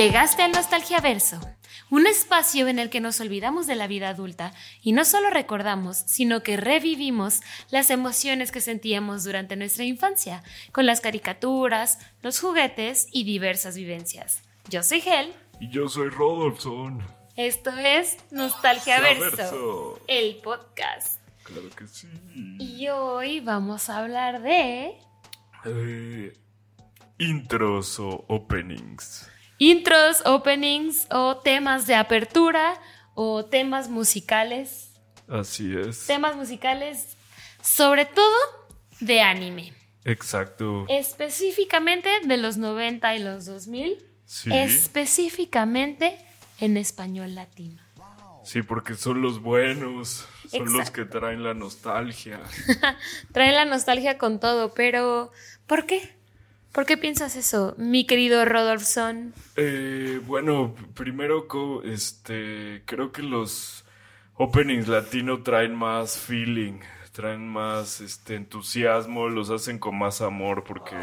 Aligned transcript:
Llegaste 0.00 0.40
al 0.42 0.52
Nostalgia 0.52 0.98
Verso, 1.00 1.38
un 1.90 2.06
espacio 2.06 2.68
en 2.68 2.78
el 2.78 2.88
que 2.88 3.02
nos 3.02 3.20
olvidamos 3.20 3.66
de 3.66 3.74
la 3.74 3.86
vida 3.86 4.08
adulta 4.08 4.54
y 4.80 4.92
no 4.92 5.04
solo 5.04 5.28
recordamos, 5.28 5.98
sino 6.06 6.42
que 6.42 6.56
revivimos 6.56 7.42
las 7.70 7.90
emociones 7.90 8.50
que 8.50 8.62
sentíamos 8.62 9.24
durante 9.24 9.56
nuestra 9.56 9.84
infancia, 9.84 10.42
con 10.72 10.86
las 10.86 11.02
caricaturas, 11.02 11.98
los 12.22 12.40
juguetes 12.40 13.08
y 13.12 13.24
diversas 13.24 13.76
vivencias. 13.76 14.40
Yo 14.70 14.82
soy 14.82 15.02
Hel. 15.04 15.34
Y 15.60 15.68
yo 15.68 15.86
soy 15.86 16.08
Rodolfson. 16.08 17.04
Esto 17.36 17.68
es 17.68 18.16
Nostalgia 18.30 19.00
Verso, 19.00 19.36
Verso. 19.36 20.00
el 20.08 20.36
podcast. 20.36 21.20
Claro 21.42 21.68
que 21.76 21.86
sí. 21.86 22.08
Y 22.58 22.88
hoy 22.88 23.40
vamos 23.40 23.90
a 23.90 23.98
hablar 23.98 24.40
de 24.40 24.94
Eh, 25.66 26.32
intros 27.18 28.00
o 28.00 28.24
openings. 28.28 29.28
Intros, 29.60 30.22
openings 30.24 31.06
o 31.12 31.36
temas 31.36 31.86
de 31.86 31.94
apertura 31.94 32.80
o 33.14 33.44
temas 33.44 33.88
musicales. 33.88 34.90
Así 35.28 35.76
es. 35.76 36.06
Temas 36.06 36.34
musicales, 36.34 37.16
sobre 37.62 38.06
todo 38.06 38.34
de 38.98 39.20
anime. 39.20 39.72
Exacto. 40.04 40.86
Específicamente 40.88 42.08
de 42.24 42.36
los 42.38 42.56
90 42.56 43.14
y 43.14 43.18
los 43.20 43.44
2000. 43.44 44.02
Sí. 44.24 44.50
Específicamente 44.52 46.16
en 46.58 46.76
español 46.76 47.34
latino. 47.34 47.82
Sí, 48.44 48.62
porque 48.62 48.94
son 48.94 49.20
los 49.20 49.42
buenos. 49.42 50.26
Son 50.48 50.72
los 50.72 50.90
que 50.90 51.04
traen 51.04 51.44
la 51.44 51.52
nostalgia. 51.52 52.40
Trae 53.32 53.52
la 53.52 53.66
nostalgia 53.66 54.16
con 54.16 54.40
todo, 54.40 54.72
pero 54.72 55.30
¿por 55.66 55.84
qué? 55.84 56.19
¿Por 56.72 56.86
qué 56.86 56.96
piensas 56.96 57.36
eso, 57.36 57.74
mi 57.78 58.06
querido 58.06 58.44
Rodolfson? 58.44 59.34
Eh, 59.56 60.20
bueno, 60.26 60.74
primero 60.94 61.46
este 61.84 62.82
creo 62.86 63.12
que 63.12 63.22
los 63.22 63.84
openings 64.36 64.88
latino 64.88 65.42
traen 65.42 65.74
más 65.74 66.16
feeling, 66.18 66.80
traen 67.12 67.48
más 67.48 68.00
este 68.00 68.36
entusiasmo, 68.36 69.28
los 69.28 69.50
hacen 69.50 69.78
con 69.78 69.98
más 69.98 70.20
amor 70.20 70.64
porque 70.64 70.94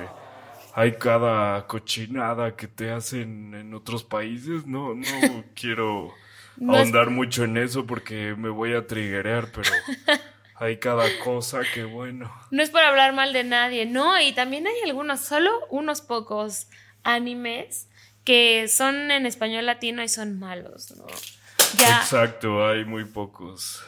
hay 0.76 0.94
cada 0.94 1.68
cochinada 1.68 2.56
que 2.56 2.68
te 2.68 2.92
hacen 2.92 3.54
en 3.54 3.74
otros 3.74 4.04
países. 4.04 4.66
No, 4.66 4.96
no 4.96 5.44
quiero 5.56 6.14
No 6.56 6.74
es- 6.76 6.80
ahondar 6.80 7.10
mucho 7.10 7.44
en 7.44 7.58
eso 7.58 7.86
porque 7.86 8.36
me 8.38 8.50
voy 8.50 8.74
a 8.74 8.88
triggerear, 8.88 9.52
pero 9.52 9.70
hay 10.60 10.78
cada 10.78 11.06
cosa 11.24 11.62
que 11.74 11.84
bueno. 11.84 12.32
No 12.52 12.64
es 12.64 12.70
por 12.70 12.82
hablar 12.82 13.14
mal 13.14 13.34
de 13.34 13.44
nadie, 13.44 13.86
no, 13.86 14.20
y 14.22 14.34
también 14.34 14.68
hay 14.68 14.76
algunos, 14.86 15.22
solo 15.22 15.52
unos 15.70 16.02
pocos 16.02 16.68
animes 17.04 17.90
que 18.24 18.68
son 18.68 19.12
en 19.12 19.26
español 19.26 19.66
latino 19.66 20.04
y 20.04 20.08
son 20.10 20.40
malos, 20.40 20.96
¿no? 20.98 21.06
Ya, 21.78 21.98
Exacto, 22.00 22.66
hay 22.68 22.86
muy 22.86 23.06
pocos, 23.06 23.84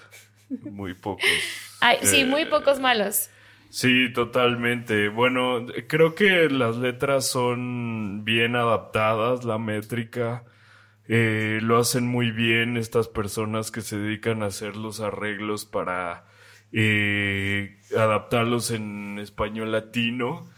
muy 0.49 0.93
pocos. 0.93 1.25
sí, 2.03 2.21
Eh, 2.21 2.25
muy 2.25 2.45
pocos 2.45 2.79
malos. 2.79 3.29
Sí, 3.69 4.11
totalmente. 4.13 5.09
Bueno, 5.09 5.65
creo 5.87 6.15
que 6.15 6.49
las 6.49 6.77
letras 6.77 7.27
son 7.27 8.23
bien 8.25 8.55
adaptadas, 8.55 9.43
la 9.43 9.57
métrica. 9.57 10.43
eh, 11.07 11.59
lo 11.63 11.77
hacen 11.79 12.07
muy 12.07 12.29
bien 12.31 12.77
estas 12.77 13.07
personas 13.07 13.71
que 13.71 13.81
se 13.81 13.97
dedican 13.97 14.43
a 14.43 14.47
hacer 14.47 14.75
los 14.75 14.99
arreglos 14.99 15.65
para 15.65 16.25
eh, 16.71 17.79
adaptarlos 17.97 18.71
en 18.71 19.19
español 19.19 19.71
latino. 19.71 20.49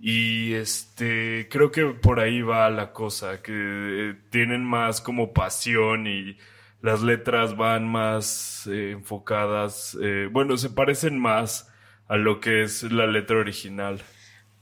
Y 0.00 0.52
este, 0.54 1.48
creo 1.50 1.70
que 1.70 1.86
por 1.86 2.20
ahí 2.20 2.42
va 2.42 2.68
la 2.68 2.92
cosa, 2.92 3.40
que 3.40 3.52
eh, 3.52 4.14
tienen 4.30 4.62
más 4.64 5.00
como 5.00 5.32
pasión 5.32 6.06
y 6.06 6.36
las 6.84 7.00
letras 7.00 7.56
van 7.56 7.88
más 7.88 8.66
eh, 8.70 8.90
enfocadas, 8.90 9.96
eh, 10.02 10.28
bueno, 10.30 10.58
se 10.58 10.68
parecen 10.68 11.18
más 11.18 11.72
a 12.08 12.18
lo 12.18 12.40
que 12.40 12.62
es 12.62 12.82
la 12.82 13.06
letra 13.06 13.38
original. 13.38 14.02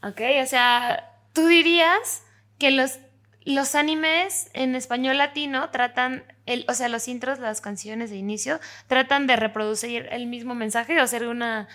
Ok, 0.05 0.21
o 0.41 0.47
sea, 0.47 1.19
tú 1.33 1.49
dirías 1.49 2.25
que 2.61 2.71
los, 2.71 3.01
los 3.45 3.75
animes 3.75 4.51
en 4.55 4.75
español 4.75 5.19
latino 5.19 5.71
tratan, 5.71 6.25
el, 6.47 6.65
o 6.69 6.75
sea, 6.75 6.89
los 6.89 7.09
intros, 7.09 7.39
las 7.39 7.61
canciones 7.61 8.11
de 8.11 8.17
inicio, 8.17 8.61
tratan 8.87 9.27
de 9.27 9.37
reproducir 9.37 10.09
el 10.11 10.27
mismo 10.27 10.55
mensaje 10.55 10.99
o 10.99 11.03
hacer 11.03 11.27
una 11.27 11.69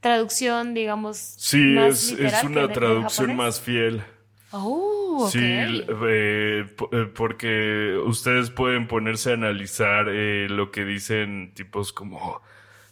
traducción, 0.00 0.74
digamos, 0.74 1.16
Sí, 1.16 1.58
más 1.58 2.10
es, 2.10 2.18
es 2.18 2.44
una 2.44 2.68
traducción 2.68 3.36
más 3.36 3.60
fiel. 3.60 4.02
Oh, 4.50 5.24
ok. 5.24 5.30
Sí, 5.30 5.40
eh, 5.40 6.66
eh, 6.92 7.10
porque 7.14 7.96
ustedes 8.04 8.50
pueden 8.50 8.86
ponerse 8.86 9.30
a 9.30 9.34
analizar 9.34 10.08
eh, 10.08 10.48
lo 10.50 10.70
que 10.70 10.84
dicen 10.84 11.52
tipos 11.54 11.92
como 11.92 12.42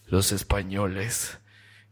los 0.06 0.32
españoles 0.32 1.38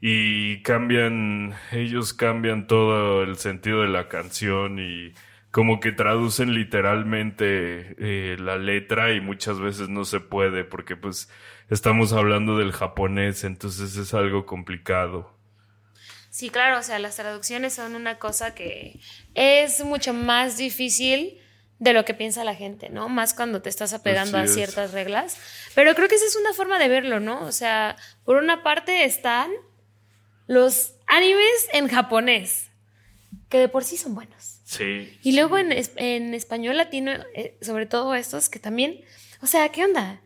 y 0.01 0.63
cambian, 0.63 1.55
ellos 1.73 2.15
cambian 2.15 2.67
todo 2.67 3.23
el 3.25 3.37
sentido 3.37 3.83
de 3.83 3.89
la 3.89 4.09
canción 4.09 4.79
y 4.79 5.13
como 5.51 5.81
que 5.81 5.93
traducen 5.93 6.55
literalmente 6.55 7.95
eh, 7.99 8.37
la 8.39 8.59
letra 8.59 9.13
y 9.13 9.21
muchas 9.21 9.59
veces 9.59 9.89
no 9.89 10.05
se 10.05 10.21
puede 10.21 10.65
porque 10.65 10.97
pues 10.97 11.31
estamos 11.71 12.13
hablando 12.13 12.59
del 12.59 12.73
japonés, 12.73 13.45
entonces 13.45 13.97
es 13.97 14.15
algo 14.15 14.47
complicado. 14.47 15.37
Sí, 16.31 16.51
claro, 16.51 16.79
o 16.79 16.83
sea, 16.83 16.99
las 16.99 17.17
traducciones 17.17 17.73
son 17.73 17.97
una 17.97 18.19
cosa 18.19 18.55
que 18.55 19.01
es 19.35 19.83
mucho 19.85 20.13
más 20.13 20.59
difícil 20.59 21.41
de 21.79 21.93
lo 21.93 22.05
que 22.05 22.13
piensa 22.13 22.45
la 22.45 22.55
gente, 22.55 22.91
¿no? 22.91 23.09
Más 23.09 23.35
cuando 23.35 23.63
te 23.63 23.71
estás 23.71 23.93
apegando 23.93 24.37
Así 24.37 24.43
a 24.43 24.51
es. 24.51 24.55
ciertas 24.55 24.93
reglas. 24.93 25.39
Pero 25.75 25.95
creo 25.95 26.09
que 26.09 26.17
esa 26.17 26.27
es 26.27 26.37
una 26.37 26.53
forma 26.53 26.79
de 26.79 26.89
verlo, 26.89 27.21
¿no? 27.21 27.43
O 27.45 27.53
sea, 27.53 27.97
por 28.25 28.37
una 28.37 28.63
parte 28.63 29.05
están 29.05 29.51
los 30.47 30.95
animes 31.07 31.69
en 31.73 31.89
japonés, 31.89 32.71
que 33.49 33.59
de 33.59 33.69
por 33.69 33.85
sí 33.85 33.97
son 33.97 34.15
buenos. 34.15 34.58
Sí. 34.69 35.19
Y 35.23 35.33
luego 35.33 35.57
en, 35.57 35.73
en 35.97 36.35
español 36.35 36.77
latino, 36.77 37.11
eh, 37.35 37.57
sobre 37.63 37.87
todo 37.87 38.15
estos 38.15 38.51
que 38.51 38.59
también, 38.59 39.01
o 39.41 39.47
sea, 39.47 39.71
¿qué 39.71 39.83
onda? 39.83 40.21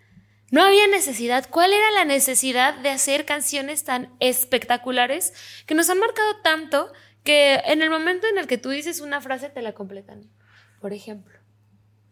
No 0.50 0.64
había 0.64 0.88
necesidad. 0.88 1.48
¿Cuál 1.48 1.72
era 1.72 1.92
la 1.92 2.04
necesidad 2.04 2.74
de 2.74 2.90
hacer 2.90 3.24
canciones 3.24 3.84
tan 3.84 4.12
espectaculares 4.18 5.32
que 5.64 5.76
nos 5.76 5.88
han 5.90 6.00
marcado 6.00 6.40
tanto 6.42 6.92
que 7.22 7.60
en 7.66 7.82
el 7.82 7.90
momento 7.90 8.26
en 8.26 8.36
el 8.36 8.48
que 8.48 8.58
tú 8.58 8.70
dices 8.70 9.00
una 9.00 9.20
frase 9.20 9.48
te 9.48 9.62
la 9.62 9.74
completan? 9.74 10.28
Por 10.80 10.92
ejemplo, 10.92 11.38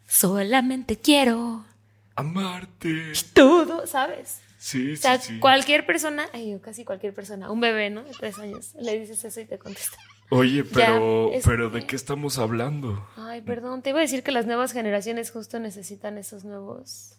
solamente 0.06 0.96
quiero 1.00 1.66
Amarte. 2.14 3.12
todo, 3.32 3.88
¿sabes? 3.88 4.40
Sí, 4.56 4.92
O 4.92 4.96
sea, 4.96 5.18
sí, 5.18 5.32
sí. 5.34 5.40
cualquier 5.40 5.84
persona, 5.84 6.28
ay, 6.32 6.60
casi 6.62 6.84
cualquier 6.84 7.12
persona, 7.12 7.50
un 7.50 7.60
bebé, 7.60 7.90
¿no? 7.90 8.04
De 8.04 8.12
tres 8.12 8.38
años, 8.38 8.74
le 8.80 9.00
dices 9.00 9.24
eso 9.24 9.40
y 9.40 9.46
te 9.46 9.58
contesta. 9.58 9.96
Oye, 10.30 10.64
pero, 10.64 11.30
es 11.32 11.44
pero 11.44 11.70
¿de 11.70 11.86
qué 11.86 11.96
estamos 11.96 12.38
hablando? 12.38 13.06
Ay, 13.16 13.40
perdón, 13.42 13.82
te 13.82 13.90
iba 13.90 13.98
a 13.98 14.02
decir 14.02 14.22
que 14.22 14.30
las 14.32 14.46
nuevas 14.46 14.72
generaciones 14.72 15.30
justo 15.30 15.58
necesitan 15.58 16.18
esos 16.18 16.44
nuevos. 16.44 17.14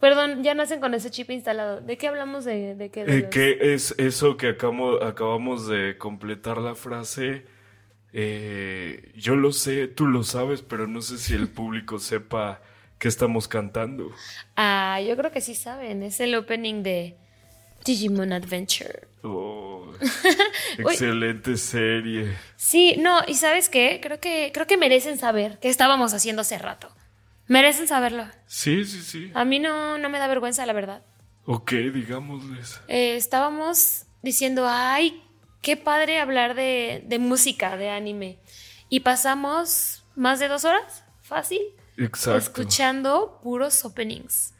Perdón, 0.00 0.42
ya 0.42 0.54
nacen 0.54 0.80
con 0.80 0.94
ese 0.94 1.10
chip 1.10 1.30
instalado. 1.30 1.80
¿De 1.80 1.96
qué 1.96 2.08
hablamos 2.08 2.44
de, 2.44 2.74
de 2.74 2.90
qué? 2.90 3.04
De 3.04 3.18
Eh, 3.18 3.28
¿Qué 3.30 3.74
es 3.74 3.94
eso 3.98 4.36
que 4.36 4.48
acabo- 4.56 5.02
acabamos 5.02 5.66
de 5.68 5.96
completar 5.98 6.58
la 6.58 6.74
frase? 6.74 7.44
Eh, 8.12 9.12
yo 9.16 9.36
lo 9.36 9.52
sé, 9.52 9.88
tú 9.88 10.06
lo 10.06 10.22
sabes, 10.22 10.62
pero 10.62 10.86
no 10.86 11.00
sé 11.02 11.18
si 11.18 11.34
el 11.34 11.48
público 11.52 11.98
sepa 11.98 12.60
qué 12.98 13.08
estamos 13.08 13.48
cantando. 13.48 14.10
Ah, 14.56 15.00
yo 15.06 15.16
creo 15.16 15.30
que 15.32 15.40
sí 15.40 15.54
saben. 15.54 16.02
Es 16.02 16.20
el 16.20 16.34
opening 16.34 16.82
de 16.82 17.16
Digimon 17.84 18.32
Adventure. 18.32 19.08
Oh, 19.22 19.92
excelente 20.78 21.56
serie. 21.56 22.36
Sí, 22.56 22.96
no, 22.98 23.20
y 23.26 23.34
¿sabes 23.34 23.68
qué? 23.68 24.00
Creo 24.02 24.20
que, 24.20 24.50
creo 24.52 24.66
que 24.66 24.76
merecen 24.76 25.18
saber 25.18 25.58
qué 25.60 25.68
estábamos 25.68 26.14
haciendo 26.14 26.42
hace 26.42 26.58
rato. 26.58 26.88
Merecen 27.48 27.88
saberlo. 27.88 28.24
Sí, 28.46 28.84
sí, 28.84 29.02
sí. 29.02 29.30
A 29.34 29.44
mí 29.44 29.58
no, 29.58 29.98
no 29.98 30.08
me 30.08 30.18
da 30.18 30.26
vergüenza, 30.26 30.64
la 30.66 30.72
verdad. 30.72 31.02
Ok, 31.44 31.72
digámosles. 31.72 32.80
Eh, 32.88 33.16
estábamos 33.16 34.04
diciendo, 34.22 34.66
ay, 34.68 35.22
qué 35.60 35.76
padre 35.76 36.18
hablar 36.20 36.54
de, 36.54 37.02
de 37.06 37.18
música, 37.18 37.76
de 37.76 37.90
anime. 37.90 38.38
Y 38.88 39.00
pasamos 39.00 40.04
más 40.14 40.38
de 40.38 40.48
dos 40.48 40.64
horas, 40.64 41.04
fácil, 41.22 41.60
Exacto. 41.96 42.38
escuchando 42.38 43.40
puros 43.42 43.84
openings. 43.84 44.54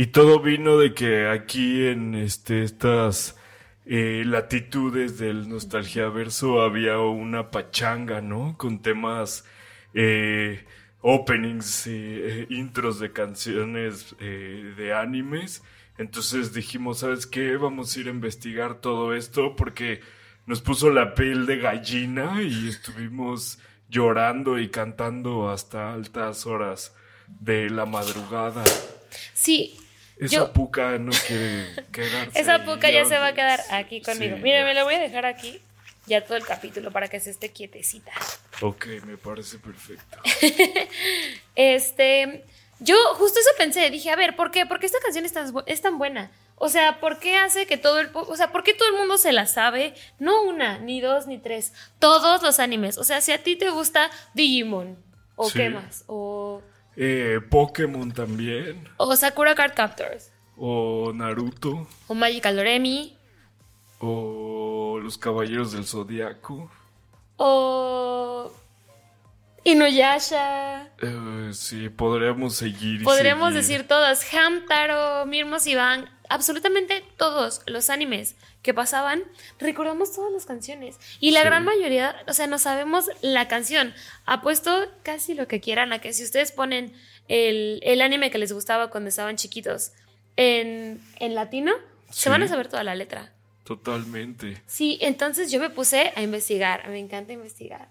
Y 0.00 0.06
todo 0.06 0.38
vino 0.38 0.78
de 0.78 0.94
que 0.94 1.26
aquí 1.26 1.88
en 1.88 2.14
este, 2.14 2.62
estas 2.62 3.36
eh, 3.84 4.22
latitudes 4.24 5.18
del 5.18 5.48
nostalgia 5.48 6.08
verso 6.08 6.62
había 6.62 7.00
una 7.00 7.50
pachanga, 7.50 8.20
¿no? 8.20 8.56
Con 8.56 8.80
temas, 8.80 9.44
eh, 9.94 10.64
openings, 11.00 11.88
eh, 11.88 12.46
intros 12.48 13.00
de 13.00 13.10
canciones 13.10 14.14
de 14.20 14.94
animes. 14.94 15.64
Entonces 15.98 16.54
dijimos, 16.54 17.00
¿sabes 17.00 17.26
qué? 17.26 17.56
Vamos 17.56 17.96
a 17.96 18.00
ir 18.00 18.06
a 18.06 18.10
investigar 18.10 18.80
todo 18.80 19.16
esto 19.16 19.56
porque 19.56 20.00
nos 20.46 20.60
puso 20.60 20.90
la 20.90 21.12
piel 21.12 21.44
de 21.44 21.56
gallina 21.56 22.40
y 22.40 22.68
estuvimos 22.68 23.58
llorando 23.88 24.60
y 24.60 24.68
cantando 24.68 25.50
hasta 25.50 25.92
altas 25.92 26.46
horas 26.46 26.94
de 27.40 27.68
la 27.68 27.84
madrugada. 27.84 28.62
Sí. 29.34 29.74
Esa 30.20 30.34
yo- 30.36 30.52
puca 30.52 30.98
no 30.98 31.12
quiere 31.26 31.66
quedarse. 31.92 32.40
Esa 32.40 32.64
puca 32.64 32.90
ya 32.90 33.04
se 33.04 33.18
va 33.18 33.28
a 33.28 33.34
quedar 33.34 33.60
aquí 33.70 34.00
conmigo. 34.02 34.36
Sí, 34.36 34.42
Mira, 34.42 34.60
ya. 34.60 34.64
me 34.64 34.74
la 34.74 34.84
voy 34.84 34.94
a 34.94 34.98
dejar 35.00 35.26
aquí 35.26 35.60
ya 36.06 36.24
todo 36.24 36.36
el 36.36 36.44
capítulo 36.46 36.90
para 36.90 37.08
que 37.08 37.20
se 37.20 37.30
esté 37.30 37.50
quietecita. 37.52 38.10
Ok, 38.62 38.86
me 39.06 39.16
parece 39.16 39.58
perfecto. 39.58 40.18
Este, 41.54 42.44
yo 42.80 42.96
justo 43.14 43.38
eso 43.40 43.50
pensé, 43.58 43.90
dije, 43.90 44.10
a 44.10 44.16
ver, 44.16 44.36
¿por 44.36 44.50
qué? 44.50 44.66
¿Por 44.66 44.78
qué 44.80 44.86
esta 44.86 44.98
canción 45.00 45.24
es 45.24 45.32
tan, 45.32 45.52
es 45.66 45.80
tan 45.80 45.98
buena? 45.98 46.30
O 46.56 46.68
sea, 46.68 46.98
¿por 47.00 47.18
qué 47.20 47.36
hace 47.36 47.66
que 47.66 47.76
todo 47.76 48.00
el, 48.00 48.10
o 48.12 48.36
sea, 48.36 48.50
¿por 48.50 48.64
qué 48.64 48.74
todo 48.74 48.88
el 48.88 48.96
mundo 48.96 49.16
se 49.16 49.32
la 49.32 49.46
sabe? 49.46 49.94
No 50.18 50.42
una, 50.42 50.78
ni 50.78 51.00
dos, 51.00 51.26
ni 51.26 51.38
tres, 51.38 51.72
todos 52.00 52.42
los 52.42 52.58
animes. 52.58 52.98
O 52.98 53.04
sea, 53.04 53.20
si 53.20 53.32
a 53.32 53.42
ti 53.42 53.56
te 53.56 53.70
gusta 53.70 54.10
Digimon, 54.34 54.96
o 55.36 55.48
Sí. 55.50 55.58
qué 55.58 55.70
más, 55.70 56.02
o, 56.08 56.62
Eh, 57.00 57.38
Pokémon 57.48 58.10
también. 58.10 58.88
o 58.96 59.14
Sakura 59.14 59.54
Card 59.54 59.74
Captors, 59.74 60.32
O 60.56 61.12
Naruto. 61.14 61.86
o 62.08 62.14
Magical 62.14 62.56
Doremi, 62.56 63.16
O 64.00 64.98
Los 65.00 65.16
Caballeros 65.16 65.70
del 65.72 65.84
Zodiaco. 65.84 66.68
o 67.36 68.50
Inuyasha. 69.70 70.88
Eh, 71.02 71.50
sí, 71.52 71.88
podríamos 71.88 72.54
seguir. 72.56 73.02
y 73.02 73.04
Podríamos 73.04 73.48
seguir. 73.54 73.60
decir 73.68 73.88
todos, 73.88 74.20
Hamtaro, 74.34 75.26
Mirmos 75.26 75.66
Iván, 75.66 76.10
absolutamente 76.28 77.04
todos 77.16 77.62
los 77.66 77.90
animes 77.90 78.36
que 78.62 78.74
pasaban, 78.74 79.22
recordamos 79.58 80.12
todas 80.14 80.32
las 80.32 80.46
canciones. 80.46 80.98
Y 81.20 81.30
la 81.30 81.40
Sí. 81.40 81.46
gran 81.46 81.64
mayoría, 81.64 82.16
o 82.26 82.32
sea, 82.32 82.46
no 82.46 82.58
sabemos 82.58 83.06
la 83.22 83.46
canción. 83.48 83.94
Apuesto 84.26 84.88
casi 85.02 85.34
lo 85.34 85.46
que 85.48 85.60
quieran 85.60 85.92
a 85.92 86.00
que 86.00 86.12
si 86.12 86.24
ustedes 86.24 86.50
ponen 86.52 86.92
el, 87.28 87.80
el 87.82 88.00
anime 88.02 88.30
que 88.30 88.38
les 88.38 88.52
gustaba 88.52 88.90
cuando 88.90 89.08
estaban 89.10 89.36
chiquitos 89.36 89.92
en, 90.36 91.00
en 91.20 91.34
latino, 91.34 91.72
se 92.10 92.30
van 92.30 92.42
a 92.42 92.48
saber 92.48 92.68
toda 92.68 92.84
la 92.84 92.94
letra. 92.94 93.32
Totalmente. 93.64 94.62
Sí, 94.66 94.98
entonces 95.02 95.50
yo 95.52 95.60
me 95.60 95.68
puse 95.70 96.12
a 96.16 96.22
investigar, 96.22 96.88
me 96.88 96.98
encanta 96.98 97.32
investigar. 97.34 97.90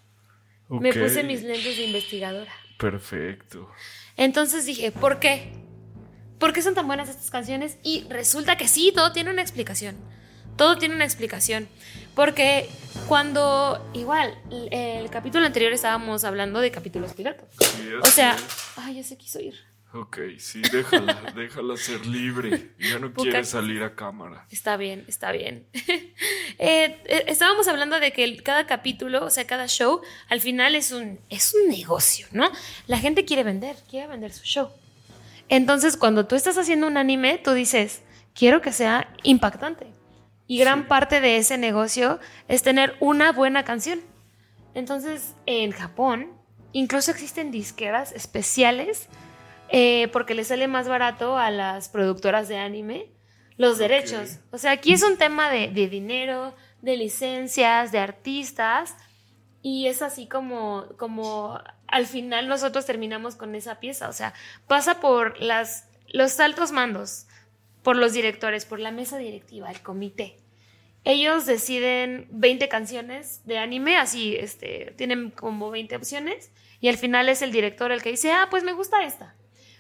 Me 0.70 0.94
puse 0.94 1.24
mis 1.24 1.44
lentes 1.44 1.78
de 1.78 1.84
investigadora. 1.86 2.52
Perfecto. 2.78 3.70
Entonces 4.16 4.66
dije, 4.66 4.92
¿por 4.92 5.20
qué? 5.20 5.52
¿Por 6.40 6.54
qué 6.54 6.62
son 6.62 6.76
tan 6.76 6.88
buenas 6.88 7.10
estas 7.10 7.32
canciones? 7.32 7.78
Y 7.84 8.06
resulta 8.10 8.58
que 8.58 8.68
sí, 8.68 8.92
todo 8.94 9.12
tiene 9.12 9.32
una 9.32 9.42
explicación. 9.42 9.96
Todo 10.56 10.78
tiene 10.78 10.96
una 10.96 11.06
explicación. 11.06 11.68
Porque 12.16 12.70
cuando, 13.08 13.90
igual, 13.94 14.38
el, 14.72 15.10
capítulo 15.10 15.46
anterior 15.46 15.72
estábamos 15.72 16.24
hablando 16.24 16.60
de 16.62 16.72
capítulos 16.72 17.14
pilotos. 17.14 17.48
Sí, 17.60 17.90
O 18.02 18.08
sea, 18.08 18.36
ay, 18.76 18.96
ya 18.96 19.04
se 19.04 19.18
quiso 19.18 19.40
ir. 19.40 19.56
Ok, 20.00 20.20
sí, 20.38 20.62
déjala, 20.72 21.32
déjala 21.36 21.76
ser 21.76 22.06
libre. 22.06 22.72
Ya 22.80 23.00
no 23.00 23.12
quiere 23.14 23.44
salir 23.44 23.82
a 23.82 23.96
cámara. 23.96 24.46
Está 24.52 24.78
bien, 24.78 25.04
está 25.08 25.32
bien. 25.32 25.66
Eh, 26.60 27.00
eh, 27.06 27.26
estábamos 27.28 27.68
hablando 27.68 28.00
de 28.00 28.12
que 28.12 28.38
cada 28.38 28.66
capítulo, 28.66 29.24
o 29.24 29.30
sea, 29.30 29.46
cada 29.46 29.68
show, 29.68 30.02
al 30.28 30.42
final 30.42 30.74
es 30.74 30.92
un, 30.92 31.20
es 31.30 31.54
un 31.54 31.70
negocio, 31.70 32.26
¿no? 32.32 32.50
La 32.88 32.98
gente 32.98 33.26
quiere 33.26 33.44
vender, 33.44 33.76
quiere 33.88 34.08
vender 34.08 34.34
su 34.34 34.44
show. 34.44 34.72
Entonces, 35.50 35.98
cuando 35.98 36.26
tú 36.26 36.36
estás 36.36 36.58
haciendo 36.58 36.88
un 36.88 36.98
anime, 36.98 37.38
tú 37.38 37.52
dices, 37.54 38.02
quiero 38.34 38.60
que 38.62 38.72
sea 38.72 39.14
impactante. 39.22 39.86
Y 40.48 40.58
gran 40.58 40.82
Sí. 40.82 40.86
parte 40.88 41.22
de 41.22 41.38
ese 41.38 41.60
negocio 41.60 42.20
es 42.48 42.64
tener 42.64 42.96
una 43.02 43.32
buena 43.34 43.64
canción. 43.64 44.02
Entonces, 44.74 45.36
en 45.46 45.72
Japón, 45.72 46.32
incluso 46.72 47.12
existen 47.12 47.52
disqueras 47.52 48.14
especiales 48.14 49.10
eh, 49.70 50.10
porque 50.14 50.34
les 50.34 50.48
sale 50.48 50.68
más 50.68 50.88
barato 50.88 51.38
a 51.38 51.52
las 51.52 51.90
productoras 51.90 52.48
de 52.48 52.58
anime 52.58 53.12
los 53.58 53.78
derechos. 53.80 54.40
O 54.52 54.58
sea, 54.58 54.72
aquí 54.72 54.94
es 54.94 55.04
un 55.04 55.18
tema 55.18 55.50
de, 55.50 55.70
de 55.70 55.88
dinero, 55.88 56.54
de 56.82 56.96
licencias, 56.96 57.92
de 57.92 58.00
artistas. 58.00 58.96
Y 59.62 59.88
es 59.88 60.02
así 60.02 60.28
como, 60.28 60.86
como 60.98 61.60
al 61.88 62.06
final 62.06 62.48
nosotros 62.48 62.86
terminamos 62.86 63.36
con 63.36 63.56
esa 63.56 63.80
pieza. 63.80 64.10
O 64.10 64.14
sea, 64.14 64.34
pasa 64.68 65.00
por 65.00 65.42
las, 65.42 65.90
los 66.08 66.40
altos 66.40 66.72
mandos, 66.72 67.26
por 67.84 67.96
los 67.96 68.14
directores, 68.14 68.66
por 68.66 68.80
la 68.80 68.92
mesa 68.92 69.18
directiva, 69.18 69.72
el 69.72 69.82
comité. 69.82 70.38
Ellos 71.04 71.46
deciden 71.46 72.28
20 72.32 72.68
canciones 72.68 73.42
de 73.46 73.58
anime, 73.58 73.98
así, 73.98 74.36
este, 74.36 74.94
tienen 74.98 75.32
como 75.32 75.72
20 75.72 75.96
opciones, 75.96 76.52
y 76.82 76.90
al 76.90 76.98
final 76.98 77.30
es 77.30 77.42
el 77.42 77.54
director 77.54 77.94
el 77.94 78.02
que 78.02 78.12
dice, 78.12 78.34
ah, 78.34 78.48
pues 78.50 78.64
me 78.64 78.74
gusta 78.74 79.06
esta. 79.06 79.34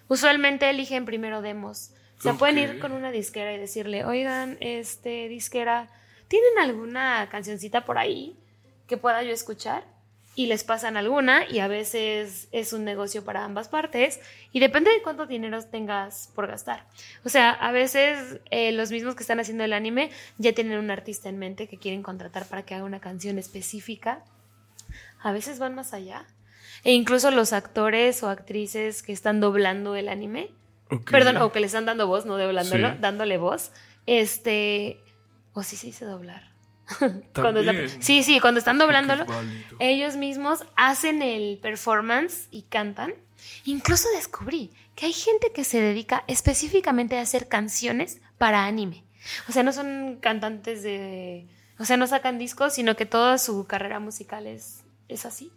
Usualmente 0.07 0.69
eligen 0.69 1.05
primero 1.05 1.41
demos. 1.41 1.91
O 2.19 2.21
sea, 2.21 2.33
pueden 2.33 2.57
ir 2.57 2.79
con 2.79 2.93
una 2.93 3.11
disquera 3.11 3.53
y 3.53 3.59
decirle, 3.59 4.03
oigan, 4.03 4.57
este, 4.59 5.27
disquera, 5.27 5.87
¿tienen 6.27 6.57
alguna 6.59 7.27
cancioncita 7.29 7.85
por 7.85 7.99
ahí 7.99 8.35
que 8.87 8.97
pueda 8.97 9.21
yo 9.21 9.31
escuchar? 9.31 9.83
Y 10.33 10.45
les 10.45 10.63
pasan 10.63 10.97
alguna 10.97 11.49
y 11.49 11.59
a 11.59 11.67
veces 11.67 12.47
es 12.51 12.71
un 12.71 12.85
negocio 12.85 13.23
para 13.23 13.43
ambas 13.43 13.69
partes 13.69 14.19
y 14.51 14.59
depende 14.59 14.91
de 14.91 15.01
cuánto 15.01 15.25
dinero 15.25 15.63
tengas 15.63 16.31
por 16.35 16.47
gastar. 16.47 16.85
O 17.25 17.29
sea, 17.29 17.51
a 17.51 17.71
veces 17.71 18.39
eh, 18.51 18.71
los 18.71 18.91
mismos 18.91 19.15
que 19.15 19.23
están 19.23 19.39
haciendo 19.39 19.63
el 19.63 19.73
anime 19.73 20.11
ya 20.37 20.53
tienen 20.53 20.77
un 20.77 20.91
artista 20.91 21.29
en 21.29 21.39
mente 21.39 21.67
que 21.67 21.77
quieren 21.77 22.03
contratar 22.03 22.45
para 22.47 22.63
que 22.63 22.75
haga 22.75 22.83
una 22.83 22.99
canción 22.99 23.39
específica. 23.39 24.23
A 25.19 25.31
veces 25.31 25.57
van 25.57 25.73
más 25.73 25.93
allá. 25.93 26.27
E 26.83 26.93
incluso 26.93 27.31
los 27.31 27.53
actores 27.53 28.21
o 28.23 28.29
actrices 28.29 29.03
que 29.03 29.13
están 29.13 29.39
doblando 29.39 29.95
el 29.95 30.09
anime. 30.09 30.51
Perdón, 31.11 31.37
o 31.37 31.51
que 31.51 31.59
le 31.59 31.65
están 31.67 31.85
dando 31.85 32.07
voz, 32.07 32.25
no 32.25 32.37
doblándolo, 32.37 32.89
Sí. 32.91 32.95
dándole 32.99 33.37
voz. 33.37 33.71
Este. 34.05 34.99
O 35.53 35.63
sí 35.63 35.75
se 35.75 35.87
dice 35.87 36.05
doblar. 36.05 36.51
Cuando 37.35 37.61
la- 37.63 37.89
sí, 37.99 38.23
sí, 38.23 38.39
cuando 38.39 38.59
están 38.59 38.77
doblándolo, 38.77 39.25
ellos 39.79 40.15
mismos 40.15 40.63
hacen 40.77 41.21
el 41.21 41.57
performance 41.61 42.47
y 42.51 42.61
cantan. 42.63 43.13
Incluso 43.65 44.07
descubrí 44.15 44.71
que 44.95 45.07
hay 45.07 45.13
gente 45.13 45.51
que 45.51 45.63
se 45.65 45.81
dedica 45.81 46.23
específicamente 46.27 47.17
a 47.17 47.21
hacer 47.21 47.47
canciones 47.49 48.21
para 48.37 48.65
anime. 48.65 49.03
O 49.49 49.51
sea, 49.51 49.63
no 49.63 49.73
son 49.73 50.17
cantantes 50.21 50.81
de. 50.83 51.45
O 51.79 51.85
sea, 51.85 51.97
no 51.97 52.07
sacan 52.07 52.39
discos, 52.39 52.73
sino 52.73 52.95
que 52.95 53.05
toda 53.05 53.37
su 53.37 53.65
carrera 53.67 53.99
musical 53.99 54.47
es, 54.47 54.83
es 55.09 55.25
así. 55.25 55.51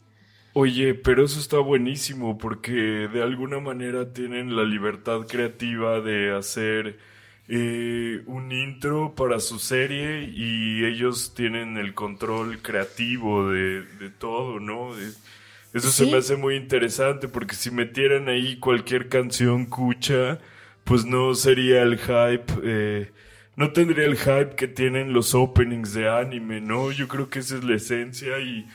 Oye, 0.63 0.93
pero 0.95 1.25
eso 1.25 1.41
está 1.41 1.59
buenísimo 1.59 2.37
porque 2.37 2.73
de 2.73 3.23
alguna 3.23 3.61
manera 3.61 4.13
tienen 4.13 4.55
la 4.55 4.63
libertad 4.63 5.27
creativa 5.27 6.03
de 6.03 6.37
hacer 6.37 6.99
eh, 7.49 8.23
un 8.27 8.53
intro 8.53 9.15
para 9.15 9.41
su 9.41 9.59
serie 9.59 10.25
y 10.25 10.85
ellos 10.85 11.33
tienen 11.35 11.79
el 11.79 11.95
control 11.95 12.61
creativo 12.61 13.49
de, 13.51 13.85
de 14.01 14.11
todo, 14.11 14.61
¿no? 14.61 14.91
Eso 15.73 15.91
se 15.91 16.05
me 16.05 16.19
hace 16.19 16.37
muy 16.37 16.57
interesante 16.57 17.27
porque 17.27 17.55
si 17.55 17.71
metieran 17.71 18.29
ahí 18.29 18.59
cualquier 18.59 19.09
canción 19.09 19.65
cucha, 19.65 20.41
pues 20.85 21.07
no 21.07 21.35
sería 21.35 21.81
el 21.81 21.97
hype, 21.97 22.53
eh, 22.63 23.11
no 23.57 23.73
tendría 23.73 24.05
el 24.05 24.19
hype 24.19 24.57
que 24.57 24.69
tienen 24.69 25.15
los 25.15 25.35
openings 25.35 25.95
de 25.95 26.11
anime, 26.11 26.61
¿no? 26.61 26.93
Yo 26.93 27.09
creo 27.09 27.31
que 27.31 27.39
esa 27.39 27.57
es 27.57 27.65
la 27.65 27.77
esencia 27.77 28.39
y 28.41 28.67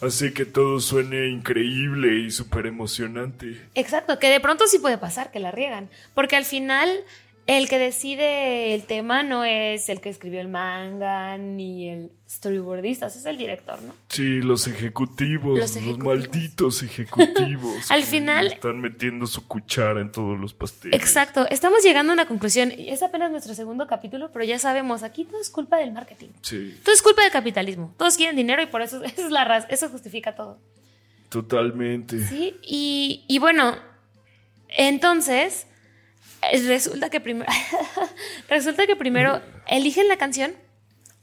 hace 0.00 0.32
que 0.32 0.44
todo 0.44 0.80
suene 0.80 1.28
increíble 1.28 2.18
y 2.18 2.30
súper 2.30 2.66
emocionante. 2.66 3.60
Exacto, 3.74 4.18
que 4.18 4.28
de 4.28 4.40
pronto 4.40 4.66
sí 4.66 4.78
puede 4.78 4.98
pasar 4.98 5.30
que 5.30 5.40
la 5.40 5.50
riegan, 5.50 5.88
porque 6.14 6.36
al 6.36 6.44
final 6.44 6.90
el 7.46 7.68
que 7.68 7.78
decide 7.80 8.74
el 8.74 8.84
tema 8.84 9.22
no 9.24 9.44
es 9.44 9.88
el 9.88 10.00
que 10.00 10.08
escribió 10.08 10.40
el 10.40 10.48
manga 10.48 11.36
ni 11.36 11.88
el 11.88 12.12
storyboardista, 12.28 13.06
es 13.06 13.24
el 13.26 13.36
director, 13.38 13.82
¿no? 13.82 13.92
Sí, 14.08 14.40
los 14.40 14.68
ejecutivos, 14.68 15.58
Los 15.58 15.98
malditos 15.98 16.82
ejecutivos. 16.84 17.90
Al 17.90 18.04
final- 18.04 18.46
Están 18.52 18.80
metiendo 18.80 19.26
su 19.26 19.46
cuchara 19.48 20.00
en 20.00 20.12
todos 20.12 20.38
los 20.38 20.54
pasteles. 20.54 20.98
Exacto, 21.00 21.44
estamos 21.50 21.82
llegando 21.82 22.12
a 22.12 22.14
una 22.14 22.26
conclusión, 22.28 22.72
es 22.76 23.02
apenas 23.02 23.32
nuestro 23.32 23.54
segundo 23.54 23.86
capítulo, 23.88 24.30
pero 24.32 24.44
ya 24.44 24.60
sabemos, 24.60 25.02
aquí 25.02 25.24
todo 25.24 25.40
es 25.40 25.50
culpa 25.50 25.76
del 25.78 25.90
marketing. 25.92 26.28
Sí, 26.42 26.78
Todo 26.84 26.94
es 26.94 27.02
culpa 27.02 27.22
del 27.22 27.32
capitalismo. 27.32 27.92
Todos 27.96 28.16
quieren 28.16 28.36
dinero 28.36 28.62
y 28.62 28.66
por 28.66 28.80
eso 28.82 29.02
es 29.04 29.30
la 29.30 29.44
raz, 29.44 29.66
eso 29.70 29.88
justifica 29.88 30.36
todo. 30.36 30.58
totalmente. 31.30 32.24
Sí, 32.26 32.56
y, 32.62 33.24
y 33.26 33.38
bueno, 33.40 33.76
entonces 34.68 35.66
resulta 36.66 37.10
que 37.10 37.20
primero 37.20 37.50
resulta 38.48 38.86
que 38.86 38.96
primero 38.96 39.42
eligen 39.66 40.08
la 40.08 40.16
canción, 40.16 40.52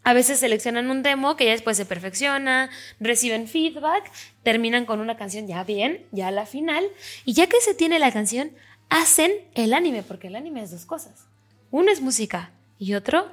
a 0.03 0.13
veces 0.13 0.39
seleccionan 0.39 0.89
un 0.89 1.03
demo 1.03 1.35
que 1.35 1.45
ya 1.45 1.51
después 1.51 1.75
se 1.75 1.85
perfecciona, 1.85 2.69
reciben 2.99 3.47
feedback, 3.47 4.09
terminan 4.43 4.85
con 4.85 5.01
una 5.01 5.17
canción 5.17 5.47
ya 5.47 5.63
bien, 5.65 6.05
ya 6.11 6.29
a 6.29 6.31
la 6.31 6.45
final, 6.45 6.85
y 7.25 7.33
ya 7.33 7.47
que 7.47 7.59
se 7.59 7.73
tiene 7.73 7.99
la 7.99 8.11
canción, 8.13 8.51
hacen 8.89 9.31
el 9.53 9.73
anime, 9.73 10.03
porque 10.03 10.27
el 10.27 10.37
anime 10.37 10.63
es 10.63 10.71
dos 10.71 10.85
cosas. 10.85 11.25
Uno 11.71 11.91
es 11.91 11.99
música 11.99 12.51
y 12.79 12.93
otro 12.93 13.29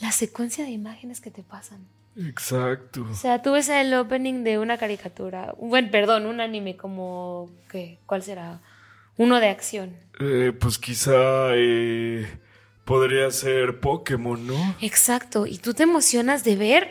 la 0.00 0.12
secuencia 0.12 0.64
de 0.64 0.70
imágenes 0.70 1.20
que 1.20 1.30
te 1.30 1.42
pasan. 1.42 1.86
Exacto. 2.16 3.06
O 3.10 3.14
sea, 3.14 3.42
tú 3.42 3.52
ves 3.52 3.68
el 3.68 3.92
opening 3.94 4.44
de 4.44 4.58
una 4.58 4.78
caricatura, 4.78 5.54
bueno, 5.58 5.90
perdón, 5.90 6.26
un 6.26 6.40
anime 6.40 6.76
como, 6.76 7.50
¿qué? 7.68 7.98
¿Cuál 8.06 8.22
será? 8.22 8.60
Uno 9.20 9.38
de 9.38 9.50
acción. 9.50 9.94
Eh, 10.18 10.54
pues 10.58 10.78
quizá 10.78 11.54
eh, 11.54 12.26
podría 12.86 13.30
ser 13.30 13.78
Pokémon, 13.78 14.46
¿no? 14.46 14.76
Exacto, 14.80 15.46
y 15.46 15.58
tú 15.58 15.74
te 15.74 15.82
emocionas 15.82 16.42
de 16.42 16.56
ver 16.56 16.88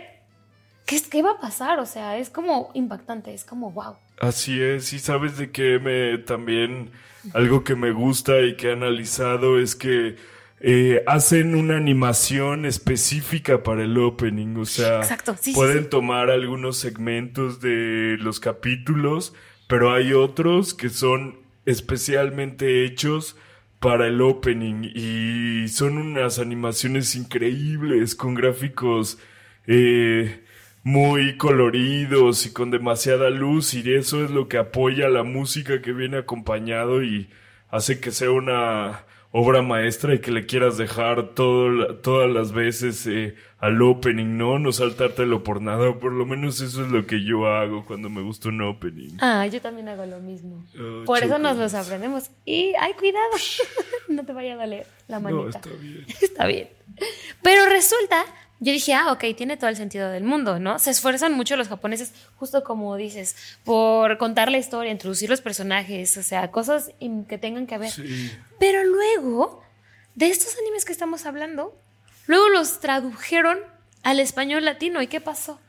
qué, 0.86 1.02
qué 1.10 1.24
va 1.24 1.32
a 1.32 1.40
pasar, 1.40 1.80
o 1.80 1.88
sea, 1.88 2.20
es 2.20 2.30
como 2.30 2.70
impactante, 2.76 3.34
es 3.34 3.44
como 3.44 3.72
wow. 3.72 3.96
Así 4.22 4.62
es, 4.62 4.94
y 4.94 5.00
sabes 5.00 5.38
de 5.38 5.50
qué 5.50 5.80
me 5.80 6.20
también 6.20 6.92
algo 7.34 7.64
que 7.64 7.74
me 7.74 7.90
gusta 7.90 8.42
y 8.42 8.56
que 8.56 8.68
he 8.68 8.74
analizado 8.74 9.60
es 9.60 9.76
que 9.76 10.18
eh, 10.60 11.04
hacen 11.08 11.56
una 11.56 11.78
animación 11.78 12.68
específica 12.68 13.64
para 13.64 13.86
el 13.86 13.98
opening, 13.98 14.56
o 14.58 14.66
sea, 14.66 15.02
sí, 15.02 15.16
sí, 15.42 15.54
pueden 15.56 15.86
sí. 15.86 15.90
tomar 15.90 16.30
algunos 16.30 16.78
segmentos 16.78 17.60
de 17.60 18.18
los 18.20 18.40
capítulos, 18.40 19.34
pero 19.66 19.92
hay 19.92 20.14
otros 20.14 20.76
que 20.76 20.90
son 20.90 21.39
especialmente 21.70 22.84
hechos 22.84 23.36
para 23.80 24.08
el 24.08 24.22
opening 24.22 24.90
y 24.94 25.68
son 25.70 25.98
unas 25.98 26.40
animaciones 26.40 27.16
increíbles 27.16 28.16
con 28.16 28.34
gráficos 28.34 29.20
eh, 29.68 30.44
muy 30.84 31.38
coloridos 31.38 32.46
y 32.46 32.54
con 32.54 32.72
demasiada 32.72 33.30
luz 33.30 33.74
y 33.76 33.94
eso 33.94 34.24
es 34.26 34.32
lo 34.32 34.48
que 34.48 34.58
apoya 34.58 35.10
la 35.10 35.24
música 35.24 35.82
que 35.82 35.94
viene 35.94 36.18
acompañado 36.18 37.04
y 37.04 37.30
hace 37.70 38.00
que 38.00 38.12
sea 38.12 38.32
una 38.32 39.06
obra 39.32 39.62
maestra 39.62 40.16
y 40.16 40.20
que 40.20 40.32
le 40.32 40.46
quieras 40.46 40.78
dejar 40.78 41.30
todo, 41.36 41.96
todas 41.98 42.30
las 42.30 42.52
veces 42.52 43.06
eh, 43.08 43.36
al 43.60 43.82
opening, 43.82 44.38
¿no? 44.38 44.58
No 44.58 44.72
saltártelo 44.72 45.44
por 45.44 45.62
nada, 45.62 45.94
por 46.00 46.12
lo 46.12 46.26
menos 46.26 46.62
eso 46.62 46.84
es 46.84 46.92
lo 46.92 47.06
que 47.06 47.24
yo 47.24 47.46
hago 47.48 47.86
cuando 47.86 48.10
me 48.10 48.22
gusta 48.22 48.50
un 48.50 48.62
opening. 48.62 49.18
Ah, 49.20 49.46
yo 49.48 49.62
también 49.62 49.88
hago 49.90 50.06
lo 50.06 50.20
mismo. 50.20 50.66
Oh, 50.80 51.06
Por 51.06 51.24
eso 51.24 51.38
nos 51.38 51.58
los 51.58 51.74
aprendemos. 51.74 52.32
Y, 52.46 52.74
ay, 52.80 52.94
cuidado, 52.94 53.30
no 54.08 54.26
te 54.26 54.34
vaya 54.34 54.54
a 54.54 54.58
doler 54.58 54.88
la 55.08 55.20
manita. 55.20 55.44
No, 55.44 55.50
está 55.50 55.70
bien. 55.80 56.06
Está 56.22 56.48
bien. 56.48 56.70
Pero 57.44 57.66
resulta, 57.68 58.26
yo 58.60 58.72
dije, 58.74 58.94
ah, 58.94 59.12
ok, 59.12 59.24
tiene 59.38 59.56
todo 59.58 59.70
el 59.70 59.76
sentido 59.76 60.10
del 60.10 60.24
mundo, 60.24 60.60
¿no? 60.60 60.80
Se 60.80 60.90
esfuerzan 60.92 61.34
mucho 61.34 61.56
los 61.56 61.68
japoneses, 61.70 62.14
justo 62.36 62.64
como 62.64 62.96
dices, 62.98 63.36
por 63.64 64.18
contar 64.18 64.52
la 64.52 64.58
historia, 64.58 64.92
introducir 64.92 65.30
los 65.30 65.42
personajes, 65.42 66.18
o 66.18 66.24
sea, 66.24 66.52
cosas 66.52 66.92
que 67.28 67.38
tengan 67.38 67.68
que 67.68 67.78
ver. 67.78 67.92
Sí. 67.92 68.32
Pero 68.60 68.84
luego, 68.84 69.64
de 70.16 70.28
estos 70.28 70.58
animes 70.62 70.84
que 70.86 70.92
estamos 70.92 71.26
hablando, 71.26 71.78
luego 72.28 72.50
los 72.50 72.80
tradujeron 72.80 73.60
al 74.04 74.20
español 74.20 74.66
latino. 74.66 75.02
¿Y 75.02 75.08
qué 75.08 75.22
pasó? 75.22 75.60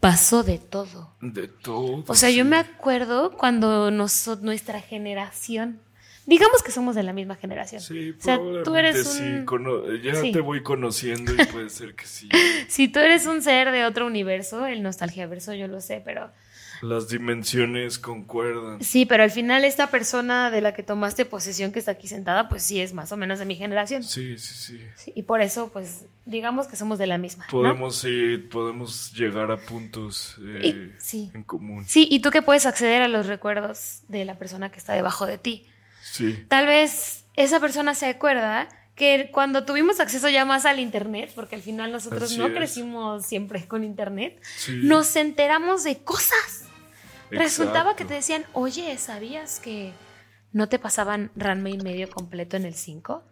Pasó 0.00 0.42
de 0.42 0.58
todo. 0.58 1.14
De 1.20 1.46
todo. 1.46 2.02
O 2.08 2.14
sea, 2.16 2.30
yo 2.30 2.44
me 2.44 2.56
acuerdo 2.56 3.36
cuando 3.36 3.92
nos- 3.92 4.26
nuestra 4.42 4.80
generación, 4.80 5.80
digamos 6.26 6.62
que 6.62 6.70
somos 6.70 6.94
de 6.94 7.02
la 7.02 7.12
misma 7.12 7.36
generación. 7.36 7.80
Sí, 7.80 8.14
o 8.18 8.22
sea, 8.22 8.38
tú 8.64 8.74
eres 8.76 9.06
sí, 9.06 9.22
un... 9.22 9.44
cono- 9.44 9.92
ya 9.96 10.14
Sí. 10.14 10.32
te 10.32 10.40
voy 10.40 10.62
conociendo 10.62 11.32
y 11.34 11.46
puede 11.46 11.70
ser 11.70 11.94
que 11.94 12.06
sí. 12.06 12.28
Si 12.68 12.88
tú 12.88 12.98
eres 13.00 13.26
un 13.26 13.42
ser 13.42 13.70
de 13.72 13.84
otro 13.84 14.06
universo, 14.06 14.66
el 14.66 14.82
nostalgiaverso, 14.82 15.54
yo 15.54 15.66
lo 15.68 15.80
sé, 15.80 16.00
pero 16.04 16.30
Las 16.80 17.08
dimensiones 17.08 17.98
concuerdan. 17.98 18.82
sí, 18.82 19.06
pero 19.06 19.22
al 19.22 19.30
final 19.30 19.64
esta 19.64 19.88
persona 19.90 20.50
de 20.50 20.60
la 20.60 20.74
que 20.74 20.82
tomaste 20.82 21.24
posesión 21.24 21.70
que 21.72 21.78
está 21.78 21.92
aquí 21.92 22.08
sentada, 22.08 22.48
pues 22.48 22.62
sí 22.62 22.80
es 22.80 22.92
más 22.92 23.12
o 23.12 23.16
menos 23.16 23.38
de 23.38 23.44
mi 23.44 23.54
generación. 23.56 24.02
Sí, 24.02 24.36
sí, 24.38 24.54
sí. 24.54 24.84
Sí, 24.96 25.12
y 25.14 25.22
por 25.22 25.40
eso, 25.42 25.70
pues, 25.72 26.06
digamos 26.24 26.66
que 26.66 26.76
somos 26.76 26.98
de 26.98 27.06
la 27.06 27.18
misma. 27.18 27.44
¿no? 27.46 27.50
Podemos, 27.50 27.96
sí, 27.96 28.36
podemos 28.50 29.12
llegar 29.12 29.50
a 29.52 29.58
puntos 29.58 30.36
eh, 30.40 30.66
Y- 30.68 30.92
sí. 31.00 31.30
en 31.34 31.42
común. 31.44 31.84
Sí, 31.86 32.08
y 32.10 32.20
tú 32.20 32.30
que 32.30 32.42
puedes 32.42 32.66
acceder 32.66 33.02
a 33.02 33.08
los 33.08 33.26
recuerdos 33.26 34.02
de 34.08 34.24
la 34.24 34.36
persona 34.38 34.70
que 34.72 34.78
está 34.78 34.92
debajo 34.94 35.26
de 35.26 35.38
ti. 35.38 35.66
Sí. 36.02 36.44
Tal 36.48 36.66
vez 36.66 37.24
esa 37.36 37.60
persona 37.60 37.94
se 37.94 38.06
acuerda 38.06 38.68
que 38.94 39.30
cuando 39.32 39.64
tuvimos 39.64 40.00
acceso 40.00 40.28
ya 40.28 40.44
más 40.44 40.66
al 40.66 40.78
internet, 40.80 41.32
porque 41.34 41.54
al 41.56 41.62
final 41.62 41.92
nosotros 41.92 42.24
Así 42.24 42.38
no 42.38 42.46
es. 42.48 42.52
crecimos 42.54 43.24
siempre 43.24 43.66
con 43.66 43.84
internet, 43.84 44.38
Sí. 44.56 44.80
nos 44.82 45.16
enteramos 45.16 45.84
de 45.84 46.02
cosas. 46.04 46.64
Resultaba 47.30 47.96
que 47.96 48.04
te 48.04 48.12
decían, 48.14 48.44
oye, 48.52 48.98
¿sabías 48.98 49.58
que 49.60 49.92
no 50.52 50.68
te 50.68 50.78
pasaban 50.78 51.30
Ranma 51.34 51.70
y 51.70 51.78
medio 51.78 52.10
completo 52.10 52.58
en 52.58 52.66
el 52.66 52.74
5? 52.74 53.24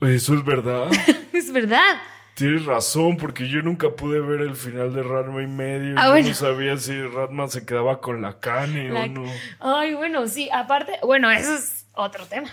Eso 0.00 0.34
es 0.34 0.44
verdad. 0.44 0.88
es 1.32 1.52
verdad. 1.52 1.96
Tienes 2.34 2.64
razón, 2.64 3.16
porque 3.16 3.48
yo 3.48 3.62
nunca 3.62 3.90
pude 3.90 4.18
ver 4.20 4.40
el 4.40 4.56
final 4.56 4.92
de 4.92 5.02
Ranma 5.04 5.42
y 5.42 5.46
medio. 5.46 5.94
Ah, 5.96 6.06
yo 6.06 6.10
bueno. 6.10 6.28
no 6.28 6.34
sabía 6.34 6.76
si 6.76 7.00
Ratman 7.00 7.48
se 7.50 7.64
quedaba 7.64 8.00
con 8.00 8.22
la 8.22 8.40
Kane 8.40 8.90
La- 8.90 9.02
o 9.04 9.06
no. 9.06 9.24
Ay, 9.60 9.94
bueno, 9.94 10.26
sí, 10.26 10.48
aparte, 10.52 10.98
bueno, 11.02 11.30
eso 11.30 11.54
es 11.54 11.86
otro 11.94 12.26
tema. 12.26 12.50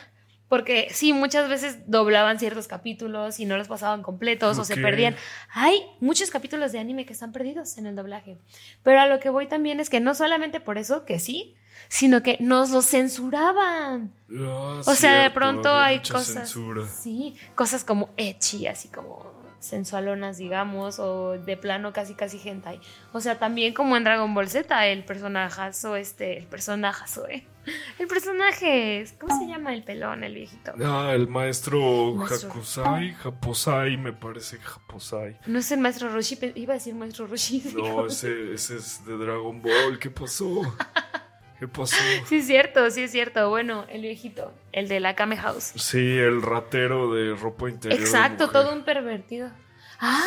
Porque 0.50 0.90
sí, 0.92 1.14
muchas 1.14 1.48
veces 1.48 1.80
doblaban 1.88 2.38
ciertos 2.38 2.68
capítulos 2.68 3.40
y 3.40 3.46
no 3.46 3.56
los 3.58 3.70
pasaban 3.70 4.04
completos 4.04 4.60
o 4.60 4.66
se 4.66 4.76
perdían. 4.76 5.16
Hay 5.54 5.82
muchos 6.02 6.30
capítulos 6.30 6.74
de 6.74 6.80
anime 6.80 7.06
que 7.06 7.14
están 7.14 7.32
perdidos 7.32 7.78
en 7.78 7.86
el 7.88 7.96
doblaje. 7.96 8.38
Pero 8.84 9.00
a 9.00 9.08
lo 9.08 9.22
que 9.22 9.30
voy 9.30 9.48
también 9.48 9.80
es 9.80 9.90
que 9.90 10.02
no 10.02 10.14
solamente 10.14 10.60
por 10.60 10.78
eso, 10.78 11.06
que 11.06 11.20
sí, 11.20 11.56
sino 11.88 12.22
que 12.22 12.36
nos 12.42 12.70
los 12.72 12.86
censuraban. 12.86 14.12
Ah, 14.38 14.82
O 14.86 14.94
sea, 14.94 15.24
de 15.24 15.30
pronto 15.32 15.74
hay 15.74 16.00
cosas. 16.00 16.26
censura. 16.50 16.86
Sí, 16.86 17.36
cosas 17.56 17.84
como 17.86 18.10
ecchi, 18.18 18.68
así 18.68 18.90
como 18.90 19.31
sensualonas, 19.62 20.38
digamos, 20.38 21.00
o 21.00 21.38
de 21.38 21.56
plano 21.56 21.94
casi 21.94 22.16
casi 22.16 22.42
hentai. 22.44 22.82
O 23.14 23.22
sea, 23.22 23.38
también 23.40 23.74
como 23.74 23.96
en 23.96 24.04
Dragon 24.04 24.34
Ball 24.34 24.50
Z, 24.50 24.88
el 24.88 25.06
personajazo, 25.06 25.96
este, 25.96 26.40
el 26.40 26.48
personajazo, 26.48 27.28
¿eh? 27.30 27.48
El 28.00 28.08
personaje, 28.08 29.06
¿cómo 29.20 29.40
se 29.40 29.48
llama 29.48 29.76
el 29.76 29.84
pelón, 29.84 30.24
el 30.24 30.34
viejito? 30.34 30.74
Ah, 30.84 31.12
el 31.14 31.28
maestro, 31.28 32.16
Maestro. 32.16 32.50
Hakusai, 32.50 33.14
Japosai, 33.14 33.98
me 33.98 34.14
parece 34.14 34.58
Japosai. 34.58 35.38
No 35.46 35.60
es 35.60 35.72
el 35.72 35.80
maestro 35.80 36.10
Roshi, 36.10 36.40
iba 36.56 36.74
a 36.74 36.78
decir 36.78 36.96
maestro 36.96 37.28
Roshi. 37.28 37.62
No, 37.76 38.08
ese, 38.08 38.54
ese 38.54 38.78
es 38.78 39.06
de 39.06 39.16
Dragon 39.16 39.62
Ball. 39.62 40.00
¿Qué 40.00 40.10
pasó? 40.10 40.62
¿Qué 41.62 41.68
pasó? 41.68 41.96
Sí, 42.26 42.38
es 42.38 42.48
cierto, 42.48 42.90
sí 42.90 43.04
es 43.04 43.12
cierto. 43.12 43.48
Bueno, 43.52 43.86
el 43.88 44.02
viejito, 44.02 44.52
el 44.72 44.88
de 44.88 45.00
la 45.00 45.14
Kame 45.14 45.38
House. 45.38 45.74
Sí, 45.76 46.00
el 46.18 46.42
ratero 46.42 47.14
de 47.14 47.36
ropa 47.36 47.70
interior. 47.70 48.02
Exacto, 48.02 48.50
todo 48.50 48.74
un 48.74 48.84
pervertido. 48.84 49.52
Ah, 50.00 50.26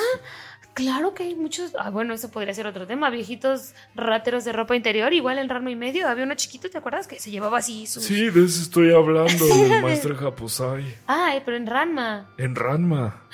claro 0.75 1.13
que 1.13 1.25
hay 1.25 1.35
muchos. 1.35 1.73
Ah, 1.77 1.91
bueno, 1.91 2.15
eso 2.15 2.31
podría 2.31 2.55
ser 2.55 2.69
otro 2.69 2.87
tema. 2.87 3.11
Viejitos 3.11 3.75
rateros 3.97 4.45
de 4.45 4.53
ropa 4.53 4.77
interior, 4.77 5.13
igual 5.13 5.39
en 5.39 5.49
Ramo 5.49 5.71
y 5.71 5.75
medio. 5.75 6.07
Había 6.09 6.23
uno 6.23 6.37
chiquito, 6.37 6.71
¿te 6.71 6.79
acuerdas? 6.79 7.09
Que 7.09 7.19
se 7.19 7.33
llevaba 7.33 7.59
así 7.59 7.89
sus. 7.89 8.05
Sí, 8.05 8.31
de 8.31 8.45
eso 8.45 8.63
estoy 8.63 8.95
hablando, 8.95 9.45
del 9.45 9.83
maestro 9.83 10.15
Japosai. 10.15 10.85
Ay, 11.09 11.43
pero 11.45 11.57
en 11.57 11.67
Ranma. 11.67 12.31
En 12.39 12.55
Ranma. 12.55 13.25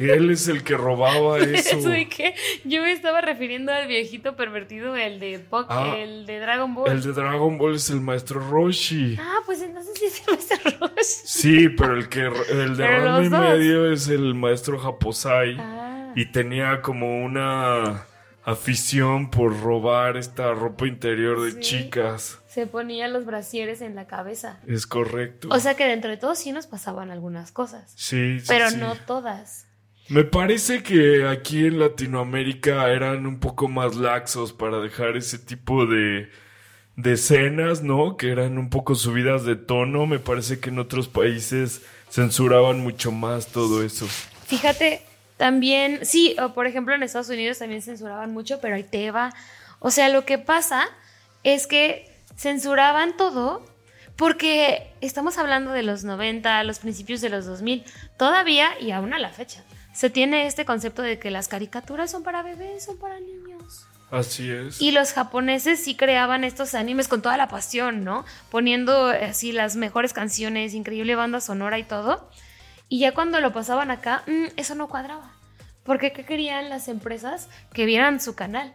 Él 0.00 0.30
es 0.30 0.48
el 0.48 0.62
que 0.64 0.76
robaba 0.76 1.38
eso. 1.40 1.78
Eso 1.78 1.88
de 1.90 2.08
que 2.08 2.34
yo 2.64 2.82
me 2.82 2.92
estaba 2.92 3.20
refiriendo 3.20 3.72
al 3.72 3.86
viejito 3.88 4.36
pervertido, 4.36 4.96
el 4.96 5.20
de 5.20 5.38
Pok- 5.48 5.66
Ah, 5.68 5.94
el 5.98 6.26
de 6.26 6.38
Dragon 6.40 6.74
Ball. 6.74 6.90
El 6.90 7.02
de 7.02 7.12
Dragon 7.12 7.58
Ball 7.58 7.74
es 7.74 7.90
el 7.90 8.00
maestro 8.00 8.40
Roshi. 8.40 9.16
Ah, 9.20 9.38
pues 9.46 9.62
entonces 9.62 9.92
sí 9.98 10.04
es 10.06 10.20
el 10.26 10.34
maestro 10.34 10.88
Roshi. 10.88 11.02
Sí, 11.04 11.68
pero 11.70 11.94
el 11.96 12.08
que 12.08 12.20
el 12.50 12.76
de 12.76 12.86
Ranma 12.86 13.24
y 13.24 13.30
medio 13.58 13.92
es 13.92 14.08
el 14.08 14.34
maestro 14.34 14.78
Japosai. 14.78 15.56
Ah. 15.58 16.12
Y 16.16 16.26
tenía 16.32 16.80
como 16.82 17.22
una 17.24 18.04
afición 18.44 19.30
por 19.30 19.60
robar 19.60 20.16
esta 20.16 20.52
ropa 20.54 20.86
interior 20.86 21.40
de 21.42 21.52
Sí. 21.52 21.60
chicas. 21.60 22.40
Se 22.46 22.66
ponía 22.66 23.06
los 23.06 23.26
brasieres 23.26 23.82
en 23.82 23.94
la 23.94 24.06
cabeza. 24.06 24.58
Es 24.66 24.86
correcto. 24.86 25.48
O 25.50 25.58
sea 25.60 25.74
que 25.76 25.84
dentro 25.86 26.10
de 26.10 26.16
todo 26.16 26.34
sí 26.34 26.50
nos 26.52 26.66
pasaban 26.66 27.10
algunas 27.10 27.52
cosas. 27.52 27.92
sí, 27.94 28.40
sí, 28.40 28.46
Pero 28.48 28.70
sí. 28.70 28.78
no 28.78 28.94
todas. 29.06 29.67
Me 30.08 30.24
parece 30.24 30.82
que 30.82 31.26
aquí 31.28 31.66
en 31.66 31.78
Latinoamérica 31.78 32.90
eran 32.90 33.26
un 33.26 33.40
poco 33.40 33.68
más 33.68 33.94
laxos 33.94 34.54
para 34.54 34.80
dejar 34.80 35.18
ese 35.18 35.38
tipo 35.38 35.84
de, 35.84 36.30
de 36.96 37.12
escenas, 37.12 37.82
¿no? 37.82 38.16
Que 38.16 38.30
eran 38.30 38.56
un 38.56 38.70
poco 38.70 38.94
subidas 38.94 39.44
de 39.44 39.56
tono. 39.56 40.06
Me 40.06 40.18
parece 40.18 40.60
que 40.60 40.70
en 40.70 40.78
otros 40.78 41.08
países 41.08 41.82
censuraban 42.08 42.80
mucho 42.80 43.12
más 43.12 43.48
todo 43.48 43.84
eso. 43.84 44.06
Fíjate, 44.46 45.02
también, 45.36 46.00
sí, 46.06 46.34
o 46.42 46.54
por 46.54 46.66
ejemplo 46.66 46.94
en 46.94 47.02
Estados 47.02 47.28
Unidos 47.28 47.58
también 47.58 47.82
censuraban 47.82 48.32
mucho, 48.32 48.60
pero 48.62 48.76
ahí 48.76 48.84
te 48.84 49.10
va. 49.10 49.34
O 49.78 49.90
sea, 49.90 50.08
lo 50.08 50.24
que 50.24 50.38
pasa 50.38 50.88
es 51.44 51.66
que 51.66 52.10
censuraban 52.34 53.14
todo 53.18 53.62
porque 54.16 54.90
estamos 55.02 55.36
hablando 55.36 55.70
de 55.72 55.82
los 55.82 56.02
90, 56.02 56.64
los 56.64 56.78
principios 56.78 57.20
de 57.20 57.28
los 57.28 57.44
2000, 57.44 57.84
todavía 58.16 58.70
y 58.80 58.90
aún 58.90 59.12
a 59.12 59.18
la 59.18 59.28
fecha. 59.28 59.64
Se 59.98 60.10
tiene 60.10 60.46
este 60.46 60.64
concepto 60.64 61.02
de 61.02 61.18
que 61.18 61.28
las 61.28 61.48
caricaturas 61.48 62.08
son 62.08 62.22
para 62.22 62.44
bebés, 62.44 62.84
son 62.84 62.98
para 62.98 63.18
niños. 63.18 63.84
Así 64.12 64.48
es. 64.48 64.80
Y 64.80 64.92
los 64.92 65.12
japoneses 65.12 65.82
sí 65.82 65.96
creaban 65.96 66.44
estos 66.44 66.76
animes 66.76 67.08
con 67.08 67.20
toda 67.20 67.36
la 67.36 67.48
pasión, 67.48 68.04
¿no? 68.04 68.24
Poniendo 68.48 69.12
eh, 69.12 69.24
así 69.24 69.50
las 69.50 69.74
mejores 69.74 70.12
canciones, 70.12 70.74
increíble 70.74 71.16
banda 71.16 71.40
sonora 71.40 71.80
y 71.80 71.82
todo. 71.82 72.30
Y 72.88 73.00
ya 73.00 73.12
cuando 73.12 73.40
lo 73.40 73.52
pasaban 73.52 73.90
acá, 73.90 74.22
mm, 74.28 74.52
eso 74.54 74.76
no 74.76 74.86
cuadraba. 74.86 75.32
Porque 75.82 76.12
¿qué 76.12 76.24
querían 76.24 76.70
las 76.70 76.86
empresas? 76.86 77.48
Que 77.72 77.84
vieran 77.84 78.20
su 78.20 78.36
canal. 78.36 78.72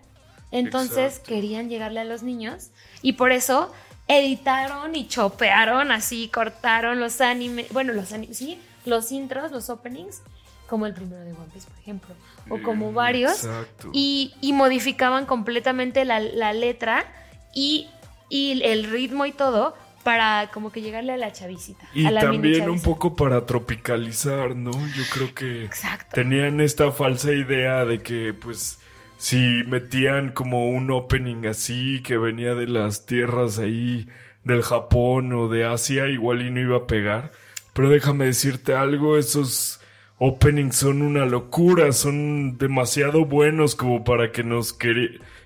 Entonces 0.52 1.14
Exacto. 1.14 1.30
querían 1.30 1.70
llegarle 1.70 2.02
a 2.02 2.04
los 2.04 2.22
niños 2.22 2.72
y 3.02 3.14
por 3.14 3.32
eso 3.32 3.72
editaron 4.10 4.94
y 4.94 5.08
chopearon 5.08 5.90
así, 5.94 6.28
cortaron 6.28 7.00
los 7.00 7.22
animes, 7.22 7.70
bueno, 7.72 7.94
los 7.94 8.12
animes, 8.12 8.40
sí, 8.40 8.60
los 8.84 9.10
intros, 9.14 9.54
los 9.54 9.70
openings, 9.70 10.22
como 10.68 10.86
el 10.86 10.94
primero 10.94 11.24
de 11.24 11.32
One 11.34 11.50
Piece, 11.52 11.68
por 11.70 11.78
ejemplo, 11.80 12.16
o 12.50 12.62
como 12.62 12.92
Mm, 12.92 12.96
varios, 12.96 13.44
Exacto. 13.44 13.90
y, 13.94 14.34
y 14.42 14.54
modificaban 14.54 15.26
completamente 15.26 16.06
la, 16.06 16.20
la 16.20 16.54
letra 16.54 17.06
y, 17.54 17.88
y 18.30 18.62
el 18.64 18.86
ritmo 18.90 19.26
y 19.26 19.32
todo 19.32 19.76
para 20.04 20.50
como 20.54 20.72
que 20.72 20.82
llegarle 20.82 21.14
a 21.14 21.18
la 21.18 21.32
chavisita. 21.32 21.88
Y 21.94 22.06
a 22.06 22.12
la 22.12 22.26
mini 22.26 22.54
también 22.54 22.70
un 22.70 22.82
poco 22.82 23.16
para 23.16 23.46
tropicalizar, 23.46 24.56
¿no? 24.56 24.72
Yo 24.72 25.04
creo 25.10 25.34
que 25.34 25.64
Exacto. 25.64 26.10
tenían 26.16 26.60
esta 26.60 26.92
falsa 26.92 27.32
idea 27.32 27.86
de 27.86 28.02
que, 28.02 28.34
pues, 28.34 28.80
si 29.18 29.64
metían 29.68 30.32
como 30.34 30.70
un 30.70 30.92
opening 30.92 31.46
así 31.46 32.02
que 32.04 32.18
venía 32.18 32.54
de 32.56 32.68
las 32.68 33.06
tierras 33.06 33.60
ahí 33.60 34.08
del 34.44 34.62
Japón 34.62 35.32
o 35.32 35.48
de 35.48 35.66
Asia, 35.66 36.08
igual 36.08 36.42
y 36.42 36.52
no 36.52 36.60
iba 36.60 36.78
a 36.78 36.88
pegar. 36.88 37.32
Pero 37.72 37.90
déjame 37.90 38.26
decirte 38.26 38.76
algo, 38.76 39.18
esos 39.18 39.80
openings 40.26 40.78
son 40.78 41.02
una 41.02 41.26
locura, 41.26 41.92
son 41.92 42.58
demasiado 42.58 43.26
buenos 43.26 43.76
como 43.76 44.06
para 44.06 44.32
que 44.32 44.42
nos 44.42 44.74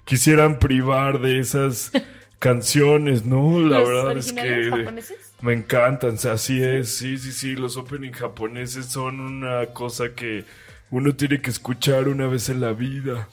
quisieran 0.06 0.60
privar 0.60 1.20
de 1.20 1.40
esas 1.40 1.92
canciones, 2.40 3.26
¿no? 3.26 3.60
La 3.60 3.80
¿Los 3.80 3.90
verdad 3.90 4.18
es 4.18 4.34
que... 4.34 4.70
japoneses? 4.70 5.18
Me 5.42 5.54
encantan, 5.54 6.14
o 6.14 6.18
sea, 6.18 6.34
así 6.34 6.62
es, 6.62 6.96
sí, 6.96 7.18
sí, 7.18 7.32
sí, 7.32 7.56
los 7.56 7.76
opening 7.76 8.12
japoneses 8.12 8.86
son 8.86 9.20
una 9.20 9.66
cosa 9.74 10.14
que 10.14 10.46
uno 10.92 11.16
tiene 11.16 11.42
que 11.42 11.50
escuchar 11.50 12.08
una 12.08 12.28
vez 12.28 12.50
en 12.50 12.62
la 12.62 12.74
vida. 12.74 13.28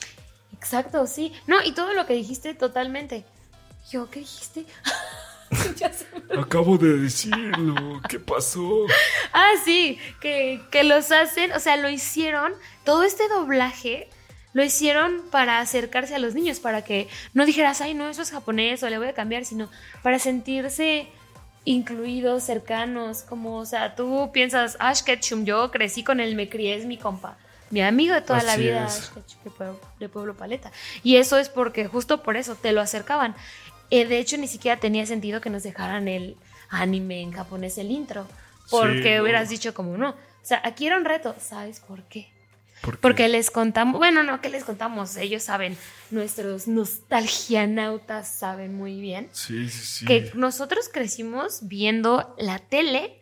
Exacto, 0.54 1.06
sí. 1.06 1.34
No, 1.46 1.62
y 1.62 1.72
todo 1.72 1.92
lo 1.92 2.06
que 2.06 2.14
dijiste 2.14 2.54
totalmente. 2.54 3.24
Yo, 3.90 4.08
¿qué 4.10 4.20
dijiste? 4.20 4.64
Ya 5.76 5.92
se 5.92 6.06
me- 6.34 6.40
Acabo 6.40 6.78
de 6.78 6.98
decirlo, 6.98 8.00
¿qué 8.08 8.18
pasó? 8.18 8.86
ah, 9.32 9.50
sí, 9.64 9.98
que, 10.20 10.60
que 10.70 10.84
los 10.84 11.10
hacen, 11.12 11.52
o 11.52 11.60
sea, 11.60 11.76
lo 11.76 11.88
hicieron, 11.88 12.52
todo 12.84 13.02
este 13.04 13.28
doblaje 13.28 14.08
lo 14.52 14.62
hicieron 14.64 15.22
para 15.30 15.60
acercarse 15.60 16.14
a 16.14 16.18
los 16.18 16.34
niños, 16.34 16.60
para 16.60 16.82
que 16.82 17.08
no 17.34 17.44
dijeras, 17.44 17.80
ay, 17.80 17.94
no, 17.94 18.08
eso 18.08 18.22
es 18.22 18.30
japonés 18.30 18.82
o 18.82 18.88
le 18.88 18.98
voy 18.98 19.08
a 19.08 19.12
cambiar, 19.14 19.44
sino 19.44 19.68
para 20.02 20.18
sentirse 20.18 21.08
incluidos, 21.64 22.42
cercanos, 22.44 23.22
como, 23.22 23.56
o 23.58 23.66
sea, 23.66 23.94
tú 23.94 24.30
piensas, 24.32 24.76
Ash 24.80 25.02
Ketchum, 25.02 25.44
yo 25.44 25.70
crecí 25.70 26.04
con 26.04 26.20
él, 26.20 26.34
me 26.36 26.48
crié, 26.48 26.76
es 26.76 26.84
mi 26.86 26.98
compa. 26.98 27.36
Mi 27.70 27.80
amigo 27.82 28.14
de 28.14 28.20
toda 28.20 28.42
la 28.42 28.56
vida, 28.56 28.86
es. 28.86 28.98
Ash 28.98 29.08
Ketchum, 29.14 29.42
de 29.44 29.50
Pueblo, 29.50 29.80
de 29.98 30.08
Pueblo 30.08 30.34
Paleta. 30.36 30.70
Y 31.02 31.16
eso 31.16 31.38
es 31.38 31.48
porque 31.48 31.86
justo 31.86 32.22
por 32.22 32.36
eso 32.36 32.54
te 32.54 32.72
lo 32.72 32.80
acercaban. 32.80 33.34
Eh, 33.94 34.06
de 34.06 34.18
hecho, 34.18 34.36
ni 34.38 34.46
siquiera 34.48 34.80
tenía 34.80 35.06
sentido 35.06 35.40
que 35.40 35.50
nos 35.50 35.62
dejaran 35.62 36.08
el 36.08 36.36
anime 36.68 37.20
en 37.22 37.32
japonés, 37.32 37.78
el 37.78 37.90
intro. 37.90 38.26
Porque 38.70 39.02
Sí, 39.02 39.14
no. 39.16 39.22
hubieras 39.22 39.48
dicho 39.48 39.74
como 39.74 39.96
no. 39.96 40.10
O 40.10 40.16
sea, 40.46 40.60
aquí 40.64 40.86
era 40.86 40.96
un 40.96 41.04
reto. 41.04 41.34
¿Sabes 41.40 41.80
por 41.80 42.02
qué? 42.04 42.28
¿Por 42.82 42.94
qué? 42.94 43.00
Porque 43.00 43.28
les 43.28 43.50
contamos, 43.50 43.98
bueno, 43.98 44.22
no, 44.22 44.40
que 44.40 44.48
les 44.48 44.64
contamos? 44.64 45.16
Ellos 45.16 45.42
saben, 45.42 45.76
nuestros 46.10 46.66
nostalgianautas 46.68 48.28
saben 48.28 48.74
muy 48.76 49.00
bien 49.00 49.28
Sí, 49.32 49.68
sí, 49.70 49.86
sí. 49.86 50.04
que 50.06 50.30
nosotros 50.34 50.88
crecimos 50.92 51.60
viendo 51.68 52.34
la 52.38 52.58
tele 52.58 53.20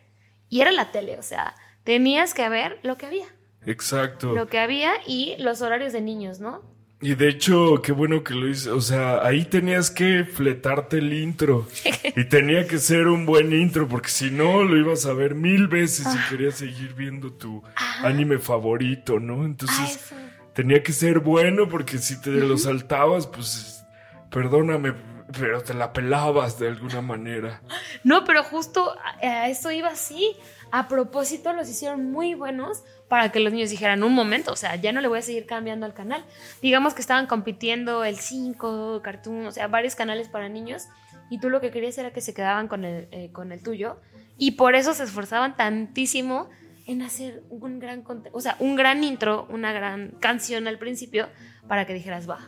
y 0.49 0.61
era 0.61 0.71
la 0.71 0.91
tele, 0.91 1.17
o 1.17 1.23
sea, 1.23 1.55
tenías 1.83 2.33
que 2.33 2.47
ver 2.49 2.79
lo 2.83 2.97
que 2.97 3.05
había, 3.05 3.25
Exacto. 3.65 4.33
lo 4.33 4.47
que 4.47 4.59
había 4.59 4.91
y 5.07 5.35
los 5.39 5.61
horarios 5.61 5.93
de 5.93 6.01
niños, 6.01 6.39
¿no? 6.39 6.61
Y 7.05 7.15
de 7.15 7.27
hecho, 7.27 7.81
qué 7.83 7.91
bueno 7.91 8.23
que 8.23 8.33
lo 8.33 8.47
hice. 8.47 8.69
O 8.71 8.79
sea, 8.79 9.25
ahí 9.25 9.43
tenías 9.43 9.91
que 9.91 10.23
fletarte 10.23 10.99
el 10.99 11.11
intro. 11.13 11.67
y 12.15 12.23
tenía 12.25 12.65
que 12.65 12.77
ser 12.77 13.07
un 13.07 13.25
buen 13.25 13.51
intro, 13.51 13.87
porque 13.89 14.07
si 14.09 14.31
no, 14.31 14.63
lo 14.63 14.77
ibas 14.77 15.05
a 15.05 15.11
ver 15.13 15.35
mil 15.35 15.67
veces 15.67 16.05
Ah. 16.07 16.15
y 16.25 16.29
querías 16.29 16.55
seguir 16.55 16.93
viendo 16.93 17.33
tu 17.33 17.61
anime 18.03 18.39
favorito, 18.39 19.19
¿no? 19.19 19.41
Ah, 19.41 19.45
Entonces, 19.45 19.95
eso. 19.97 20.15
tenía 20.53 20.81
que 20.81 20.93
ser 20.93 21.19
bueno, 21.19 21.67
porque 21.67 21.97
si 21.97 22.21
te 22.21 22.29
lo 22.31 22.57
saltabas, 22.57 23.27
pues, 23.27 23.83
perdóname, 24.29 24.93
pero 25.37 25.61
te 25.61 25.73
la 25.73 25.91
pelabas 25.91 26.57
de 26.59 26.69
alguna 26.69 27.01
manera. 27.01 27.61
No, 28.05 28.23
pero 28.23 28.43
justo 28.43 28.95
a 29.21 29.49
eso 29.49 29.71
iba 29.71 29.89
así. 29.89 30.35
A 30.75 30.87
propósito, 30.87 31.53
los 31.53 31.69
hicieron 31.69 32.11
muy 32.11 32.33
buenos 32.33 32.83
para 33.07 33.31
que 33.31 33.39
los 33.39 33.53
niños 33.53 33.69
dijeran, 33.69 34.01
un 34.01 34.11
momento, 34.11 34.51
o 34.51 34.55
sea, 34.55 34.75
ya 34.75 34.91
no 34.91 35.01
le 35.01 35.07
voy 35.07 35.19
a 35.19 35.21
seguir 35.21 35.45
cambiando 35.45 35.85
al 35.85 35.93
canal. 35.93 36.25
Digamos 36.63 36.95
que 36.95 37.01
estaban 37.01 37.27
compitiendo 37.27 38.03
el 38.03 38.17
5, 38.17 39.01
Cartoon, 39.03 39.45
o 39.45 39.51
sea, 39.51 39.67
varios 39.67 39.93
canales 39.93 40.29
para 40.29 40.49
niños, 40.49 40.87
y 41.29 41.39
tú 41.39 41.51
lo 41.51 41.61
que 41.61 41.69
querías 41.69 41.95
era 41.99 42.11
que 42.11 42.21
se 42.21 42.33
quedaban 42.33 42.67
con 42.67 42.85
el, 42.85 43.07
eh, 43.11 43.29
con 43.31 43.51
el 43.51 43.61
tuyo, 43.61 44.01
y 44.39 44.53
por 44.53 44.73
eso 44.73 44.95
se 44.95 45.03
esforzaban 45.03 45.55
tantísimo 45.55 46.49
en 46.87 47.03
hacer 47.03 47.43
un 47.51 47.77
gran, 47.77 48.03
o 48.31 48.41
sea, 48.41 48.55
un 48.57 48.75
gran 48.75 49.03
intro, 49.03 49.45
una 49.51 49.73
gran 49.73 50.15
canción 50.19 50.67
al 50.67 50.79
principio, 50.79 51.29
para 51.67 51.85
que 51.85 51.93
dijeras, 51.93 52.27
va. 52.27 52.39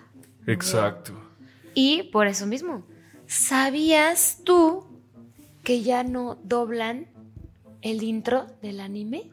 Exacto. 0.47 1.13
Y 1.75 2.09
por 2.11 2.25
eso 2.25 2.47
mismo, 2.47 2.87
¿sabías 3.27 4.41
tú 4.43 4.83
que 5.63 5.83
ya 5.83 6.03
no 6.03 6.39
doblan 6.43 7.13
el 7.85 8.03
intro 8.03 8.47
del 8.61 8.79
anime? 8.81 9.29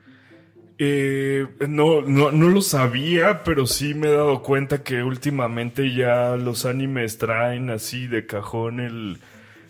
Eh, 0.79 1.47
no, 1.69 2.03
no, 2.03 2.31
no 2.33 2.49
lo 2.49 2.61
sabía, 2.63 3.43
pero 3.45 3.67
sí 3.67 3.95
me 3.95 4.09
he 4.09 4.13
dado 4.13 4.43
cuenta 4.43 4.83
que 4.83 5.03
últimamente 5.03 5.95
ya 5.95 6.37
los 6.37 6.65
animes 6.67 7.19
traen 7.19 7.71
así 7.71 8.07
de 8.07 8.27
cajón 8.27 8.81
el, 8.81 9.19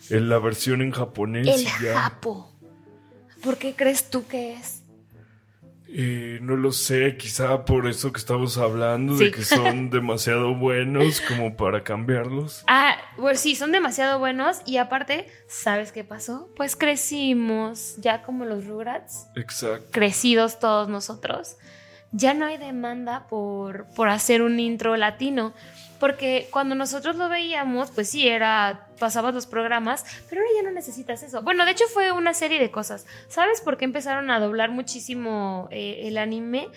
el- 0.09 0.29
la 0.29 0.39
versión 0.39 0.81
en 0.81 0.91
japonés. 0.91 1.47
El 1.47 1.63
ya. 1.83 1.99
japo. 1.99 2.49
¿Por 3.43 3.57
qué 3.57 3.73
crees 3.75 4.09
tú 4.09 4.25
que 4.27 4.53
es? 4.53 4.82
Eh, 5.95 6.39
no 6.41 6.55
lo 6.55 6.71
sé, 6.71 7.17
quizá 7.17 7.65
por 7.65 7.85
eso 7.87 8.11
que 8.11 8.17
estamos 8.17 8.57
hablando, 8.57 9.15
Sí. 9.15 9.25
de 9.25 9.31
que 9.31 9.43
son 9.43 9.89
demasiado 9.91 10.55
buenos 10.55 11.21
como 11.21 11.55
para 11.55 11.83
cambiarlos. 11.83 12.63
Ah, 12.67 12.95
pues 13.15 13.39
sí, 13.39 13.55
son 13.55 13.71
demasiado 13.71 14.17
buenos 14.17 14.61
y 14.65 14.77
aparte, 14.77 15.27
¿sabes 15.47 15.91
qué 15.91 16.03
pasó? 16.03 16.49
Pues 16.55 16.75
crecimos, 16.75 17.95
ya 17.97 18.23
como 18.23 18.43
los 18.45 18.65
Rugrats, 18.65 19.27
Exacto. 19.35 19.85
crecidos 19.91 20.59
todos 20.59 20.89
nosotros, 20.89 21.57
ya 22.11 22.33
no 22.33 22.45
hay 22.47 22.57
demanda 22.57 23.27
por, 23.27 23.85
por 23.95 24.09
hacer 24.09 24.41
un 24.41 24.59
intro 24.59 24.97
latino. 24.97 25.53
Porque 26.03 26.49
cuando 26.51 26.75
nosotros 26.75 27.15
lo 27.15 27.29
veíamos, 27.29 27.89
pues 27.91 28.09
sí, 28.09 28.27
era, 28.27 28.87
pasabas 28.99 29.33
los 29.33 29.47
programas, 29.47 30.03
pero 30.29 30.41
ahora 30.41 30.51
ya 30.57 30.63
no 30.63 30.71
necesitas 30.75 31.23
eso. 31.23 31.43
Bueno, 31.43 31.63
de 31.63 31.71
hecho 31.71 31.85
fue 31.87 32.11
una 32.11 32.33
serie 32.33 32.59
de 32.59 32.71
cosas. 32.71 33.05
¿Sabes 33.29 33.61
por 33.61 33.77
qué 33.77 33.85
empezaron 33.85 34.29
a 34.29 34.41
doblar 34.41 34.69
muchísimo 34.69 35.69
eh, 35.71 36.01
el 36.03 36.17
anime? 36.17 36.67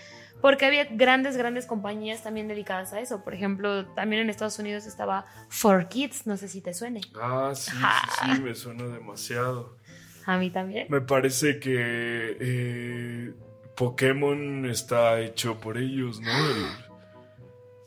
Porque 0.40 0.64
había 0.64 0.84
grandes, 0.84 1.36
grandes 1.36 1.66
compañías 1.66 2.22
también 2.22 2.46
dedicadas 2.46 2.92
a 2.92 3.00
eso. 3.00 3.24
Por 3.24 3.34
ejemplo, 3.34 3.86
también 3.94 4.22
en 4.22 4.30
Estados 4.30 4.60
Unidos 4.60 4.86
estaba 4.86 5.26
4Kids, 5.50 6.22
no 6.26 6.36
sé 6.36 6.46
si 6.46 6.60
te 6.60 6.72
suene. 6.72 7.00
Ah, 7.20 7.50
sí, 7.52 7.72
sí, 7.72 8.32
sí, 8.36 8.40
me 8.42 8.54
suena 8.54 8.84
demasiado. 8.84 9.76
A 10.24 10.38
mí 10.38 10.50
también. 10.50 10.86
Me 10.88 11.00
parece 11.00 11.58
que 11.58 12.36
eh, 12.38 13.34
Pokémon 13.74 14.66
está 14.66 15.18
hecho 15.18 15.58
por 15.58 15.78
ellos, 15.78 16.20
¿no? 16.20 16.30
El- 16.30 16.85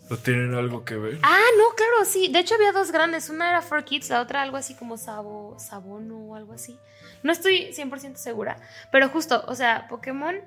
¿No 0.10 0.18
tienen 0.18 0.54
algo 0.56 0.84
que 0.86 0.96
ver? 0.96 1.20
Ah, 1.22 1.38
no, 1.58 1.76
claro, 1.76 2.06
sí. 2.06 2.30
De 2.30 2.40
hecho, 2.40 2.56
había 2.56 2.72
dos 2.72 2.92
grandes. 2.92 3.30
Una 3.30 3.50
era 3.50 3.62
For 3.62 3.84
Kids, 3.84 4.10
la 4.10 4.22
otra 4.22 4.42
algo 4.42 4.58
así 4.58 4.74
como 4.76 4.98
Sabo, 4.98 5.56
Sabono 5.60 6.18
o 6.18 6.36
algo 6.36 6.54
así. 6.54 6.80
No 7.22 7.32
estoy 7.32 7.72
100% 7.74 8.16
segura. 8.16 8.58
Pero 8.92 9.10
justo, 9.10 9.44
o 9.48 9.54
sea, 9.56 9.88
Pokémon 9.88 10.38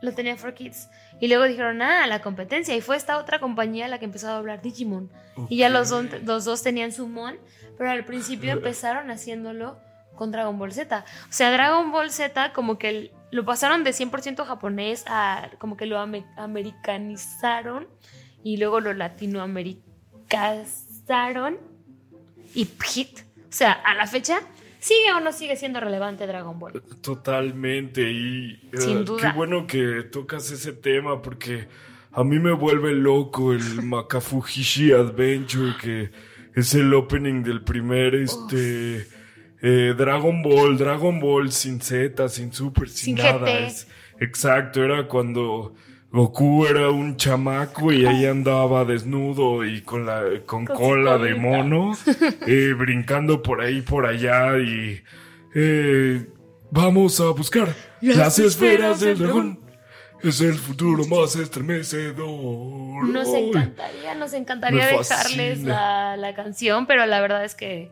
lo 0.00 0.12
tenía 0.14 0.36
For 0.36 0.54
Kids. 0.54 0.88
Y 1.20 1.28
luego 1.28 1.44
dijeron, 1.44 1.82
ah, 1.82 2.06
la 2.06 2.22
competencia. 2.22 2.74
Y 2.74 2.80
fue 2.80 2.96
esta 2.96 3.18
otra 3.18 3.40
compañía 3.40 3.88
la 3.88 3.98
que 3.98 4.06
empezó 4.06 4.28
a 4.30 4.34
doblar 4.36 4.62
Digimon. 4.62 5.10
Y 5.50 5.58
ya 5.58 5.68
los, 5.68 5.90
don- 5.90 6.08
los 6.24 6.44
dos 6.46 6.62
tenían 6.62 6.92
su 6.92 7.06
mon. 7.06 7.36
Pero 7.76 7.90
al 7.90 8.04
principio 8.06 8.52
empezaron 8.52 9.10
haciéndolo 9.10 9.78
con 10.16 10.30
Dragon 10.32 10.58
Ball 10.58 10.72
Z. 10.72 11.04
O 11.28 11.32
sea, 11.32 11.50
Dragon 11.52 11.92
Ball 11.92 12.10
Z 12.10 12.52
como 12.54 12.78
que 12.78 13.12
lo 13.30 13.44
pasaron 13.44 13.84
de 13.84 13.90
100% 13.90 14.44
japonés 14.46 15.04
a 15.06 15.50
como 15.58 15.76
que 15.76 15.84
lo 15.86 15.98
ame- 15.98 16.26
americanizaron 16.36 17.86
y 18.44 18.56
luego 18.56 18.80
lo 18.80 18.94
latinoamericazaron 18.94 21.58
y 22.54 22.66
hit. 22.84 23.20
O 23.48 23.52
sea, 23.52 23.72
a 23.72 23.94
la 23.94 24.06
fecha, 24.06 24.40
¿sigue 24.78 25.12
o 25.16 25.20
no 25.20 25.32
sigue 25.32 25.56
siendo 25.56 25.80
relevante 25.80 26.26
Dragon 26.26 26.58
Ball? 26.58 26.82
Totalmente. 27.02 28.10
Y 28.10 28.60
eh, 28.72 28.78
Sin 28.80 29.04
duda. 29.04 29.30
qué 29.32 29.36
bueno 29.36 29.66
que 29.66 30.04
tocas 30.10 30.50
ese 30.50 30.72
tema 30.72 31.20
porque 31.22 31.68
a 32.12 32.24
mí 32.24 32.38
me 32.38 32.52
vuelve 32.52 32.92
loco 32.92 33.52
el 33.52 33.60
Makafuhishi 33.82 34.92
Adventure, 34.92 35.74
que 35.80 36.10
es 36.54 36.74
el 36.74 36.92
opening 36.94 37.42
del 37.42 37.62
primer 37.62 38.14
este 38.14 39.06
eh, 39.62 39.94
Dragon 39.96 40.42
Ball, 40.42 40.78
Dragon 40.78 41.18
Ball 41.20 41.50
sin 41.52 41.80
Z, 41.80 42.28
sin 42.28 42.52
Super, 42.52 42.88
sin, 42.88 43.16
Sin 43.16 43.24
nada. 43.24 43.50
Es- 43.60 43.88
exacto, 44.20 44.82
era 44.84 45.06
cuando 45.08 45.74
Goku 46.12 46.66
era 46.66 46.90
un 46.90 47.16
chamaco 47.16 47.92
y 47.92 48.04
ahí 48.04 48.26
andaba 48.26 48.84
desnudo 48.84 49.64
y 49.64 49.82
con 49.82 50.06
la 50.06 50.24
con, 50.44 50.66
cola 50.66 51.18
de 51.18 51.36
mono, 51.36 51.92
eh, 52.46 52.74
brincando 52.76 53.42
por 53.42 53.60
ahí 53.60 53.80
por 53.80 54.06
allá 54.06 54.58
y 54.58 55.02
eh, 55.54 56.26
vamos 56.70 57.20
a 57.20 57.30
buscar 57.30 57.68
Las 58.00 58.16
las, 58.16 58.38
esferas 58.40 59.00
del 59.00 59.18
dragón. 59.18 59.60
Es 60.22 60.40
el 60.42 60.54
futuro 60.54 61.06
más 61.06 61.36
estremecedor. 61.36 63.08
Nos 63.08 63.28
encantaría, 63.28 64.14
nos 64.14 64.32
encantaría 64.34 64.86
dejarles 64.88 65.62
la, 65.62 66.16
la 66.18 66.34
canción, 66.34 66.86
pero 66.86 67.06
la 67.06 67.20
verdad 67.20 67.44
es 67.44 67.54
que 67.54 67.90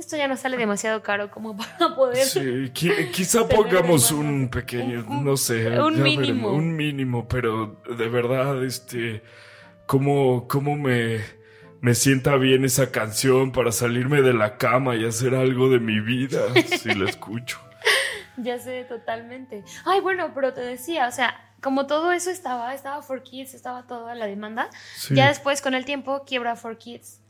esto 0.00 0.16
ya 0.16 0.26
nos 0.28 0.40
sale 0.40 0.56
demasiado 0.56 1.02
caro 1.02 1.30
como 1.30 1.56
para 1.56 1.94
poder. 1.94 2.24
Sí, 2.24 2.40
qui- 2.72 3.10
quizá 3.12 3.48
pongamos 3.48 4.10
un 4.10 4.48
pequeño, 4.50 5.04
Un- 5.08 5.24
no 5.24 5.36
sé, 5.36 5.78
un 5.80 6.02
mínimo. 6.02 6.20
veremos, 6.20 6.52
un 6.54 6.76
mínimo, 6.76 7.28
pero 7.28 7.80
de 7.96 8.08
verdad, 8.08 8.64
este, 8.64 9.22
cómo, 9.86 10.48
cómo 10.48 10.76
me, 10.76 11.20
me 11.80 11.94
sienta 11.94 12.36
bien 12.36 12.64
esa 12.64 12.90
canción 12.90 13.52
para 13.52 13.72
salirme 13.72 14.22
de 14.22 14.34
la 14.34 14.56
cama 14.56 14.96
y 14.96 15.04
hacer 15.04 15.34
algo 15.34 15.68
de 15.70 15.78
mi 15.80 16.00
vida 16.00 16.40
si 16.80 16.94
la 16.94 17.08
escucho. 17.08 17.58
Ya 18.36 18.58
sé, 18.58 18.84
totalmente. 18.84 19.64
Ay, 19.84 20.00
bueno, 20.00 20.32
pero 20.34 20.54
te 20.54 20.62
decía, 20.62 21.06
o 21.08 21.12
sea, 21.12 21.34
como 21.62 21.86
todo 21.86 22.10
eso 22.12 22.30
estaba, 22.30 22.72
estaba 22.74 23.02
For 23.02 23.22
Kids, 23.22 23.52
estaba 23.52 23.86
toda 23.86 24.14
la 24.14 24.24
demanda, 24.26 24.70
Sí. 24.96 25.14
ya 25.14 25.28
después 25.28 25.60
con 25.60 25.74
el 25.74 25.84
tiempo 25.84 26.24
quiebra 26.26 26.56
For 26.56 26.78
Kids. 26.78 27.20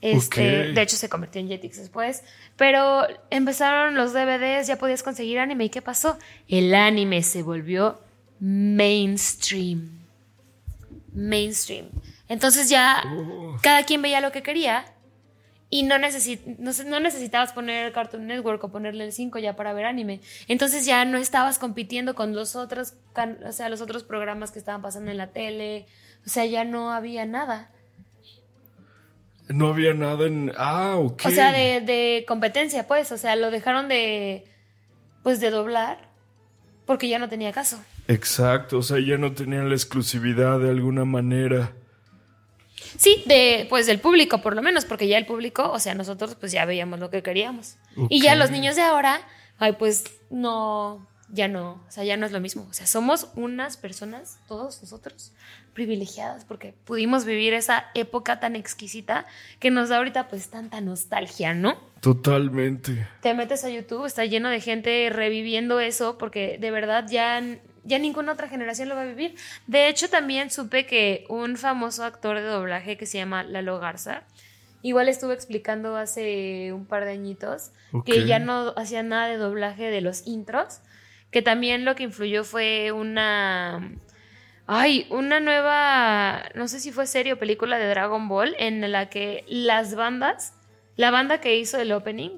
Este. 0.00 0.72
De 0.72 0.82
hecho, 0.82 0.96
se 0.96 1.08
convirtió 1.08 1.40
en 1.40 1.48
Jetix 1.48 1.76
después. 1.78 2.22
Pero 2.56 3.06
empezaron 3.30 3.94
los 3.96 4.12
DVDs, 4.12 4.66
ya 4.66 4.76
podías 4.76 5.02
conseguir 5.02 5.38
anime. 5.40 5.64
¿Y 5.64 5.70
qué 5.70 5.82
pasó? 5.82 6.18
El 6.48 6.74
anime 6.74 7.22
se 7.22 7.42
volvió 7.42 8.00
mainstream. 8.40 9.98
Mainstream. 11.12 11.86
Entonces 12.28 12.68
ya 12.68 13.02
Oh. 13.06 13.56
cada 13.62 13.84
quien 13.84 14.02
veía 14.02 14.20
lo 14.20 14.30
que 14.32 14.42
quería 14.42 14.84
y 15.70 15.82
no, 15.82 15.96
necesi- 15.96 16.40
no, 16.86 17.00
necesitabas 17.00 17.52
poner 17.52 17.86
el 17.86 17.92
Cartoon 17.92 18.26
Network 18.26 18.62
o 18.64 18.70
ponerle 18.70 19.04
el 19.04 19.12
5 19.12 19.38
ya 19.38 19.56
para 19.56 19.72
ver 19.72 19.84
anime. 19.86 20.20
Entonces 20.46 20.86
ya 20.86 21.04
no 21.04 21.18
estabas 21.18 21.58
compitiendo 21.58 22.14
con 22.14 22.34
los 22.34 22.54
otros, 22.56 22.94
o 23.46 23.52
sea, 23.52 23.68
los 23.68 23.80
otros 23.80 24.04
programas 24.04 24.50
que 24.50 24.58
estaban 24.58 24.80
pasando 24.82 25.10
en 25.10 25.16
la 25.18 25.28
tele. 25.28 25.86
O 26.26 26.28
sea, 26.30 26.44
ya 26.46 26.64
no 26.64 26.92
había 26.92 27.26
nada. 27.26 27.70
No 29.48 29.68
había 29.68 29.94
nada 29.94 30.26
en... 30.26 30.52
Ah, 30.56 30.96
ok. 30.96 31.22
O 31.26 31.30
sea, 31.30 31.52
de, 31.52 31.80
de 31.80 32.24
competencia, 32.28 32.86
pues. 32.86 33.10
O 33.12 33.18
sea, 33.18 33.34
lo 33.36 33.50
dejaron 33.50 33.88
de. 33.88 34.44
Pues 35.22 35.40
de 35.40 35.50
doblar. 35.50 36.08
Porque 36.84 37.08
ya 37.08 37.18
no 37.18 37.28
tenía 37.28 37.52
caso. 37.52 37.78
Exacto, 38.08 38.78
o 38.78 38.82
sea, 38.82 38.98
ya 38.98 39.18
no 39.18 39.32
tenían 39.32 39.68
la 39.68 39.74
exclusividad 39.74 40.58
de 40.58 40.70
alguna 40.70 41.04
manera. 41.04 41.72
Sí, 42.96 43.22
de, 43.26 43.66
pues 43.68 43.86
del 43.86 43.98
público, 44.00 44.40
por 44.40 44.56
lo 44.56 44.62
menos, 44.62 44.86
porque 44.86 45.06
ya 45.06 45.18
el 45.18 45.26
público, 45.26 45.70
o 45.70 45.78
sea, 45.78 45.94
nosotros 45.94 46.34
pues 46.34 46.50
ya 46.50 46.64
veíamos 46.64 46.98
lo 46.98 47.10
que 47.10 47.22
queríamos. 47.22 47.76
Y 48.08 48.22
ya 48.22 48.34
los 48.34 48.50
niños 48.50 48.76
de 48.76 48.82
ahora, 48.82 49.20
ay, 49.58 49.72
pues 49.72 50.04
no, 50.30 51.06
ya 51.30 51.48
no, 51.48 51.72
o 51.72 51.90
sea, 51.90 52.04
ya 52.04 52.16
no 52.16 52.26
es 52.26 52.32
lo 52.32 52.40
mismo. 52.40 52.66
O 52.70 52.72
sea, 52.72 52.86
somos 52.86 53.28
unas 53.34 53.76
personas, 53.76 54.38
todos 54.48 54.80
nosotros, 54.80 55.32
privilegiadas, 55.74 56.44
porque 56.44 56.74
pudimos 56.84 57.24
vivir 57.24 57.54
esa 57.54 57.86
época 57.94 58.40
tan 58.40 58.56
exquisita 58.56 59.26
que 59.60 59.70
nos 59.70 59.90
da 59.90 59.98
ahorita 59.98 60.28
pues 60.28 60.48
tanta 60.48 60.80
nostalgia, 60.80 61.54
¿no? 61.54 61.76
Totalmente. 62.00 63.06
te 63.22 63.34
metes 63.34 63.64
a 63.64 63.70
YouTube, 63.70 64.06
está 64.06 64.24
lleno 64.24 64.48
de 64.48 64.60
gente 64.60 65.10
reviviendo 65.10 65.80
eso 65.80 66.16
porque 66.16 66.56
de 66.58 66.70
verdad 66.70 67.06
ya, 67.08 67.42
ya 67.84 67.98
ninguna 67.98 68.32
otra 68.32 68.48
generación 68.48 68.88
lo 68.88 68.94
va 68.94 69.02
a 69.02 69.06
vivir. 69.06 69.34
De 69.66 69.88
hecho, 69.88 70.08
también 70.08 70.50
supe 70.50 70.86
que 70.86 71.26
un 71.28 71.56
famoso 71.56 72.04
actor 72.04 72.36
de 72.36 72.46
doblaje 72.46 72.96
que 72.96 73.06
se 73.06 73.18
llama 73.18 73.42
Lalo 73.42 73.78
Garza, 73.78 74.22
igual 74.82 75.08
estuvo 75.08 75.32
explicando 75.32 75.96
hace 75.96 76.72
un 76.72 76.86
par 76.86 77.04
de 77.04 77.12
añitos 77.12 77.72
que 78.04 78.26
ya 78.26 78.38
no 78.38 78.72
hacía 78.76 79.02
nada 79.02 79.26
de 79.26 79.36
doblaje 79.36 79.90
de 79.90 80.00
los 80.00 80.26
intros, 80.26 80.80
que 81.30 81.42
también 81.42 81.84
lo 81.84 81.94
que 81.94 82.04
influyó 82.04 82.44
fue 82.44 82.92
una... 82.92 83.92
Ay, 84.66 85.06
una 85.08 85.40
nueva, 85.40 86.50
no 86.54 86.68
sé 86.68 86.78
si 86.78 86.92
fue 86.92 87.06
serie 87.06 87.32
o 87.32 87.38
película 87.38 87.78
de 87.78 87.88
Dragon 87.88 88.28
Ball 88.28 88.54
en 88.58 88.92
la 88.92 89.08
que 89.08 89.46
las 89.48 89.94
bandas, 89.94 90.52
la 90.96 91.10
banda 91.10 91.40
que 91.40 91.58
hizo 91.58 91.78
el 91.78 91.90
opening, 91.90 92.36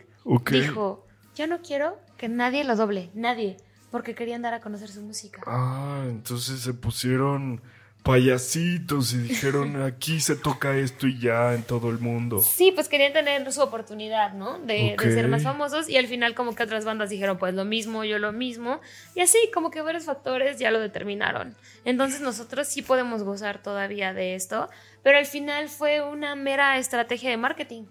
dijo, 0.49 1.09
yo 1.35 1.49
no 1.49 1.61
quiero 1.61 1.99
que 2.17 2.29
nadie 2.29 2.63
lo 2.63 2.77
doble, 2.77 3.11
nadie, 3.15 3.57
porque 3.91 4.15
querían 4.15 4.43
dar 4.43 4.55
a 4.55 4.61
conocer 4.61 4.91
su 4.91 5.03
música. 5.03 5.43
Ah, 5.45 6.05
entonces 6.07 6.61
se 6.61 6.73
pusieron 6.73 7.63
payasitos 8.03 9.13
y 9.13 9.19
dijeron 9.19 9.83
aquí 9.83 10.21
se 10.21 10.37
toca 10.37 10.77
esto 10.77 11.07
y 11.07 11.19
ya 11.19 11.55
en 11.55 11.63
todo 11.63 11.91
el 11.91 11.99
mundo. 11.99 12.41
Sí, 12.41 12.73
pues 12.73 12.89
querían 12.89 13.13
tener 13.13 13.51
su 13.53 13.61
oportunidad, 13.61 14.33
¿no? 14.33 14.59
De, 14.59 14.97
de 14.99 15.15
ser 15.15 15.29
más 15.29 15.43
famosos 15.43 15.89
y 15.89 15.97
al 15.97 16.07
final 16.07 16.35
como 16.35 16.55
que 16.55 16.63
otras 16.63 16.85
bandas 16.85 17.11
dijeron 17.11 17.39
pues 17.39 17.55
lo 17.55 17.65
mismo, 17.65 18.05
yo 18.05 18.19
lo 18.19 18.33
mismo 18.33 18.81
y 19.15 19.21
así 19.21 19.39
como 19.53 19.71
que 19.71 19.83
varios 19.83 20.05
factores 20.05 20.59
ya 20.59 20.71
lo 20.71 20.81
determinaron. 20.81 21.55
Entonces 21.85 22.21
nosotros 22.21 22.69
sí 22.69 22.83
podemos 22.83 23.23
gozar 23.23 23.63
todavía 23.63 24.13
de 24.13 24.35
esto, 24.35 24.69
pero 25.03 25.19
al 25.19 25.27
final 25.27 25.69
fue 25.69 26.03
una 26.03 26.35
mera 26.37 26.79
estrategia 26.79 27.31
de 27.31 27.37
marketing. 27.37 27.85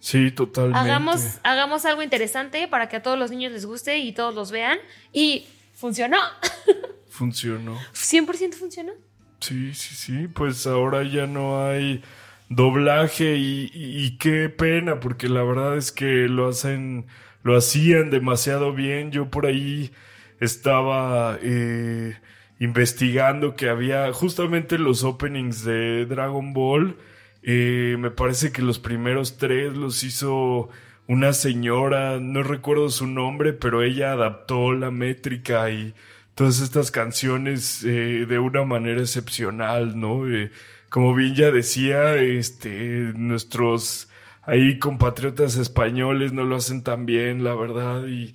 Sí, 0.00 0.30
totalmente. 0.30 0.78
Hagamos, 0.78 1.38
hagamos 1.42 1.84
algo 1.84 2.02
interesante 2.02 2.66
para 2.68 2.88
que 2.88 2.96
a 2.96 3.02
todos 3.02 3.18
los 3.18 3.30
niños 3.30 3.52
les 3.52 3.66
guste 3.66 3.98
y 3.98 4.12
todos 4.12 4.34
los 4.34 4.50
vean 4.50 4.78
y 5.12 5.46
funcionó. 5.74 6.18
Funcionó. 7.10 7.76
100% 7.92 8.54
funcionó. 8.54 8.92
Sí, 9.40 9.74
sí, 9.74 9.94
sí. 9.94 10.28
Pues 10.28 10.66
ahora 10.66 11.02
ya 11.02 11.26
no 11.26 11.64
hay 11.66 12.02
doblaje 12.48 13.36
y, 13.36 13.70
y- 13.72 14.18
qué 14.18 14.48
pena, 14.48 15.00
porque 15.00 15.28
la 15.28 15.42
verdad 15.42 15.76
es 15.76 15.92
que 15.92 16.28
lo 16.28 16.48
hacen, 16.48 17.06
lo 17.42 17.56
hacían 17.56 18.10
demasiado 18.10 18.72
bien. 18.74 19.10
Yo 19.12 19.30
por 19.30 19.46
ahí 19.46 19.92
estaba 20.40 21.38
eh, 21.42 22.16
investigando 22.58 23.56
que 23.56 23.68
había 23.68 24.12
justamente 24.12 24.78
los 24.78 25.04
openings 25.04 25.64
de 25.64 26.06
Dragon 26.06 26.52
Ball. 26.52 26.96
eh, 27.42 27.96
me 27.98 28.10
parece 28.10 28.52
que 28.52 28.60
los 28.62 28.78
primeros 28.78 29.38
tres 29.38 29.74
los 29.76 30.04
hizo 30.04 30.68
una 31.06 31.32
señora, 31.32 32.18
no 32.20 32.42
recuerdo 32.42 32.90
su 32.90 33.06
nombre, 33.06 33.52
pero 33.54 33.82
ella 33.82 34.12
adaptó 34.12 34.72
la 34.74 34.90
métrica 34.90 35.70
y 35.70 35.94
todas 36.40 36.62
estas 36.62 36.90
canciones 36.90 37.84
eh, 37.84 38.24
de 38.26 38.38
una 38.38 38.64
manera 38.64 39.02
excepcional, 39.02 40.00
¿no? 40.00 40.26
Eh, 40.26 40.50
como 40.88 41.14
bien 41.14 41.34
ya 41.34 41.50
decía, 41.50 42.16
este, 42.16 43.12
nuestros 43.14 44.08
ahí 44.44 44.78
compatriotas 44.78 45.56
españoles 45.56 46.32
no 46.32 46.44
lo 46.44 46.56
hacen 46.56 46.82
tan 46.82 47.04
bien, 47.04 47.44
la 47.44 47.54
verdad, 47.54 48.06
y, 48.06 48.34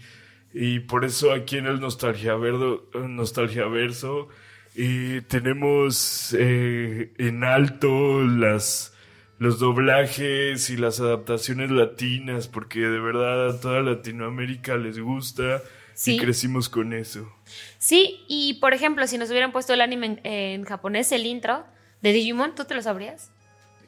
y 0.53 0.81
por 0.81 1.03
eso 1.03 1.33
aquí 1.33 1.57
en 1.57 1.65
el 1.65 1.79
Nostalgia, 1.79 2.35
Verdo, 2.35 2.87
Nostalgia 3.09 3.65
Verso 3.65 4.27
eh, 4.75 5.23
tenemos 5.27 6.31
en 6.37 7.43
alto 7.43 8.21
las 8.23 8.93
los 9.39 9.57
doblajes 9.57 10.69
y 10.69 10.77
las 10.77 10.99
adaptaciones 10.99 11.71
latinas, 11.71 12.47
porque 12.47 12.81
de 12.81 12.99
verdad 12.99 13.49
a 13.49 13.59
toda 13.59 13.81
Latinoamérica 13.81 14.77
les 14.77 14.99
gusta 14.99 15.63
Sí. 15.95 16.17
y 16.17 16.19
crecimos 16.19 16.69
con 16.69 16.93
eso. 16.93 17.34
Sí, 17.77 18.23
y 18.27 18.55
por 18.55 18.73
ejemplo, 18.73 19.05
si 19.07 19.17
nos 19.17 19.29
hubieran 19.29 19.51
puesto 19.51 19.73
el 19.73 19.81
anime 19.81 20.05
en, 20.05 20.19
en 20.25 20.63
japonés, 20.65 21.11
el 21.11 21.25
intro 21.25 21.65
de 22.01 22.11
Digimon, 22.13 22.55
¿tú 22.55 22.65
te 22.65 22.73
lo 22.75 22.81
sabrías? 22.81 23.31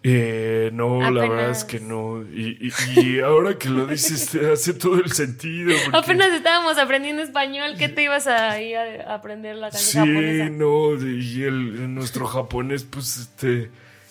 Eh, 0.04 0.70
no, 0.74 1.02
la 1.12 1.22
verdad 1.28 1.50
es 1.50 1.64
que 1.64 1.80
no. 1.80 2.22
Y, 2.22 2.58
y- 2.96 3.00
y 3.00 3.20
ahora 3.20 3.58
que 3.58 3.68
lo 3.70 3.88
dices, 3.88 4.30
te 4.30 4.52
hace 4.52 4.74
todo 4.74 4.96
el 5.04 5.12
sentido. 5.12 5.76
porque- 5.84 5.98
Apenas 5.98 6.32
estábamos 6.32 6.78
aprendiendo 6.78 7.24
español, 7.24 7.74
¿qué 7.78 7.90
te 7.90 8.04
ibas 8.04 8.28
a 8.28 8.62
ir 8.62 8.78
a 8.78 9.16
aprender 9.16 9.56
la 9.56 9.72
Sí, 9.72 9.98
canción 9.98 10.08
japonesa? 10.08 10.50
no, 10.52 10.94
y 11.10 11.44
el, 11.44 11.94
nuestro 11.96 12.28
japonés, 12.28 12.84
pues, 12.84 13.18
este, 13.18 13.70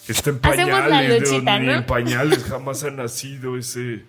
está 0.08 0.30
en 0.30 0.40
Hacemos 0.42 0.68
la 0.80 0.88
pañales, 0.88 1.30
ni 1.30 1.70
en 1.72 1.86
pañales 1.86 2.44
jamás 2.48 2.82
ha 2.84 2.90
nacido 2.90 3.56
ese, 3.56 4.02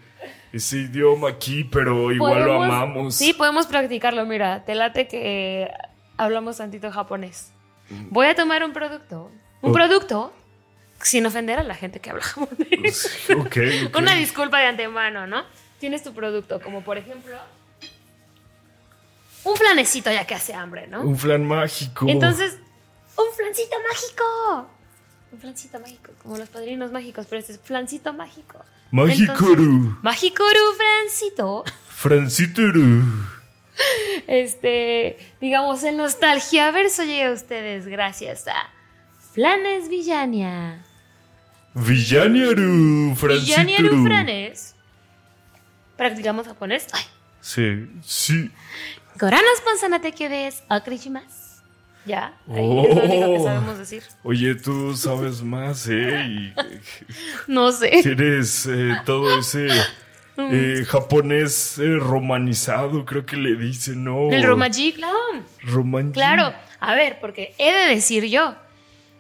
ese 0.58 0.78
idioma 0.78 1.30
aquí, 1.30 1.64
pero 1.64 2.12
igual 2.12 2.46
lo 2.46 2.64
amamos. 2.64 3.16
Sí, 3.16 3.34
podemos 3.34 3.66
practicarlo. 3.66 4.26
Mira, 4.26 4.66
te 4.66 4.76
late 4.76 5.08
que 5.08 5.72
hablamos 6.18 6.58
tantito 6.58 6.92
japonés. 6.92 7.52
Voy 8.10 8.28
a 8.28 8.36
tomar 8.36 8.64
un 8.64 8.74
producto. 8.74 9.32
Un. 9.62 9.72
Oh. 9.72 9.74
producto 9.74 10.34
sin 11.02 11.26
ofender 11.26 11.60
a 11.60 11.64
la 11.64 11.76
gente 11.76 12.00
que 12.00 12.10
habla 12.10 12.24
japonés. 12.24 13.28
Ok, 13.38 13.58
ok. 13.88 13.98
Una 13.98 14.16
disculpa 14.16 14.60
de 14.60 14.68
antemano, 14.68 15.28
¿no? 15.28 15.44
Tienes 15.80 16.04
tu 16.04 16.14
producto, 16.14 16.60
como 16.60 16.82
por 16.82 16.98
ejemplo. 16.98 17.38
Un 19.44 19.56
flanecito 19.56 20.12
ya 20.12 20.26
que 20.26 20.36
hace 20.36 20.54
hambre, 20.54 20.88
¿no? 20.88 21.02
Un 21.02 21.18
flan 21.18 21.46
mágico. 21.46 22.06
Entonces, 22.10 22.58
un 23.16 23.34
flancito 23.36 23.76
mágico. 23.88 24.70
Un 25.32 25.40
flancito 25.40 25.80
mágico, 25.80 26.12
como 26.22 26.38
los 26.38 26.50
padrinos 26.50 26.92
mágicos, 26.92 27.26
pero 27.30 27.40
este 27.40 27.54
es 27.54 27.60
flancito 27.60 28.14
mágico. 28.14 28.64
Magikuru. 28.92 29.98
Magikuru 30.02 30.74
flancito. 30.78 31.64
Francituru. 31.90 33.04
Este, 34.28 35.18
digamos, 35.40 35.84
en 35.84 35.98
Nostalgia 35.98 36.72
Verso 36.72 37.04
llega 37.04 37.30
a 37.30 37.34
ustedes 37.34 37.86
gracias 37.88 38.48
a 38.48 38.70
Flanes 39.34 39.88
Villania. 39.90 40.84
Villaniaru, 41.76 43.14
Villaniaru 43.16 43.16
Francitru. 43.16 44.04
Franes. 44.04 44.76
Practicamos 45.96 46.48
japonés. 46.48 46.88
Ay. 46.92 47.04
Sí, 47.40 47.88
sí. 48.04 48.52
Goranos 49.20 49.62
Ponsanate 49.64 50.12
Kyudes, 50.12 50.64
Okrishimasu. 50.70 51.47
Ya, 52.08 52.38
ahí 52.50 52.56
es 52.56 52.96
lo 52.96 53.04
único 53.04 53.06
que 53.08 53.38
Oh. 53.40 53.44
sabemos 53.44 53.78
decir. 53.80 54.04
Oye, 54.24 54.56
tú 54.56 54.96
sabes 54.96 55.42
más, 55.44 55.88
¿eh? 55.90 56.26
Y 56.28 56.54
No 57.52 57.72
sé. 57.72 57.90
tienes 58.02 58.66
eh, 58.66 58.96
todo 59.06 59.38
ese 59.40 59.68
eh, 60.38 60.86
japonés 60.88 61.78
eh, 61.80 61.98
romanizado, 61.98 63.06
creo 63.06 63.26
que 63.26 63.36
le 63.36 63.56
dicen, 63.56 64.04
¿no? 64.04 64.32
El 64.32 64.44
Romaji, 64.44 64.94
claro. 64.94 65.18
Romanji. 65.64 66.14
Claro, 66.14 66.54
a 66.80 66.96
ver, 66.96 67.20
porque 67.20 67.54
he 67.58 67.72
de 67.74 67.96
decir 67.96 68.24
yo. 68.26 68.56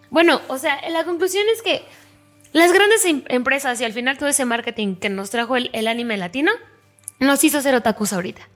Bueno, 0.09 0.39
o 0.47 0.57
sea, 0.57 0.79
la 0.89 1.03
conclusión 1.03 1.43
es 1.53 1.61
que 1.61 1.83
las 2.53 2.71
grandes 2.71 3.03
em- 3.05 3.23
empresas 3.27 3.81
y 3.81 3.85
al 3.85 3.93
final 3.93 4.17
todo 4.17 4.29
ese 4.29 4.45
marketing 4.45 4.95
que 4.95 5.09
nos 5.09 5.29
trajo 5.31 5.57
el, 5.57 5.69
el 5.73 5.87
anime 5.87 6.15
latino 6.17 6.51
nos 7.19 7.43
hizo 7.43 7.61
ser 7.61 7.75
otakus 7.75 8.13
ahorita. 8.13 8.47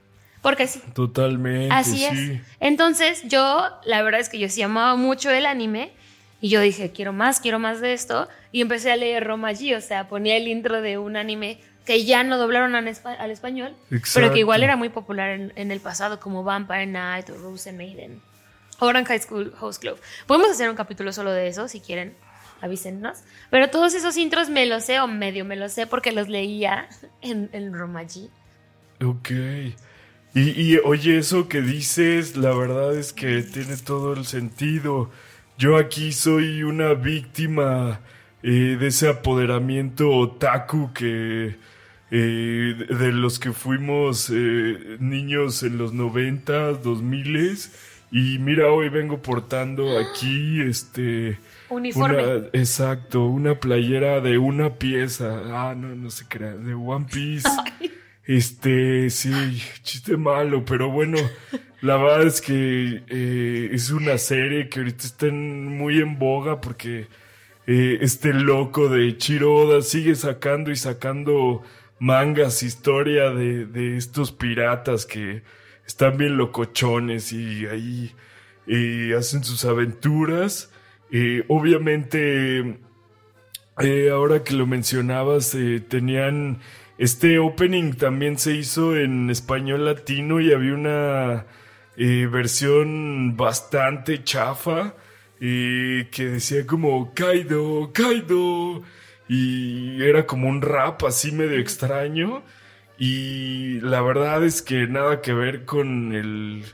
Porque 0.42 0.66
sí. 0.66 0.82
Totalmente. 0.94 1.72
Así 1.74 1.98
sí. 1.98 2.04
es. 2.04 2.40
Entonces, 2.60 3.22
yo, 3.24 3.66
la 3.84 4.02
verdad 4.02 4.20
es 4.20 4.28
que 4.28 4.38
yo 4.38 4.48
sí 4.48 4.60
amaba 4.62 4.96
mucho 4.96 5.30
el 5.30 5.46
anime. 5.46 5.92
Y 6.40 6.48
yo 6.48 6.60
dije, 6.60 6.90
quiero 6.90 7.12
más, 7.12 7.38
quiero 7.40 7.60
más 7.60 7.80
de 7.80 7.92
esto. 7.92 8.28
Y 8.50 8.60
empecé 8.60 8.90
a 8.90 8.96
leer 8.96 9.24
Romaji, 9.24 9.74
o 9.74 9.80
sea, 9.80 10.08
ponía 10.08 10.36
el 10.36 10.48
intro 10.48 10.82
de 10.82 10.98
un 10.98 11.16
anime 11.16 11.60
que 11.86 12.04
ya 12.04 12.24
no 12.24 12.36
doblaron 12.38 12.74
al, 12.74 12.86
espa- 12.88 13.16
al 13.18 13.30
español, 13.30 13.74
pero 13.88 13.98
Exacto. 13.98 14.32
que 14.32 14.38
igual 14.40 14.62
era 14.64 14.76
muy 14.76 14.88
popular 14.88 15.30
en, 15.30 15.52
en 15.56 15.70
el 15.70 15.80
pasado, 15.80 16.18
como 16.20 16.42
Vampire 16.44 16.86
Night 16.86 17.30
o 17.30 17.34
Rose 17.36 17.72
Maiden. 17.72 18.20
Orange 18.80 19.08
High 19.08 19.20
School 19.22 19.54
Host 19.60 19.80
Club. 19.80 19.98
Podemos 20.26 20.50
hacer 20.50 20.68
un 20.68 20.74
capítulo 20.76 21.12
solo 21.12 21.30
de 21.32 21.46
eso, 21.48 21.68
si 21.68 21.80
quieren, 21.80 22.14
avísennos. 22.60 23.18
Pero 23.50 23.70
todos 23.70 23.94
esos 23.94 24.16
intros 24.16 24.48
me 24.48 24.66
los 24.66 24.84
sé, 24.84 24.98
o 25.00 25.06
medio 25.06 25.44
me 25.44 25.54
los 25.56 25.72
sé, 25.72 25.86
porque 25.86 26.10
los 26.12 26.28
leía 26.28 26.88
en, 27.20 27.50
en 27.52 27.72
Romaji. 27.72 28.30
Ok. 29.04 29.30
Y, 30.34 30.50
y, 30.74 30.78
oye, 30.84 31.18
eso 31.18 31.48
que 31.48 31.60
dices, 31.60 32.36
la 32.36 32.54
verdad 32.54 32.96
es 32.96 33.12
que 33.12 33.42
tiene 33.42 33.76
todo 33.76 34.14
el 34.14 34.24
sentido. 34.24 35.10
Yo 35.58 35.76
aquí 35.76 36.12
soy 36.12 36.62
una 36.62 36.94
víctima 36.94 38.00
eh, 38.42 38.76
de 38.80 38.86
ese 38.86 39.08
apoderamiento 39.08 40.10
otaku 40.10 40.90
que 40.94 41.56
eh, 42.10 42.74
de 42.88 42.94
de 42.96 43.12
los 43.12 43.38
que 43.38 43.52
fuimos 43.52 44.30
eh, 44.32 44.96
niños 45.00 45.62
en 45.62 45.76
los 45.78 45.92
noventas, 45.92 46.82
dos 46.82 47.02
miles. 47.02 47.72
Y 48.10 48.38
mira, 48.38 48.70
hoy 48.70 48.88
vengo 48.90 49.22
portando 49.22 49.98
aquí 49.98 50.60
este 50.60 51.38
Uniforme. 51.70 52.16
una- 52.22 52.46
exacto, 52.52 53.24
una 53.26 53.60
playera 53.60 54.20
de 54.20 54.36
una 54.38 54.74
pieza. 54.74 55.42
Ah, 55.46 55.74
no, 55.74 55.94
no 55.94 56.10
se 56.10 56.26
crea, 56.26 56.52
de 56.54 56.74
One 56.74 57.06
Piece. 57.12 57.48
Este, 58.24 59.10
sí, 59.10 59.32
chiste 59.82 60.16
malo, 60.16 60.64
pero 60.64 60.90
bueno, 60.90 61.18
la 61.80 61.96
verdad 61.96 62.26
es 62.26 62.40
que 62.40 63.02
eh, 63.08 63.70
es 63.72 63.90
una 63.90 64.16
serie 64.16 64.68
que 64.68 64.78
ahorita 64.78 65.06
está 65.06 65.26
muy 65.26 65.98
en 65.98 66.18
boga 66.18 66.60
porque 66.60 67.08
eh, 67.66 67.98
este 68.00 68.32
loco 68.32 68.88
de 68.88 69.16
Chiroda 69.18 69.82
sigue 69.82 70.14
sacando 70.14 70.70
y 70.70 70.76
sacando 70.76 71.62
mangas, 71.98 72.62
historia 72.62 73.30
de, 73.30 73.66
de 73.66 73.96
estos 73.96 74.30
piratas 74.30 75.04
que 75.04 75.42
están 75.84 76.16
bien 76.16 76.36
locochones 76.36 77.32
y 77.32 77.66
ahí 77.66 78.12
eh, 78.68 79.14
hacen 79.18 79.42
sus 79.42 79.64
aventuras. 79.64 80.70
Obviamente, 81.48 82.78
ahora 84.10 84.42
que 84.42 84.54
lo 84.54 84.66
mencionabas, 84.66 85.54
tenían 85.88 86.60
este 87.02 87.40
opening 87.40 87.94
también 87.94 88.38
se 88.38 88.54
hizo 88.54 88.96
en 88.96 89.28
español 89.28 89.86
latino 89.86 90.40
y 90.40 90.52
había 90.52 90.74
una 90.74 91.46
eh, 91.96 92.28
versión 92.30 93.36
bastante 93.36 94.22
chafa 94.22 94.94
eh, 95.40 96.06
que 96.12 96.26
decía 96.26 96.64
como 96.64 97.12
Kaido, 97.12 97.90
Kaido 97.92 98.82
y 99.28 100.00
era 100.00 100.26
como 100.26 100.48
un 100.48 100.62
rap 100.62 101.02
así 101.02 101.32
medio 101.32 101.58
extraño 101.58 102.44
y 102.98 103.80
la 103.80 104.00
verdad 104.00 104.44
es 104.44 104.62
que 104.62 104.86
nada 104.86 105.20
que 105.22 105.32
ver 105.32 105.64
con 105.64 106.14
el 106.14 106.64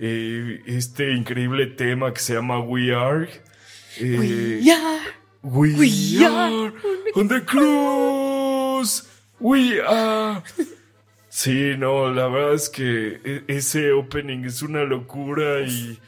eh, 0.00 0.60
este 0.66 1.12
increíble 1.12 1.66
tema 1.66 2.12
que 2.12 2.20
se 2.20 2.34
llama 2.34 2.58
We 2.58 2.92
Are. 2.92 3.28
Eh, 4.00 4.58
Ya. 4.60 4.98
We, 5.42 5.72
We 5.74 6.26
are 6.26 6.72
on 7.14 7.28
the 7.28 7.44
cruise. 7.44 9.04
We 9.40 9.80
are. 9.86 10.42
Sí, 11.28 11.74
no, 11.78 12.10
la 12.10 12.26
verdad 12.28 12.54
es 12.54 12.68
que 12.68 13.20
e- 13.24 13.44
ese 13.48 13.92
opening 13.92 14.44
es 14.44 14.62
una 14.62 14.84
locura 14.84 15.60
y 15.60 15.98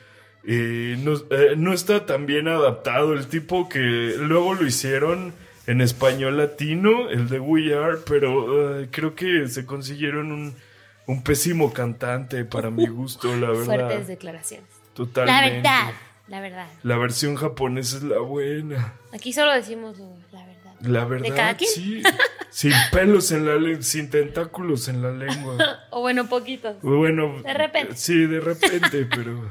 eh, 0.45 0.97
no, 0.99 1.13
eh, 1.31 1.55
no 1.57 1.73
está 1.73 2.07
tan 2.07 2.27
bien 2.27 2.49
adaptado. 2.49 3.13
El 3.13 3.27
tipo 3.29 3.69
que 3.69 3.79
luego 4.19 4.55
lo 4.55 4.67
hicieron 4.67 5.33
en 5.67 5.81
español 5.83 6.39
latino, 6.39 7.09
el 7.11 7.29
de 7.29 7.39
We 7.39 7.75
Are, 7.75 7.99
pero 8.07 8.81
eh, 8.81 8.89
creo 8.91 9.15
que 9.15 9.47
se 9.49 9.67
consiguieron 9.67 10.33
un, 10.33 10.55
un 11.07 11.23
pésimo 11.23 11.73
cantante 11.73 12.45
para 12.45 12.71
mi 12.71 12.87
gusto, 12.89 13.29
la 13.37 13.49
verdad. 13.51 13.65
Fuertes 13.65 14.09
declaraciones. 14.09 14.67
Totalmente. 14.95 15.63
La 15.69 15.85
verdad, 15.85 15.95
la 16.29 16.41
verdad. 16.41 16.67
La 16.83 16.97
versión 16.97 17.37
japonesa 17.37 17.99
es 17.99 18.03
la 18.03 18.19
buena. 18.19 18.95
Aquí 19.13 19.33
solo 19.33 19.53
decimos 19.53 19.99
lo- 19.99 20.20
la 20.83 21.05
verdad. 21.05 21.29
¿De 21.31 21.35
cada 21.35 21.57
quien? 21.57 21.71
sí. 21.71 22.03
Sin 22.51 22.73
pelos 22.91 23.31
en 23.31 23.47
la 23.47 23.55
lengua, 23.55 23.83
sin 23.83 24.11
tentáculos 24.11 24.89
en 24.89 25.03
la 25.03 25.13
lengua. 25.13 25.57
O 25.91 26.01
bueno, 26.01 26.29
poquitos. 26.29 26.81
Bueno, 26.83 27.41
De 27.43 27.55
repente. 27.55 27.95
Sí, 27.97 28.27
de 28.27 28.41
repente, 28.41 29.07
pero 29.15 29.51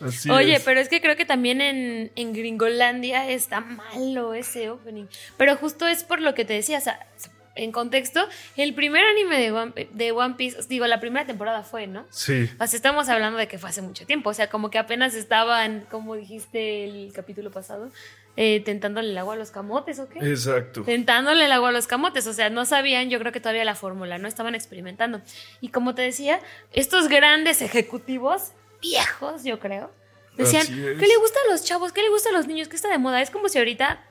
así 0.00 0.30
Oye, 0.30 0.56
es. 0.56 0.62
pero 0.62 0.80
es 0.80 0.88
que 0.88 1.00
creo 1.00 1.16
que 1.16 1.24
también 1.24 1.60
en, 1.60 2.12
en 2.14 2.32
Gringolandia 2.32 3.28
está 3.28 3.60
malo 3.60 4.34
ese 4.34 4.70
opening. 4.70 5.06
Pero 5.36 5.56
justo 5.56 5.86
es 5.86 6.04
por 6.04 6.20
lo 6.20 6.34
que 6.34 6.44
te 6.44 6.52
decía, 6.54 6.78
o 6.78 6.80
sea, 6.80 7.06
en 7.54 7.70
contexto, 7.70 8.26
el 8.56 8.74
primer 8.74 9.04
anime 9.04 9.38
de 9.38 9.52
One, 9.52 9.72
de 9.92 10.12
One 10.12 10.34
Piece, 10.36 10.58
digo, 10.68 10.86
la 10.86 11.00
primera 11.00 11.26
temporada 11.26 11.62
fue, 11.62 11.86
¿no? 11.86 12.06
Sí, 12.10 12.48
O 12.58 12.66
sea, 12.66 12.76
estamos 12.76 13.08
hablando 13.08 13.38
de 13.38 13.46
que 13.46 13.58
fue 13.58 13.68
hace 13.70 13.82
mucho 13.82 14.06
tiempo, 14.06 14.30
o 14.30 14.34
sea, 14.34 14.48
como 14.48 14.70
que 14.70 14.78
apenas 14.78 15.14
estaban, 15.14 15.86
como 15.90 16.14
dijiste 16.16 16.84
el 16.84 17.12
capítulo 17.12 17.50
pasado, 17.50 17.90
eh, 18.36 18.60
tentándole 18.64 19.10
el 19.10 19.18
agua 19.18 19.34
a 19.34 19.36
los 19.36 19.50
camotes, 19.50 19.98
¿o 19.98 20.08
qué? 20.08 20.18
exacto. 20.20 20.82
tentándole 20.82 21.44
el 21.44 21.52
agua 21.52 21.68
a 21.68 21.72
los 21.72 21.86
camotes, 21.86 22.26
o 22.26 22.32
sea, 22.32 22.48
no 22.50 22.64
sabían, 22.64 23.10
yo 23.10 23.18
creo 23.18 23.30
que 23.32 23.40
todavía 23.40 23.64
la 23.64 23.74
fórmula, 23.74 24.18
no 24.18 24.26
estaban 24.28 24.54
experimentando. 24.54 25.20
Y 25.60 25.68
como 25.68 25.94
te 25.94 26.02
decía, 26.02 26.40
estos 26.72 27.08
grandes 27.08 27.60
ejecutivos, 27.62 28.52
viejos, 28.80 29.44
yo 29.44 29.58
creo, 29.60 29.92
decían. 30.36 30.66
¿qué 30.66 31.06
le 31.06 31.16
gusta 31.18 31.38
a 31.46 31.52
los 31.52 31.62
chavos? 31.64 31.92
¿Qué 31.92 32.02
le 32.02 32.08
gusta 32.08 32.30
a 32.30 32.32
los 32.32 32.46
niños? 32.46 32.68
¿Qué 32.68 32.76
está 32.76 32.88
de 32.88 32.98
moda? 32.98 33.20
Es 33.20 33.30
como 33.30 33.48
si 33.50 33.58
ahorita, 33.58 34.02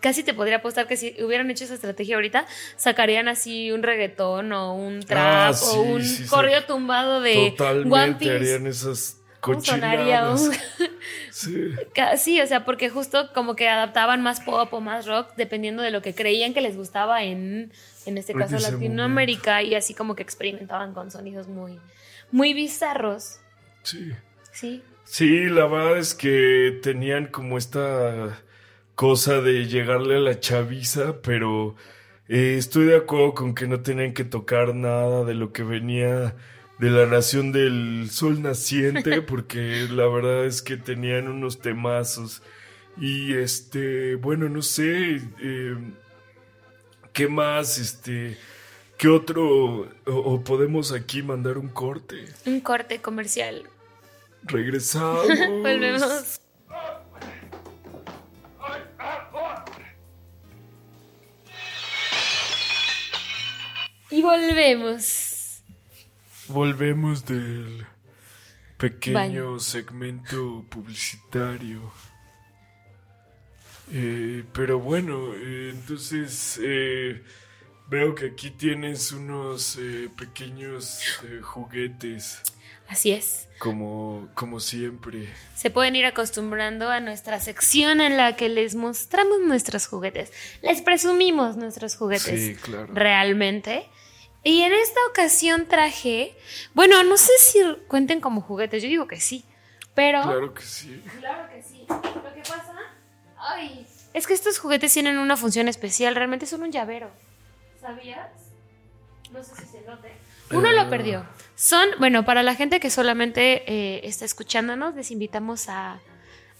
casi 0.00 0.22
te 0.24 0.32
podría 0.34 0.56
apostar 0.56 0.86
que 0.88 0.96
si 0.96 1.14
hubieran 1.22 1.50
hecho 1.50 1.64
esa 1.64 1.74
estrategia 1.74 2.16
ahorita, 2.16 2.46
sacarían 2.76 3.28
así 3.28 3.70
un 3.70 3.82
reggaetón 3.82 4.50
o 4.52 4.74
un 4.74 5.00
trap 5.00 5.50
Ah, 5.50 5.52
sí, 5.52 5.76
o 5.76 5.82
un 5.82 6.02
sí, 6.02 6.24
sí. 6.24 6.26
corrido 6.28 6.64
tumbado 6.64 7.20
de 7.20 7.52
Totalmente 7.56 7.94
One 7.94 8.14
Piece. 8.14 8.32
harían 8.34 8.66
esas 8.66 9.18
¿Cómo 9.40 9.60
sonaría 9.60 10.22
cochinadas. 10.22 10.40
un- 10.80 10.88
Sí, 12.16 12.40
o 12.40 12.46
sea, 12.46 12.64
porque 12.64 12.90
justo 12.90 13.32
como 13.32 13.56
que 13.56 13.68
adaptaban 13.68 14.22
más 14.22 14.40
pop 14.40 14.72
o 14.72 14.80
más 14.80 15.06
rock 15.06 15.34
dependiendo 15.36 15.82
de 15.82 15.90
lo 15.90 16.02
que 16.02 16.14
creían 16.14 16.54
que 16.54 16.60
les 16.60 16.76
gustaba 16.76 17.22
en, 17.22 17.72
en 18.06 18.18
este 18.18 18.34
caso 18.34 18.58
Latinoamérica 18.58 19.62
y 19.62 19.74
así 19.74 19.94
como 19.94 20.14
que 20.14 20.22
experimentaban 20.22 20.94
con 20.94 21.10
sonidos 21.10 21.48
muy, 21.48 21.78
muy 22.30 22.54
bizarros. 22.54 23.40
sí. 23.82 24.12
Sí. 24.52 24.82
Sí, 25.04 25.46
la 25.46 25.66
verdad 25.66 25.98
es 25.98 26.14
que 26.14 26.78
tenían 26.82 27.26
como 27.26 27.58
esta 27.58 28.40
cosa 28.94 29.40
de 29.40 29.66
llegarle 29.66 30.16
a 30.16 30.20
la 30.20 30.40
chaviza, 30.40 31.20
pero 31.22 31.74
eh, 32.28 32.56
estoy 32.56 32.86
de 32.86 32.96
acuerdo 32.96 33.34
con 33.34 33.54
que 33.54 33.66
no 33.66 33.82
tenían 33.82 34.14
que 34.14 34.24
tocar 34.24 34.74
nada 34.74 35.24
de 35.24 35.34
lo 35.34 35.52
que 35.52 35.64
venía 35.64 36.34
de 36.82 36.90
la 36.90 37.06
nación 37.06 37.52
del 37.52 38.08
sol 38.10 38.42
naciente, 38.42 39.22
porque 39.22 39.86
la 39.88 40.08
verdad 40.08 40.46
es 40.46 40.62
que 40.62 40.76
tenían 40.76 41.28
unos 41.28 41.60
temazos. 41.60 42.42
Y 43.00 43.34
este, 43.34 44.16
bueno, 44.16 44.48
no 44.48 44.62
sé, 44.62 45.22
eh, 45.40 45.76
¿qué 47.12 47.28
más? 47.28 47.78
Este, 47.78 48.36
¿qué 48.98 49.06
otro? 49.06 49.92
O, 50.06 50.12
o 50.12 50.42
podemos 50.42 50.90
aquí 50.90 51.22
mandar 51.22 51.56
un 51.56 51.68
corte. 51.68 52.24
Un 52.46 52.60
corte 52.60 53.00
comercial. 53.00 53.62
Regresamos. 54.42 55.28
Volvemos. 55.62 56.40
Y 64.10 64.20
volvemos. 64.20 65.31
Volvemos 66.52 67.24
del 67.24 67.86
pequeño 68.76 69.58
segmento 69.58 70.64
publicitario. 70.68 71.92
Eh, 73.92 74.44
pero 74.52 74.78
bueno, 74.78 75.34
eh, 75.34 75.70
entonces 75.74 76.60
eh, 76.62 77.22
veo 77.88 78.14
que 78.14 78.26
aquí 78.26 78.50
tienes 78.50 79.12
unos 79.12 79.78
pequeños 80.16 81.00
juguetes. 81.42 82.42
Así 82.88 83.12
es. 83.12 83.48
Como, 83.58 84.28
como 84.34 84.60
siempre. 84.60 85.28
Se 85.54 85.70
pueden 85.70 85.96
ir 85.96 86.04
acostumbrando 86.04 86.90
a 86.90 87.00
nuestra 87.00 87.40
sección 87.40 88.00
en 88.00 88.16
la 88.16 88.36
que 88.36 88.48
les 88.48 88.74
mostramos 88.74 89.40
nuestros 89.46 89.86
juguetes. 89.86 90.32
Les 90.62 90.82
presumimos 90.82 91.56
nuestros 91.56 91.96
juguetes. 91.96 92.40
Sí, 92.40 92.54
claro. 92.56 92.92
Realmente. 92.92 93.88
Y 94.44 94.62
en 94.62 94.72
esta 94.72 94.98
ocasión 95.10 95.66
traje, 95.66 96.34
bueno, 96.74 97.02
no 97.04 97.16
sé 97.16 97.32
si 97.38 97.60
cuenten 97.86 98.20
como 98.20 98.40
juguetes, 98.40 98.82
yo 98.82 98.88
digo 98.88 99.06
que 99.06 99.20
sí, 99.20 99.44
pero... 99.94 100.22
Claro 100.22 100.52
que 100.54 100.62
sí. 100.62 101.02
Claro 101.20 101.48
que 101.48 101.62
sí. 101.62 101.86
Lo 101.88 102.34
que 102.34 102.40
pasa, 102.40 102.74
ay, 103.38 103.86
es 104.12 104.26
que 104.26 104.34
estos 104.34 104.58
juguetes 104.58 104.92
tienen 104.92 105.18
una 105.18 105.36
función 105.36 105.68
especial, 105.68 106.16
realmente 106.16 106.46
son 106.46 106.62
un 106.62 106.72
llavero. 106.72 107.10
¿Sabías? 107.80 108.30
No 109.32 109.42
sé 109.44 109.54
si 109.56 109.66
se 109.66 109.80
note. 109.82 110.12
Uno 110.50 110.70
lo 110.72 110.82
Ah. 110.82 110.90
perdió. 110.90 111.24
Son, 111.54 111.88
bueno, 111.98 112.24
para 112.24 112.42
la 112.42 112.54
gente 112.56 112.80
que 112.80 112.90
solamente 112.90 113.62
eh, 113.72 114.00
está 114.04 114.24
escuchándonos, 114.24 114.94
les 114.96 115.10
invitamos 115.12 115.68
a, 115.68 116.00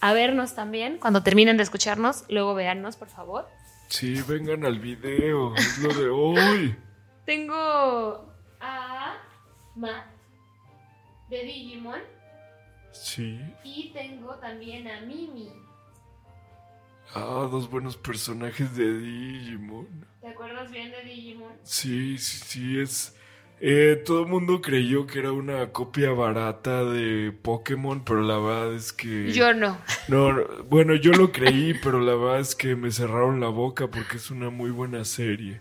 a 0.01 0.13
vernos 0.13 0.55
también. 0.55 0.99
Cuando 0.99 1.23
terminen 1.25 1.57
de 1.57 1.65
escucharnos, 1.65 2.25
luego 2.29 2.55
véannos, 2.55 2.97
por 2.97 3.09
favor. 3.09 3.49
Sí, 3.89 4.23
vengan 4.27 4.65
al 4.65 4.79
video. 4.79 5.55
Es 5.57 5.79
lo 5.79 5.93
de 5.93 6.09
hoy. 6.09 6.77
Tengo 7.25 8.33
a 8.61 9.17
Matt 9.77 10.07
de 11.31 11.43
Digimon 11.45 12.01
Sí. 12.93 13.41
y 13.65 13.91
tengo 13.95 14.35
también 14.37 14.87
a 14.89 15.01
Mimi. 15.03 15.51
Ah, 17.15 17.49
dos 17.51 17.71
buenos 17.71 17.97
personajes 17.97 18.75
de 18.77 18.99
Digimon. 18.99 19.87
¿Te 20.21 20.29
acuerdas 20.29 20.71
bien 20.71 20.91
de 20.91 21.03
Digimon? 21.03 21.53
Sí, 21.63 22.19
sí, 22.19 22.39
sí, 22.45 22.81
es... 22.81 23.17
eh, 23.61 24.03
todo 24.05 24.23
el 24.23 24.27
mundo 24.29 24.61
creyó 24.61 25.07
que 25.07 25.21
era 25.21 25.33
una 25.33 25.73
copia 25.73 26.11
barata 26.11 26.85
de 26.85 27.33
Pokémon, 27.33 28.03
pero 28.05 28.23
la 28.23 28.39
verdad 28.39 28.75
es 28.75 28.93
que... 28.93 29.33
Yo 29.33 29.55
no. 29.55 29.79
No, 30.09 30.33
no, 30.33 30.43
bueno, 30.65 30.95
yo 30.97 31.13
lo 31.13 31.33
creí, 31.33 31.75
pero 31.83 32.01
la 32.01 32.15
verdad 32.15 32.41
es 32.41 32.55
que 32.55 32.77
me 32.77 32.91
cerraron 32.91 33.41
la 33.41 33.49
boca 33.49 33.89
porque 33.89 34.17
es 34.17 34.31
una 34.31 34.51
muy 34.51 34.71
buena 34.71 35.05
serie. 35.05 35.59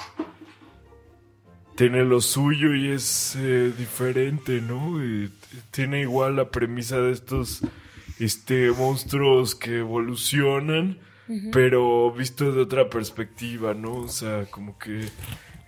Tiene 1.76 2.04
lo 2.04 2.22
suyo 2.22 2.76
y 2.76 2.90
es 2.92 3.36
eh, 3.38 3.72
diferente, 3.78 4.62
¿no? 4.62 5.04
Y 5.04 5.32
tiene 5.72 6.02
igual 6.02 6.36
la 6.36 6.50
premisa 6.50 6.98
de 7.00 7.12
estos 7.12 7.62
este, 8.20 8.72
monstruos 8.72 9.56
que 9.56 9.80
evolucionan, 9.80 11.00
pero 11.54 12.12
visto 12.12 12.52
de 12.52 12.62
otra 12.62 12.90
perspectiva, 12.90 13.74
¿no? 13.74 13.94
O 13.96 14.08
sea, 14.10 14.46
como 14.52 14.78
que 14.78 15.06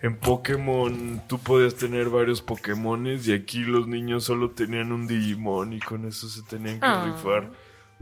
en 0.02 0.18
Pokémon 0.18 1.22
tú 1.28 1.40
podías 1.40 1.76
tener 1.76 2.10
varios 2.10 2.42
Pokémones 2.42 3.26
y 3.30 3.34
aquí 3.34 3.60
los 3.60 3.88
niños 3.88 4.26
solo 4.26 4.52
tenían 4.52 4.92
un 4.92 5.08
Digimon 5.08 5.72
y 5.72 5.80
con 5.80 6.06
eso 6.06 6.28
se 6.28 6.42
tenían 6.44 6.82
que 6.82 6.86
Ah. 6.86 7.14
rifar 7.16 7.50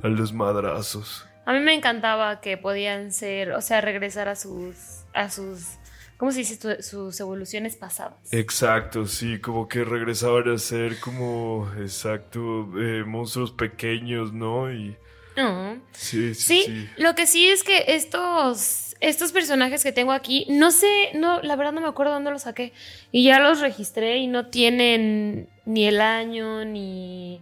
a 0.01 0.07
los 0.07 0.33
madrazos. 0.33 1.27
A 1.45 1.53
mí 1.53 1.59
me 1.59 1.73
encantaba 1.75 2.41
que 2.41 2.57
podían 2.57 3.11
ser, 3.11 3.51
o 3.51 3.61
sea, 3.61 3.79
regresar 3.81 4.27
a 4.27 4.35
sus, 4.35 5.03
a 5.13 5.29
sus, 5.29 5.75
¿cómo 6.21 6.31
se 6.31 6.37
dice? 6.37 6.59
Su- 6.61 6.83
Sus 6.83 7.19
evoluciones 7.19 7.75
pasadas. 7.75 8.13
Exacto, 8.31 9.07
sí, 9.07 9.39
como 9.39 9.67
que 9.67 9.83
regresaban 9.83 10.47
a 10.51 10.57
ser 10.59 10.99
como, 10.99 11.67
exacto, 11.79 12.69
eh, 12.79 13.03
monstruos 13.03 13.51
pequeños, 13.51 14.31
¿no? 14.31 14.71
Y 14.71 14.95
No. 15.35 15.81
sí, 15.93 16.35
sí, 16.35 16.61
Sí, 16.61 16.63
sí. 16.67 16.89
lo 16.97 17.15
que 17.15 17.25
sí 17.25 17.47
es 17.47 17.63
que 17.63 17.85
estos, 17.87 18.95
estos 18.99 19.31
personajes 19.31 19.81
que 19.81 19.91
tengo 19.91 20.11
aquí, 20.11 20.45
no 20.47 20.69
sé, 20.69 21.09
no, 21.15 21.41
la 21.41 21.55
verdad 21.55 21.71
no 21.73 21.81
me 21.81 21.87
acuerdo 21.87 22.13
dónde 22.13 22.29
los 22.29 22.43
saqué. 22.43 22.71
Y 23.11 23.23
ya 23.23 23.39
los 23.39 23.59
registré 23.59 24.17
y 24.19 24.27
no 24.27 24.45
tienen 24.45 25.49
ni 25.65 25.87
el 25.87 26.01
año, 26.01 26.65
ni, 26.65 27.41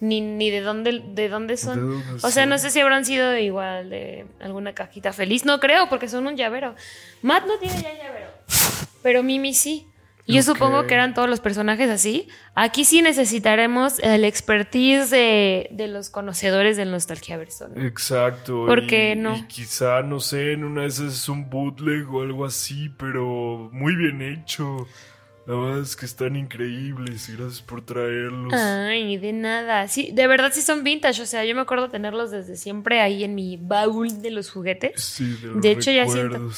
ni, 0.00 0.20
ni 0.20 0.50
de 0.50 0.60
dónde, 0.60 1.02
de 1.06 1.28
dónde 1.28 1.56
son. 1.56 1.76
¿De 1.76 1.82
dónde 2.04 2.14
O 2.26 2.30
sea, 2.30 2.42
son? 2.44 2.48
no 2.50 2.58
sé 2.58 2.70
si 2.70 2.80
habrán 2.80 3.04
sido 3.04 3.36
igual 3.36 3.90
de 3.90 4.26
alguna 4.40 4.74
cajita 4.74 5.12
feliz. 5.12 5.44
No 5.44 5.60
creo, 5.60 5.88
porque 5.88 6.08
son 6.08 6.26
un 6.26 6.36
llavero. 6.36 6.74
Matt 7.22 7.46
no 7.46 7.58
tiene 7.58 7.82
ya 7.82 7.92
llavero. 7.94 8.30
Pero 9.02 9.22
Mimi 9.22 9.54
sí. 9.54 9.86
Y 10.26 10.34
yo 10.34 10.40
Ok. 10.42 10.46
supongo 10.46 10.86
que 10.86 10.94
eran 10.94 11.12
todos 11.14 11.28
los 11.28 11.40
personajes 11.40 11.90
así. 11.90 12.28
Aquí 12.54 12.84
sí 12.84 13.02
necesitaremos 13.02 13.98
el 14.00 14.24
expertise 14.24 15.10
de, 15.10 15.68
de 15.72 15.88
los 15.88 16.08
conocedores 16.10 16.76
del 16.76 16.90
Nostalgiaverso. 16.92 17.68
¿no? 17.68 17.82
Exacto. 17.84 18.64
¿Por 18.66 18.84
y- 18.84 18.86
qué 18.86 19.16
no? 19.16 19.36
Y 19.36 19.42
quizá, 19.48 20.02
no 20.02 20.20
sé, 20.20 20.52
en 20.52 20.62
una 20.64 20.82
de 20.82 20.88
esas 20.88 21.14
es 21.14 21.28
un 21.28 21.50
bootleg 21.50 22.08
o 22.14 22.22
algo 22.22 22.44
así, 22.44 22.90
pero 22.96 23.70
muy 23.72 23.96
bien 23.96 24.22
hecho. 24.22 24.86
La 25.50 25.56
verdad 25.56 25.80
es 25.80 25.96
que 25.96 26.06
están 26.06 26.36
increíbles 26.36 27.28
y 27.28 27.32
gracias 27.32 27.60
por 27.60 27.84
traerlos. 27.84 28.52
Ay, 28.54 29.16
de 29.16 29.32
nada. 29.32 29.88
Sí, 29.88 30.12
de 30.12 30.28
verdad 30.28 30.52
sí 30.54 30.62
son 30.62 30.84
vintage. 30.84 31.20
O 31.20 31.26
sea, 31.26 31.44
yo 31.44 31.56
me 31.56 31.60
acuerdo 31.60 31.90
tenerlos 31.90 32.30
desde 32.30 32.56
siempre 32.56 33.00
ahí 33.00 33.24
en 33.24 33.34
mi 33.34 33.56
baúl 33.56 34.22
de 34.22 34.30
los 34.30 34.48
juguetes. 34.48 35.02
Sí, 35.02 35.36
de, 35.42 35.48
los 35.48 35.60
De 35.60 35.72
hecho, 35.72 35.90
ya 35.90 36.06
siento-. 36.06 36.52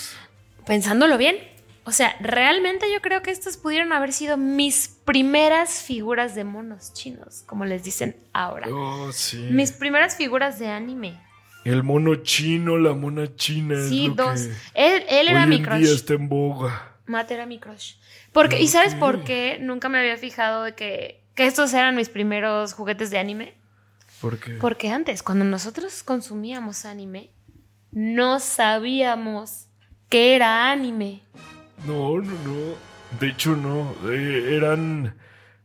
Pensándolo 0.66 1.16
bien. 1.16 1.36
O 1.84 1.90
sea, 1.90 2.14
realmente 2.20 2.84
yo 2.92 3.00
creo 3.00 3.22
que 3.22 3.30
estas 3.30 3.56
pudieron 3.56 3.94
haber 3.94 4.12
sido 4.12 4.36
mis 4.36 4.88
primeras 5.06 5.82
figuras 5.82 6.34
de 6.34 6.44
monos 6.44 6.92
chinos, 6.92 7.44
como 7.46 7.64
les 7.64 7.84
dicen 7.84 8.14
ahora. 8.34 8.68
Oh, 8.70 9.10
sí. 9.10 9.38
Mis 9.38 9.72
primeras 9.72 10.18
figuras 10.18 10.58
de 10.58 10.68
anime. 10.68 11.18
El 11.64 11.82
mono 11.82 12.16
chino, 12.16 12.76
la 12.76 12.92
mona 12.92 13.34
china. 13.36 13.88
Sí, 13.88 14.12
dos. 14.14 14.48
Él, 14.74 15.02
él 15.08 15.28
era 15.28 15.44
hoy 15.44 15.48
mi 15.48 15.56
en 15.56 15.62
crush. 15.62 15.80
día 15.80 15.94
está 15.94 16.12
en 16.12 16.28
boga. 16.28 16.98
Matt 17.06 17.30
era 17.30 17.46
mi 17.46 17.58
crush. 17.58 17.94
Porque, 18.32 18.60
¿Y 18.60 18.68
sabes 18.68 18.94
por 18.94 19.24
qué? 19.24 19.58
Nunca 19.60 19.88
me 19.88 19.98
había 19.98 20.16
fijado 20.16 20.64
de 20.64 20.74
que, 20.74 21.22
que 21.34 21.46
estos 21.46 21.72
eran 21.74 21.94
mis 21.96 22.08
primeros 22.08 22.72
juguetes 22.72 23.10
de 23.10 23.18
anime. 23.18 23.54
¿Por 24.20 24.38
qué? 24.38 24.52
Porque 24.52 24.90
antes, 24.90 25.22
cuando 25.22 25.44
nosotros 25.44 26.02
consumíamos 26.02 26.84
anime, 26.84 27.30
no 27.90 28.40
sabíamos 28.40 29.66
que 30.08 30.34
era 30.34 30.70
anime. 30.70 31.22
No, 31.86 32.18
no, 32.18 32.32
no. 32.44 32.74
De 33.20 33.28
hecho, 33.28 33.56
no. 33.56 33.94
Eh, 34.10 34.56
eran 34.56 35.14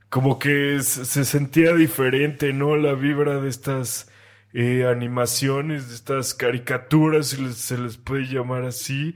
como 0.10 0.40
que 0.40 0.80
se, 0.82 1.06
se 1.06 1.26
sentía 1.26 1.74
diferente, 1.74 2.52
¿no? 2.54 2.76
La 2.76 2.94
vibra 2.94 3.40
de 3.40 3.50
estas 3.50 4.10
eh, 4.54 4.86
animaciones, 4.86 5.90
de 5.90 5.96
estas 5.96 6.34
caricaturas, 6.34 7.28
si 7.28 7.54
se 7.54 7.78
les 7.78 7.98
puede 7.98 8.24
llamar 8.24 8.64
así. 8.64 9.16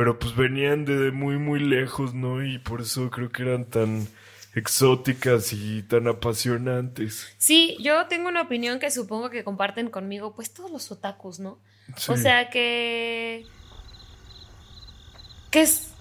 Pero 0.00 0.18
pues 0.18 0.34
venían 0.34 0.86
de, 0.86 1.10
muy, 1.10 1.36
muy 1.36 1.60
lejos, 1.60 2.14
¿no? 2.14 2.42
Y 2.42 2.58
por 2.58 2.80
eso 2.80 3.10
creo 3.10 3.30
que 3.30 3.42
eran 3.42 3.66
tan 3.66 4.08
exóticas 4.54 5.52
y 5.52 5.82
tan 5.82 6.08
apasionantes. 6.08 7.30
Sí, 7.36 7.76
yo 7.80 8.06
tengo 8.06 8.30
una 8.30 8.40
opinión 8.40 8.78
que 8.78 8.90
supongo 8.90 9.28
que 9.28 9.44
comparten 9.44 9.90
conmigo, 9.90 10.34
pues 10.34 10.54
todos 10.54 10.70
los 10.70 10.90
otakus, 10.90 11.38
¿no? 11.38 11.58
O 12.08 12.16
sea 12.16 12.48
que. 12.48 13.44
que 15.50 15.60
es. 15.60 15.92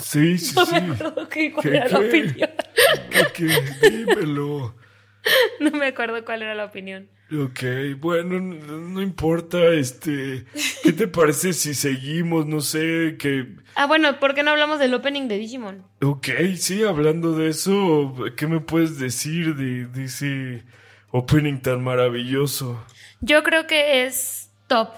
Sí, 0.00 0.38
sí, 0.38 0.52
No 0.56 0.66
sí. 0.66 0.72
me 0.72 0.78
acuerdo 0.94 1.28
qué- 1.28 1.52
cuál 1.52 1.62
¿Qué, 1.62 1.76
era 1.76 1.88
la 1.88 2.00
qué? 2.00 2.06
opinión. 2.08 2.50
¿Qué, 3.08 3.24
qué? 3.80 3.88
Dímelo. 3.88 4.74
No 5.60 5.70
me 5.72 5.86
acuerdo 5.86 6.24
cuál 6.24 6.42
era 6.42 6.54
la 6.54 6.64
opinión. 6.66 7.08
Ok, 7.32 7.60
bueno, 7.98 8.38
no, 8.38 8.76
no 8.78 9.02
importa, 9.02 9.58
este, 9.70 10.44
¿qué 10.84 10.92
te 10.92 11.08
parece 11.08 11.52
si 11.52 11.74
seguimos? 11.74 12.46
No 12.46 12.60
sé, 12.60 13.16
que, 13.18 13.48
Ah, 13.74 13.86
bueno, 13.86 14.20
¿por 14.20 14.34
qué 14.34 14.44
no 14.44 14.52
hablamos 14.52 14.78
del 14.78 14.94
opening 14.94 15.26
de 15.26 15.38
Digimon? 15.38 15.82
ok, 16.02 16.28
sí, 16.56 16.84
hablando 16.84 17.32
de 17.32 17.48
eso, 17.48 18.14
¿qué 18.36 18.46
me 18.46 18.60
puedes 18.60 18.98
decir 19.00 19.56
de, 19.56 19.86
de 19.86 20.04
ese 20.04 20.62
opening 21.10 21.58
tan 21.58 21.82
maravilloso? 21.82 22.80
Yo 23.20 23.42
creo 23.42 23.66
que 23.66 24.04
es 24.06 24.50
top. 24.68 24.90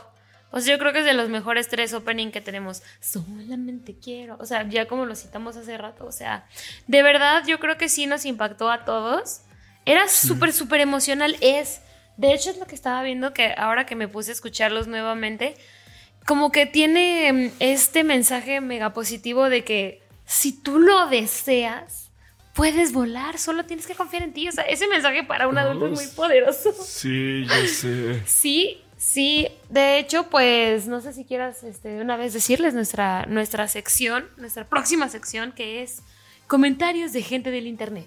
O 0.50 0.60
sea, 0.60 0.74
yo 0.74 0.78
creo 0.78 0.92
que 0.92 1.00
es 1.00 1.04
de 1.04 1.14
los 1.14 1.28
mejores 1.28 1.68
tres 1.68 1.92
opening 1.94 2.30
que 2.30 2.40
tenemos. 2.40 2.82
Solamente 3.00 3.96
quiero. 4.02 4.36
O 4.40 4.46
sea, 4.46 4.66
ya 4.68 4.86
como 4.86 5.04
lo 5.06 5.14
citamos 5.14 5.56
hace 5.56 5.76
rato. 5.76 6.06
O 6.06 6.12
sea, 6.12 6.46
de 6.86 7.02
verdad, 7.02 7.42
yo 7.46 7.58
creo 7.58 7.76
que 7.76 7.88
sí 7.88 8.06
nos 8.06 8.24
impactó 8.24 8.70
a 8.70 8.84
todos. 8.84 9.42
Era 9.88 10.06
súper, 10.06 10.52
súper 10.52 10.82
emocional. 10.82 11.36
Es. 11.40 11.80
De 12.18 12.34
hecho, 12.34 12.50
es 12.50 12.58
lo 12.58 12.66
que 12.66 12.74
estaba 12.74 13.02
viendo 13.02 13.32
que 13.32 13.54
ahora 13.56 13.86
que 13.86 13.96
me 13.96 14.06
puse 14.06 14.30
a 14.30 14.34
escucharlos 14.34 14.86
nuevamente, 14.86 15.56
como 16.26 16.52
que 16.52 16.66
tiene 16.66 17.32
mm, 17.32 17.50
este 17.58 18.04
mensaje 18.04 18.60
mega 18.60 18.92
positivo 18.92 19.48
de 19.48 19.64
que 19.64 20.02
si 20.26 20.52
tú 20.52 20.78
lo 20.78 21.06
deseas, 21.06 22.10
puedes 22.52 22.92
volar. 22.92 23.38
Solo 23.38 23.64
tienes 23.64 23.86
que 23.86 23.94
confiar 23.94 24.24
en 24.24 24.34
ti. 24.34 24.46
O 24.46 24.52
sea, 24.52 24.64
ese 24.64 24.88
mensaje 24.88 25.24
para 25.24 25.48
un 25.48 25.56
adulto 25.56 25.86
es 25.86 25.92
muy 25.92 26.06
poderoso. 26.08 26.70
Sí, 26.72 27.46
ya 27.48 27.66
sé. 27.66 28.22
Sí, 28.26 28.82
sí. 28.98 29.48
De 29.70 29.98
hecho, 29.98 30.28
pues 30.28 30.86
no 30.86 31.00
sé 31.00 31.14
si 31.14 31.24
quieras 31.24 31.62
este, 31.62 31.88
de 31.88 32.02
una 32.02 32.18
vez 32.18 32.34
decirles 32.34 32.74
nuestra, 32.74 33.24
nuestra 33.24 33.66
sección, 33.68 34.28
nuestra 34.36 34.68
próxima 34.68 35.08
sección, 35.08 35.52
que 35.52 35.82
es 35.82 36.02
comentarios 36.46 37.14
de 37.14 37.22
gente 37.22 37.50
del 37.50 37.66
internet. 37.66 38.06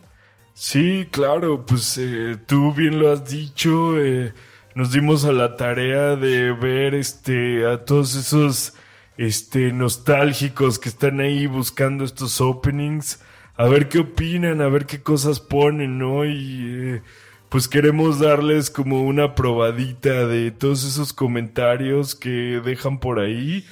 Sí, 0.53 1.07
claro, 1.11 1.65
pues 1.65 1.97
eh, 1.97 2.37
tú 2.45 2.73
bien 2.73 2.99
lo 2.99 3.11
has 3.11 3.27
dicho, 3.29 3.97
eh, 3.99 4.33
nos 4.75 4.91
dimos 4.91 5.25
a 5.25 5.31
la 5.31 5.55
tarea 5.55 6.15
de 6.15 6.51
ver 6.53 6.93
este 6.93 7.65
a 7.65 7.83
todos 7.83 8.15
esos 8.15 8.73
este 9.17 9.71
nostálgicos 9.73 10.77
que 10.79 10.89
están 10.89 11.19
ahí 11.19 11.47
buscando 11.47 12.03
estos 12.03 12.41
openings, 12.41 13.21
a 13.55 13.65
ver 13.67 13.89
qué 13.89 13.99
opinan, 13.99 14.61
a 14.61 14.67
ver 14.67 14.85
qué 14.85 15.01
cosas 15.01 15.39
ponen, 15.39 15.97
¿no? 15.97 16.25
Y 16.25 16.95
eh, 16.97 17.01
pues 17.49 17.67
queremos 17.67 18.19
darles 18.19 18.69
como 18.69 19.03
una 19.03 19.35
probadita 19.35 20.27
de 20.27 20.51
todos 20.51 20.83
esos 20.85 21.11
comentarios 21.13 22.15
que 22.15 22.61
dejan 22.63 22.99
por 22.99 23.19
ahí. 23.19 23.65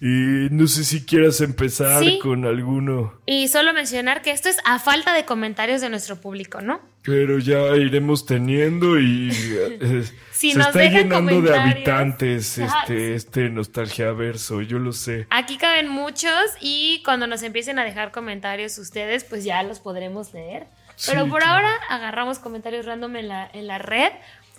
Y 0.00 0.48
no 0.50 0.66
sé 0.66 0.84
si 0.84 1.04
quieras 1.06 1.40
empezar 1.40 2.02
Sí. 2.02 2.18
con 2.20 2.44
alguno, 2.44 3.14
Y 3.26 3.48
solo 3.48 3.72
mencionar 3.72 4.22
que 4.22 4.32
esto 4.32 4.48
es 4.48 4.58
a 4.64 4.78
falta 4.78 5.14
de 5.14 5.24
comentarios 5.24 5.80
de 5.80 5.88
nuestro 5.90 6.20
público, 6.20 6.60
¿no? 6.60 6.80
pero 7.06 7.38
ya 7.38 7.76
iremos 7.76 8.24
teniendo 8.24 8.98
y 8.98 9.28
eh, 9.80 10.04
Si 10.32 10.52
se 10.52 10.58
nos 10.58 10.68
está 10.68 10.84
llenando 10.84 11.42
de 11.42 11.54
habitantes 11.54 12.56
este, 12.56 13.14
este 13.14 13.50
nostalgia 13.50 14.10
verso, 14.12 14.62
yo 14.62 14.78
lo 14.78 14.92
sé. 14.92 15.26
Aquí 15.28 15.58
caben 15.58 15.88
muchos 15.88 16.32
y 16.62 17.02
cuando 17.04 17.26
nos 17.26 17.42
empiecen 17.42 17.78
a 17.78 17.84
dejar 17.84 18.10
comentarios 18.10 18.78
ustedes, 18.78 19.22
pues 19.24 19.44
ya 19.44 19.62
los 19.62 19.80
podremos 19.80 20.32
leer. 20.32 20.66
Pero 21.06 21.24
Sí, 21.24 21.30
por 21.30 21.40
claro. 21.42 21.56
ahora 21.56 21.72
agarramos 21.90 22.38
comentarios 22.38 22.86
random 22.86 23.16
en 23.16 23.28
la, 23.28 23.50
en 23.52 23.66
la 23.66 23.76
red. 23.78 24.10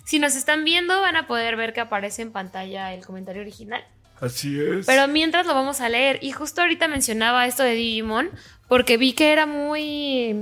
Si 0.04 0.20
nos 0.20 0.36
están 0.36 0.64
viendo, 0.64 1.00
van 1.00 1.16
a 1.16 1.26
poder 1.26 1.56
ver 1.56 1.72
que 1.72 1.80
aparece 1.80 2.22
en 2.22 2.30
pantalla 2.30 2.94
el 2.94 3.04
comentario 3.04 3.42
original. 3.42 3.82
Así 4.20 4.60
es. 4.60 4.86
Pero 4.86 5.08
mientras 5.08 5.46
lo 5.46 5.54
vamos 5.54 5.80
a 5.80 5.88
leer. 5.88 6.18
Y 6.22 6.32
justo 6.32 6.62
ahorita 6.62 6.88
mencionaba 6.88 7.46
esto 7.46 7.62
de 7.62 7.74
Digimon, 7.74 8.30
porque 8.68 8.96
vi 8.96 9.12
que 9.12 9.32
era 9.32 9.46
muy. 9.46 10.34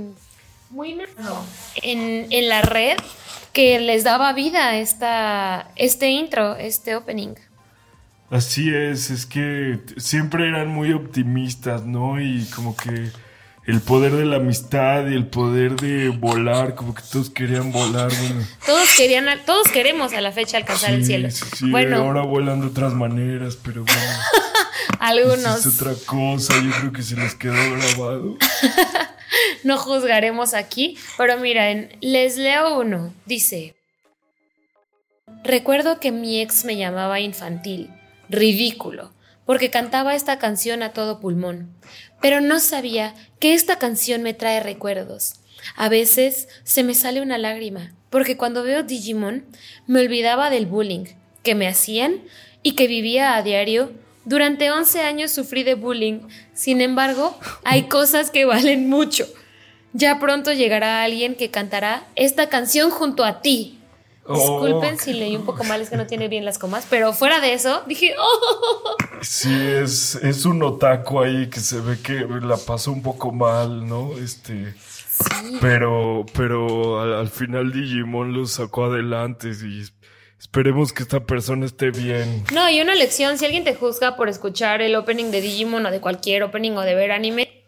muy 0.69 0.95
narrado 0.95 1.43
en, 1.81 2.27
en 2.29 2.49
la 2.49 2.61
red 2.61 2.97
que 3.53 3.79
les 3.79 4.03
daba 4.03 4.33
vida 4.33 4.77
esta, 4.77 5.71
este 5.77 6.09
intro, 6.09 6.55
este 6.57 6.95
opening. 6.95 7.35
Así 8.29 8.73
es, 8.73 9.11
es 9.11 9.25
que 9.25 9.79
siempre 9.97 10.49
eran 10.49 10.67
muy 10.67 10.91
optimistas, 10.91 11.85
¿no? 11.85 12.19
Y 12.19 12.45
como 12.53 12.75
que 12.75 13.11
el 13.65 13.81
poder 13.81 14.11
de 14.11 14.25
la 14.25 14.37
amistad 14.37 15.07
y 15.07 15.15
el 15.15 15.27
poder 15.27 15.75
de 15.75 16.09
volar, 16.09 16.75
como 16.75 16.93
que 16.93 17.01
todos 17.11 17.29
querían 17.29 17.71
volar, 17.71 18.11
bueno. 18.19 18.45
Todos 18.65 18.89
querían, 18.95 19.27
todos 19.45 19.67
queremos 19.69 20.13
a 20.13 20.21
la 20.21 20.31
fecha 20.31 20.57
alcanzar 20.57 20.93
el 20.93 21.05
cielo. 21.05 21.31
sí, 21.31 21.45
sí, 21.55 21.71
bueno, 21.71 21.97
ahora 21.97 22.21
vuelan 22.21 22.61
de 22.61 22.67
otras 22.67 22.93
maneras, 22.93 23.57
pero 23.61 23.83
bueno. 23.83 23.99
algunos 24.99 25.65
Es 25.65 25.81
otra 25.81 25.93
cosa, 26.05 26.53
yo 26.61 26.71
creo 26.79 26.93
que 26.93 27.01
se 27.01 27.15
les 27.15 27.33
quedó 27.35 27.53
grabado. 27.53 28.37
no 29.63 29.77
juzgaremos 29.77 30.53
aquí, 30.53 30.97
pero 31.17 31.37
miren, 31.39 31.97
les 32.01 32.37
leo 32.37 32.79
uno. 32.79 33.13
Dice: 33.25 33.75
Recuerdo 35.43 35.99
que 35.99 36.11
mi 36.11 36.39
ex 36.39 36.65
me 36.65 36.77
llamaba 36.77 37.19
infantil, 37.19 37.89
ridículo, 38.29 39.11
porque 39.45 39.71
cantaba 39.71 40.13
esta 40.13 40.37
canción 40.37 40.83
a 40.83 40.93
todo 40.93 41.19
pulmón, 41.19 41.75
pero 42.25 42.41
no 42.41 42.59
sabía 42.59 43.13
que 43.37 43.53
esta 43.53 43.77
canción 43.77 44.23
me 44.23 44.33
trae 44.33 44.59
recuerdos. 44.59 45.35
A 45.75 45.89
veces 45.89 46.47
se 46.63 46.81
me 46.81 46.95
sale 46.95 47.21
una 47.21 47.37
lágrima, 47.37 47.93
porque 48.09 48.35
cuando 48.35 48.63
veo 48.63 48.81
Digimon 48.81 49.45
me 49.85 49.99
olvidaba 49.99 50.49
del 50.49 50.65
bullying 50.65 51.05
que 51.43 51.53
me 51.53 51.67
hacían 51.67 52.23
y 52.63 52.71
que 52.71 52.87
vivía 52.87 53.35
a 53.35 53.43
diario. 53.43 53.91
Durante 54.23 54.71
11 54.71 55.01
años 55.01 55.29
sufrí 55.29 55.61
de 55.61 55.75
bullying, 55.75 56.21
sin 56.55 56.81
embargo, 56.81 57.37
hay 57.63 57.83
cosas 57.89 58.31
que 58.31 58.45
valen 58.45 58.89
mucho. 58.89 59.27
Ya 59.93 60.17
pronto 60.17 60.51
llegará 60.51 61.03
alguien 61.03 61.35
que 61.35 61.51
cantará 61.51 62.07
esta 62.15 62.49
canción 62.49 62.89
junto 62.89 63.23
a 63.23 63.43
ti. 63.43 63.77
Disculpen 64.27 64.95
Oh, 64.95 64.99
si 64.99 65.13
leí 65.13 65.35
un 65.35 65.45
poco 65.45 65.63
mal, 65.63 65.81
es 65.81 65.89
que 65.89 65.97
no 65.97 66.07
tiene 66.07 66.27
bien 66.27 66.45
las 66.45 66.57
comas, 66.57 66.87
pero 66.89 67.13
fuera 67.13 67.39
de 67.39 67.53
eso, 67.53 67.83
dije, 67.85 68.15
oh, 68.19 68.95
Sí, 69.21 69.53
es, 69.53 70.15
es 70.15 70.45
un 70.45 70.61
otaku 70.63 71.19
ahí 71.19 71.47
que 71.49 71.59
se 71.59 71.79
ve 71.79 71.99
que 72.01 72.25
la 72.41 72.57
pasó 72.57 72.91
un 72.91 73.03
poco 73.03 73.31
mal, 73.31 73.87
¿no? 73.87 74.11
Este. 74.17 74.73
sí. 74.73 75.57
Pero, 75.61 76.25
pero 76.33 77.01
al, 77.01 77.13
al 77.13 77.29
final 77.29 77.71
Digimon 77.71 78.33
lo 78.33 78.45
sacó 78.47 78.85
adelante 78.85 79.49
y 79.49 79.83
esperemos 80.39 80.91
que 80.91 81.03
esta 81.03 81.19
persona 81.21 81.65
esté 81.65 81.91
bien. 81.91 82.45
No, 82.53 82.69
y 82.69 82.81
una 82.81 82.95
lección, 82.95 83.37
si 83.37 83.45
alguien 83.45 83.63
te 83.63 83.75
juzga 83.75 84.15
por 84.15 84.27
escuchar 84.29 84.81
el 84.81 84.95
opening 84.95 85.31
de 85.31 85.41
Digimon 85.41 85.85
o 85.85 85.91
de 85.91 86.01
cualquier 86.01 86.43
opening 86.43 86.71
o 86.71 86.81
de 86.81 86.95
ver 86.95 87.11
anime, 87.11 87.64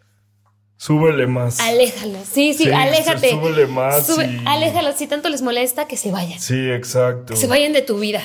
Súbele 0.78 1.26
más. 1.28 1.60
aléjalo. 1.60 2.20
Sí, 2.24 2.54
sí, 2.54 2.66
Sí, 2.66 2.72
aléjate. 2.72 3.32
súbele 3.32 3.66
más 3.68 4.08
Sube- 4.08 4.28
y- 4.32 4.48
Aléjalo, 4.48 4.94
si 4.94 5.08
tanto 5.08 5.28
les 5.30 5.42
molesta, 5.42 5.88
que 5.88 5.98
se 5.98 6.12
vayan. 6.12 6.40
Sí, 6.40 6.70
exacto. 6.70 7.34
Que 7.34 7.40
se 7.40 7.48
vayan 7.48 7.74
de 7.74 7.82
tu 7.82 7.98
vida. 8.00 8.22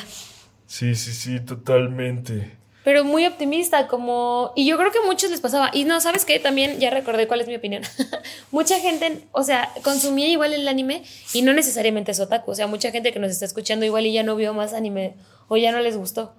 Sí, 0.67 0.95
sí, 0.95 1.13
sí, 1.13 1.41
totalmente. 1.41 2.57
Pero 2.85 3.05
muy 3.05 3.25
optimista, 3.27 3.87
como. 3.87 4.53
Y 4.57 4.67
yo 4.67 4.77
creo 4.77 4.91
que 4.91 4.99
a 4.99 5.03
muchos 5.07 5.31
les 5.31 5.41
pasaba. 5.41 5.71
Y 5.73 5.85
no, 5.85 6.01
¿sabes 6.01 6.25
qué? 6.25 6.39
También 6.41 6.79
ya 6.81 6.91
recordé 6.91 7.29
cuál 7.29 7.41
es 7.41 7.47
mi 7.47 7.55
opinión. 7.55 7.83
mucha 8.51 8.79
gente, 8.81 9.21
o 9.33 9.45
sea, 9.45 9.71
consumía 9.83 10.29
igual 10.29 10.53
el 10.53 10.67
anime 10.69 11.05
y 11.33 11.43
no 11.43 11.53
necesariamente 11.53 12.11
es 12.13 12.21
otaku. 12.21 12.51
O 12.51 12.55
sea, 12.55 12.67
mucha 12.67 12.91
gente 12.91 13.13
que 13.13 13.19
nos 13.21 13.31
está 13.31 13.45
escuchando 13.45 13.87
igual 13.87 14.05
y 14.07 14.13
ya 14.13 14.25
no 14.25 14.35
vio 14.37 14.53
más 14.53 14.73
anime 14.75 15.15
o 15.49 15.57
ya 15.57 15.71
no 15.73 15.81
les 15.81 15.97
gustó. 15.97 16.35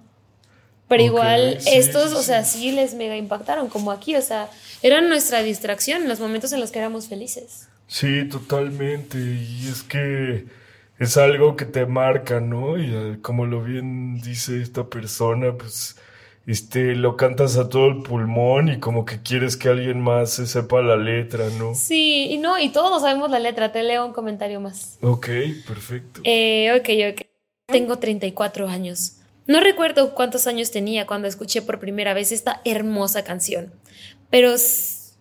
Pero 0.86 1.02
igual 1.02 1.56
sí, 1.60 1.70
estos, 1.72 2.10
sí, 2.10 2.16
o 2.16 2.22
sea, 2.22 2.44
sí. 2.44 2.58
sí 2.58 2.72
les 2.72 2.92
mega 2.92 3.16
impactaron, 3.16 3.68
como 3.70 3.90
aquí. 3.90 4.14
O 4.16 4.20
sea, 4.22 4.50
eran 4.84 5.08
nuestra 5.08 5.42
distracción 5.42 6.02
en 6.02 6.08
los 6.10 6.20
momentos 6.20 6.52
en 6.52 6.60
los 6.60 6.70
que 6.70 6.78
éramos 6.78 7.08
felices. 7.08 7.68
Sí, 7.86 8.28
totalmente. 8.28 9.16
Y 9.16 9.66
es 9.66 9.82
que 9.82 10.44
es 10.98 11.16
algo 11.16 11.56
que 11.56 11.64
te 11.64 11.86
marca, 11.86 12.38
¿no? 12.40 12.76
Y 12.76 12.94
eh, 12.94 13.18
como 13.22 13.46
lo 13.46 13.62
bien 13.62 14.20
dice 14.20 14.60
esta 14.60 14.84
persona, 14.90 15.56
pues 15.56 15.96
este 16.46 16.94
lo 16.96 17.16
cantas 17.16 17.56
a 17.56 17.70
todo 17.70 17.86
el 17.88 18.02
pulmón 18.02 18.68
y 18.68 18.78
como 18.78 19.06
que 19.06 19.22
quieres 19.22 19.56
que 19.56 19.70
alguien 19.70 20.02
más 20.02 20.32
se 20.32 20.46
sepa 20.46 20.82
la 20.82 20.96
letra, 20.96 21.48
¿no? 21.58 21.74
Sí, 21.74 22.26
y 22.30 22.36
no, 22.36 22.58
y 22.58 22.68
todos 22.68 23.00
sabemos 23.00 23.30
la 23.30 23.38
letra. 23.38 23.72
Te 23.72 23.82
leo 23.82 24.04
un 24.04 24.12
comentario 24.12 24.60
más. 24.60 24.98
Ok, 25.00 25.28
perfecto. 25.66 26.20
Eh, 26.24 26.78
ok, 26.78 27.14
ok. 27.14 27.26
Tengo 27.68 27.98
34 27.98 28.68
años. 28.68 29.16
No 29.46 29.60
recuerdo 29.60 30.14
cuántos 30.14 30.46
años 30.46 30.70
tenía 30.70 31.06
cuando 31.06 31.26
escuché 31.28 31.62
por 31.62 31.78
primera 31.78 32.12
vez 32.12 32.32
esta 32.32 32.60
hermosa 32.64 33.24
canción, 33.24 33.72
pero, 34.34 34.56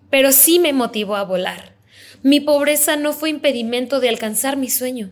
pero 0.09 0.31
sí 0.31 0.57
me 0.57 0.73
motivó 0.73 1.15
a 1.15 1.23
volar. 1.23 1.75
Mi 2.23 2.39
pobreza 2.39 2.95
no 2.95 3.13
fue 3.13 3.29
impedimento 3.29 3.99
de 3.99 4.09
alcanzar 4.09 4.57
mi 4.57 4.71
sueño. 4.71 5.11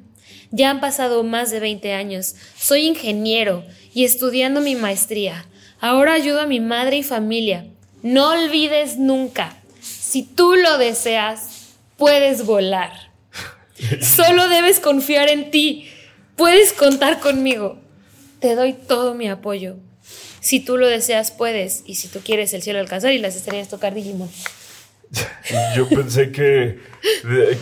Ya 0.49 0.71
han 0.71 0.81
pasado 0.81 1.23
más 1.23 1.51
de 1.51 1.59
20 1.59 1.93
años. 1.93 2.33
Soy 2.57 2.87
ingeniero 2.87 3.63
y 3.93 4.05
estudiando 4.05 4.59
mi 4.59 4.73
maestría. 4.73 5.45
Ahora 5.79 6.13
ayudo 6.13 6.41
a 6.41 6.47
mi 6.47 6.59
madre 6.59 6.97
y 6.97 7.03
familia. 7.03 7.67
No 8.01 8.31
olvides 8.31 8.97
nunca, 8.97 9.55
si 9.81 10.23
tú 10.23 10.55
lo 10.55 10.79
deseas, 10.79 11.75
puedes 11.95 12.43
volar. 12.43 13.11
Solo 14.01 14.47
debes 14.47 14.79
confiar 14.79 15.29
en 15.29 15.51
ti. 15.51 15.91
Puedes 16.35 16.73
contar 16.73 17.19
conmigo. 17.19 17.77
Te 18.39 18.55
doy 18.55 18.73
todo 18.73 19.13
mi 19.13 19.29
apoyo. 19.29 19.75
Si 20.41 20.59
tú 20.59 20.75
lo 20.77 20.87
deseas, 20.87 21.31
puedes. 21.31 21.83
Y 21.85 21.95
si 21.95 22.09
tú 22.09 22.19
quieres 22.19 22.53
el 22.53 22.61
cielo 22.61 22.79
alcanzar 22.79 23.13
y 23.13 23.19
las 23.19 23.35
estrellas 23.37 23.69
tocar 23.69 23.93
Digimon. 23.93 24.29
Yo 25.75 25.87
pensé 25.89 26.31
que, 26.31 26.79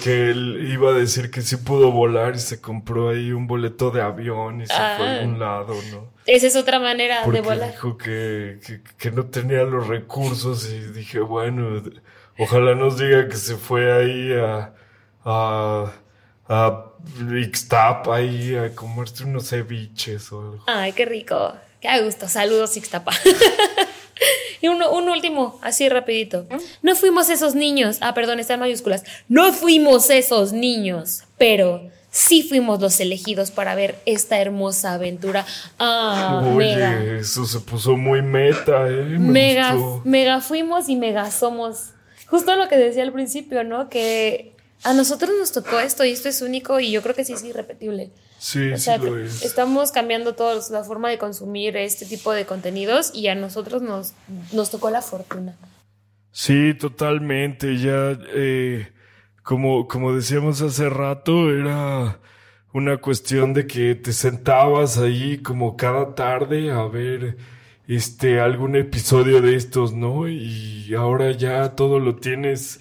que 0.04 0.30
él 0.30 0.70
iba 0.72 0.92
a 0.92 0.94
decir 0.94 1.32
que 1.32 1.42
sí 1.42 1.58
pudo 1.58 1.92
volar 1.92 2.36
y 2.36 2.40
se 2.40 2.62
compró 2.62 3.10
ahí 3.10 3.32
un 3.32 3.48
boleto 3.48 3.90
de 3.92 4.02
avión 4.02 4.62
y 4.62 4.68
se 4.68 4.74
fue 4.74 4.82
a 4.84 4.96
Ah. 4.98 5.14
algún 5.20 5.40
lado, 5.40 5.74
¿no? 5.92 6.14
Esa 6.28 6.46
es 6.48 6.56
otra 6.56 6.80
manera 6.80 7.22
Porque 7.24 7.42
de 7.42 7.48
volar. 7.48 7.72
dijo 7.72 7.98
que, 7.98 8.60
que, 8.66 8.82
que 8.98 9.12
no 9.12 9.26
tenía 9.26 9.64
los 9.64 9.88
recursos 9.88 10.70
y 10.70 10.80
dije, 10.92 11.20
bueno, 11.22 11.82
ojalá 12.38 12.76
nos 12.76 13.00
diga 13.00 13.28
que 13.28 13.36
se 13.38 13.56
fue 13.56 13.92
ahí 13.92 14.32
a, 14.34 14.74
a, 15.26 15.92
a 16.48 16.86
Ixtapa 17.36 18.16
ahí 18.18 18.56
a 18.56 18.76
comerse 18.76 19.24
unos 19.24 19.50
ceviches 19.50 20.32
o 20.32 20.40
algo. 20.42 20.64
Ay, 20.68 20.92
qué 20.94 21.06
rico. 21.06 21.54
Qué 21.82 21.88
a 21.88 22.02
gusto. 22.02 22.28
Saludos, 22.28 22.76
Ixtapa. 22.78 23.12
y 24.62 24.68
uno, 24.68 24.92
un 24.92 25.10
último, 25.10 25.60
así 25.62 25.88
rapidito. 25.90 26.46
No 26.82 26.96
fuimos 26.96 27.30
esos 27.30 27.56
niños. 27.56 27.98
Ah, 28.02 28.14
perdón, 28.14 28.40
está 28.40 28.56
en 28.56 28.60
mayúsculas. 28.60 29.04
No 29.28 29.54
fuimos 29.54 30.10
esos 30.10 30.52
niños, 30.52 31.24
pero 31.38 31.90
sí 32.12 32.44
fuimos 32.44 32.82
los 32.82 33.00
elegidos 33.00 33.52
para 33.52 33.76
ver 33.76 33.96
esta 34.06 34.40
hermosa 34.42 34.94
aventura. 34.94 35.46
Ah, 35.78 36.42
Oye, 36.44 36.76
mega. 36.76 37.02
eso 37.20 37.46
se 37.46 37.60
puso 37.62 37.96
muy 37.96 38.22
meta, 38.22 38.88
¿eh? 38.90 38.92
Me 39.18 39.20
Mega, 39.20 39.74
gustó. 39.74 40.02
mega 40.10 40.42
fuimos 40.42 40.90
y 40.90 40.96
mega 40.98 41.32
somos. 41.32 41.92
Justo 42.28 42.56
lo 42.56 42.68
que 42.68 42.78
decía 42.78 43.04
al 43.04 43.14
principio, 43.14 43.64
¿no? 43.64 43.90
Que 43.90 44.54
a 44.84 44.94
nosotros 44.94 45.32
nos 45.40 45.52
tocó 45.52 45.80
esto 45.80 46.04
y 46.04 46.12
esto 46.12 46.28
es 46.30 46.42
único 46.42 46.80
y 46.80 46.92
yo 46.92 47.02
creo 47.02 47.16
que 47.16 47.24
sí 47.26 47.34
es 47.34 47.44
irrepetible. 47.44 48.12
Sí, 48.40 48.72
O 48.72 48.78
sí 48.78 48.84
sea, 48.84 48.98
lo 48.98 49.14
te- 49.16 49.26
es. 49.26 49.44
estamos 49.44 49.92
cambiando 49.92 50.34
todos 50.34 50.70
la 50.72 50.84
forma 50.84 51.10
de 51.10 51.18
consumir 51.18 51.76
este 51.78 52.06
tipo 52.06 52.32
de 52.32 52.46
contenidos 52.46 53.12
y 53.14 53.28
a 53.28 53.36
nosotros 53.36 53.82
nos, 53.82 54.14
nos 54.54 54.72
tocó 54.72 54.90
la 54.90 55.02
fortuna. 55.02 55.56
Sí, 56.32 56.74
totalmente. 56.74 57.78
Ya, 57.78 58.18
eh, 58.34 58.92
como, 59.44 59.88
como 59.88 60.14
decíamos 60.16 60.62
hace 60.62 60.90
rato, 60.90 61.50
era 61.52 62.20
una 62.72 62.98
cuestión 62.98 63.54
de 63.54 63.68
que 63.68 63.96
te 63.96 64.14
sentabas 64.14 64.98
ahí 65.00 65.40
como 65.40 65.76
cada 65.76 66.16
tarde 66.16 66.72
a 66.72 66.84
ver 66.84 67.38
este 67.88 68.40
algún 68.40 68.76
episodio 68.76 69.42
de 69.42 69.56
estos, 69.56 69.94
¿no? 69.94 70.28
Y 70.30 70.94
ahora 70.96 71.32
ya 71.32 71.76
todo 71.76 72.00
lo 72.00 72.16
tienes 72.18 72.80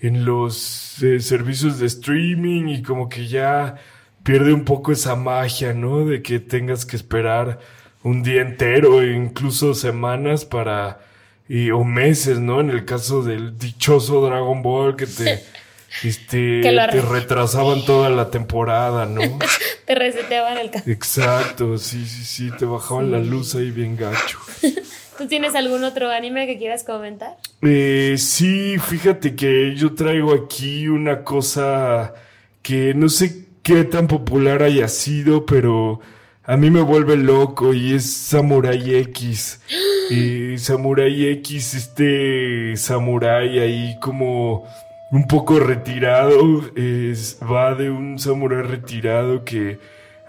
en 0.00 0.24
los 0.24 1.00
eh, 1.02 1.20
servicios 1.20 1.78
de 1.78 1.86
streaming 1.86 2.66
y 2.68 2.82
como 2.82 3.08
que 3.08 3.28
ya 3.28 3.76
pierde 4.22 4.52
un 4.52 4.64
poco 4.64 4.92
esa 4.92 5.16
magia, 5.16 5.72
¿no? 5.72 6.04
De 6.04 6.22
que 6.22 6.40
tengas 6.40 6.84
que 6.84 6.96
esperar 6.96 7.58
un 8.02 8.22
día 8.22 8.42
entero 8.42 9.02
e 9.02 9.14
incluso 9.14 9.74
semanas 9.74 10.44
para 10.44 11.00
y, 11.48 11.70
o 11.70 11.82
meses, 11.82 12.38
¿no? 12.38 12.60
En 12.60 12.70
el 12.70 12.84
caso 12.84 13.22
del 13.22 13.58
dichoso 13.58 14.24
Dragon 14.26 14.62
Ball 14.62 14.96
que 14.96 15.06
te 15.06 15.42
este 16.04 16.60
te 16.60 17.00
retrasaban 17.00 17.84
toda 17.84 18.10
la 18.10 18.30
temporada, 18.30 19.06
¿no? 19.06 19.22
te 19.86 19.94
reseteaban 19.94 20.58
el 20.58 20.70
Exacto, 20.86 21.78
sí, 21.78 22.06
sí, 22.06 22.24
sí, 22.24 22.50
te 22.58 22.66
bajaban 22.66 23.10
la 23.10 23.18
luz 23.18 23.54
ahí 23.54 23.70
bien 23.70 23.96
gacho. 23.96 24.38
¿Tú 25.18 25.26
tienes 25.26 25.56
algún 25.56 25.82
otro 25.82 26.10
anime 26.10 26.46
que 26.46 26.58
quieras 26.58 26.84
comentar? 26.84 27.36
Eh, 27.62 28.14
sí, 28.18 28.78
fíjate 28.78 29.34
que 29.34 29.74
yo 29.74 29.94
traigo 29.94 30.32
aquí 30.32 30.86
una 30.86 31.24
cosa 31.24 32.14
que 32.62 32.94
no 32.94 33.08
sé 33.08 33.47
qué 33.68 33.84
tan 33.84 34.06
popular 34.06 34.62
haya 34.62 34.88
sido, 34.88 35.44
pero 35.44 36.00
a 36.42 36.56
mí 36.56 36.70
me 36.70 36.80
vuelve 36.80 37.18
loco 37.18 37.74
y 37.74 37.92
es 37.92 38.10
Samurai 38.10 38.94
X. 38.94 39.60
Y 40.10 40.56
Samurai 40.56 41.26
X, 41.32 41.74
este 41.74 42.74
Samurai 42.78 43.58
ahí 43.58 43.98
como 44.00 44.64
un 45.10 45.28
poco 45.28 45.58
retirado, 45.60 46.62
es, 46.76 47.38
va 47.42 47.74
de 47.74 47.90
un 47.90 48.18
Samurai 48.18 48.62
retirado 48.62 49.44
que 49.44 49.78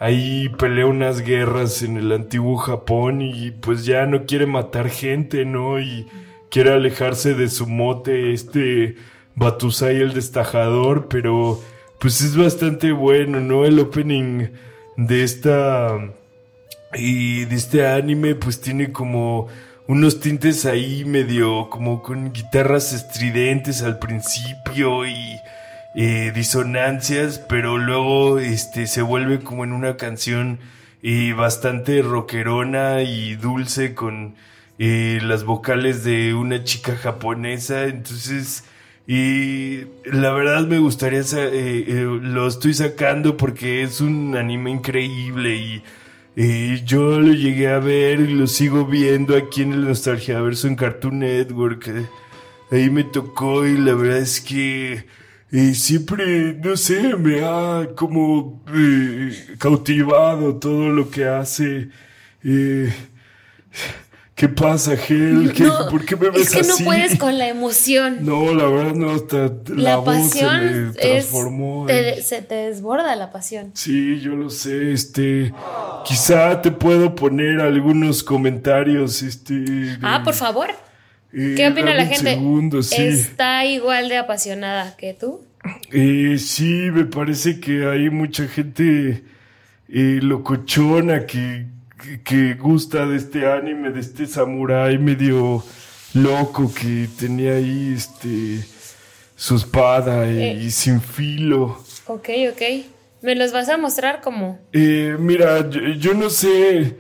ahí 0.02 0.50
pelea 0.50 0.86
unas 0.88 1.22
guerras 1.22 1.82
en 1.82 1.96
el 1.96 2.12
antiguo 2.12 2.58
Japón 2.58 3.22
y 3.22 3.52
pues 3.52 3.86
ya 3.86 4.06
no 4.06 4.26
quiere 4.26 4.48
matar 4.48 4.90
gente, 4.90 5.46
¿no? 5.46 5.80
Y 5.80 6.08
quiere 6.52 6.74
alejarse 6.74 7.36
de 7.36 7.48
su 7.48 7.68
mote, 7.68 8.34
este 8.34 8.98
Batusai 9.36 9.96
el 9.96 10.14
destajador, 10.14 11.08
pero 11.08 11.62
pues 12.00 12.22
es 12.22 12.36
bastante 12.36 12.92
bueno, 12.92 13.40
¿no? 13.40 13.66
El 13.66 13.80
opening 13.80 14.48
de 14.98 15.24
esta 15.24 15.98
y 16.94 17.46
de 17.46 17.56
este 17.56 17.88
anime 17.88 18.36
pues 18.36 18.62
tiene 18.62 18.92
como 18.92 19.48
unos 19.88 20.20
tintes 20.20 20.66
ahí 20.66 21.04
medio 21.06 21.70
como 21.70 22.02
con 22.02 22.32
guitarras 22.32 22.94
estridentes 22.94 23.82
al 23.82 24.00
principio 24.00 25.06
y 25.06 25.40
eh, 25.96 26.32
disonancias, 26.34 27.40
pero 27.40 27.78
luego 27.78 28.40
este 28.40 28.88
se 28.88 29.02
vuelve 29.02 29.40
como 29.40 29.64
en 29.64 29.74
una 29.74 29.98
canción 29.98 30.60
eh, 31.02 31.34
bastante 31.34 32.02
rockerona 32.02 33.02
y 33.02 33.36
dulce 33.36 33.96
con 33.96 34.36
eh, 34.78 35.20
las 35.24 35.44
vocales 35.44 36.04
de 36.04 36.34
una 36.34 36.64
chica 36.64 36.96
japonesa, 36.96 37.86
entonces 37.86 38.64
y 39.12 39.86
la 40.06 40.32
verdad 40.32 40.68
me 40.68 40.78
gustaría, 40.78 41.24
lo 42.22 42.48
estoy 42.48 42.76
sacando 42.76 43.38
porque 43.38 43.82
es 43.82 44.02
un 44.02 44.36
anime 44.36 44.70
increíble 44.70 45.82
y 46.36 46.84
yo 46.84 47.20
lo 47.20 47.34
llegué 47.34 47.70
a 47.70 47.80
ver 47.80 48.20
y 48.20 48.28
lo 48.28 48.46
sigo 48.46 48.86
viendo 48.86 49.36
aquí 49.36 49.64
en 49.64 49.74
el 49.74 49.86
Nostalgia 49.86 50.40
Verso 50.42 50.68
en 50.68 50.76
Cartoon 50.76 51.18
Network. 51.18 51.90
Ahí 52.70 52.92
me 52.92 53.04
tocó 53.04 53.66
y 53.66 53.80
la 53.80 53.96
verdad 53.96 54.20
es 54.20 54.40
que 54.42 55.06
siempre, 55.74 56.54
no 56.64 56.78
sé, 56.78 57.16
me 57.16 57.44
ha 57.44 57.90
como 57.96 58.64
eh, 58.72 59.56
cautivado 59.58 60.58
todo 60.58 60.90
lo 60.90 61.10
que 61.10 61.26
hace. 61.26 61.90
¿Qué 64.40 64.48
pasa, 64.48 64.96
Gel? 64.96 65.52
¿Por 65.92 66.06
qué 66.06 66.16
me 66.16 66.30
ves 66.30 66.44
Es 66.44 66.56
que 66.56 66.62
no 66.66 66.86
puedes 66.86 67.20
con 67.20 67.38
la 67.38 67.50
emoción. 67.50 68.20
No, 68.22 68.54
la 68.54 68.68
verdad 68.68 68.94
no, 68.96 69.12
la, 69.76 69.98
voz 69.98 70.30
se 70.30 70.46
me 70.46 70.94
transformó. 70.94 71.86
se 72.22 72.42
te 72.44 72.56
desborda 72.56 73.18
la 73.18 73.34
pasión. 73.34 73.72
Sí, 73.74 74.22
yo 74.22 74.38
lo 74.38 74.50
sé, 74.50 74.94
este... 74.94 75.54
Quizá 76.06 76.62
te 76.62 76.72
puedo 76.72 77.16
poner 77.16 77.60
algunos 77.60 78.24
comentarios, 78.24 79.24
este... 79.24 79.98
ah, 80.02 80.22
por 80.24 80.36
favor. 80.36 80.70
Eh, 81.34 81.56
¿Qué 81.58 81.68
opina 81.68 81.94
la 81.94 82.06
gente? 82.06 82.40
¿Está 82.98 83.66
igual 83.66 84.08
de 84.08 84.20
apasionada 84.20 84.96
que 84.96 85.14
tú? 85.16 85.42
Eh, 85.92 86.38
sí, 86.38 86.90
me 86.94 87.04
parece 87.04 87.60
que 87.60 87.86
hay 87.88 88.10
mucha 88.10 88.48
gente 88.48 89.22
eh, 89.90 90.20
locochona 90.22 91.26
que, 91.26 91.66
que, 92.24 92.54
gusta 92.56 93.06
de 93.06 93.18
este 93.18 93.52
anime, 93.52 93.92
de 93.92 94.00
este 94.00 94.26
samurái 94.26 94.98
medio 94.98 95.64
loco 96.14 96.72
que 96.74 97.08
tenía 97.20 97.54
ahí 97.54 97.94
este 97.96 98.66
su 99.36 99.56
espada 99.56 100.30
y, 100.30 100.70
sin 100.72 101.02
filo. 101.02 101.84
Ok, 102.08 102.30
ok. 102.52 102.62
¿Me 103.22 103.36
los 103.36 103.52
vas 103.52 103.70
a 103.70 103.78
mostrar 103.78 104.22
como? 104.22 104.60
mira, 104.74 105.70
yo 105.98 106.14
no 106.14 106.30
sé 106.30 106.98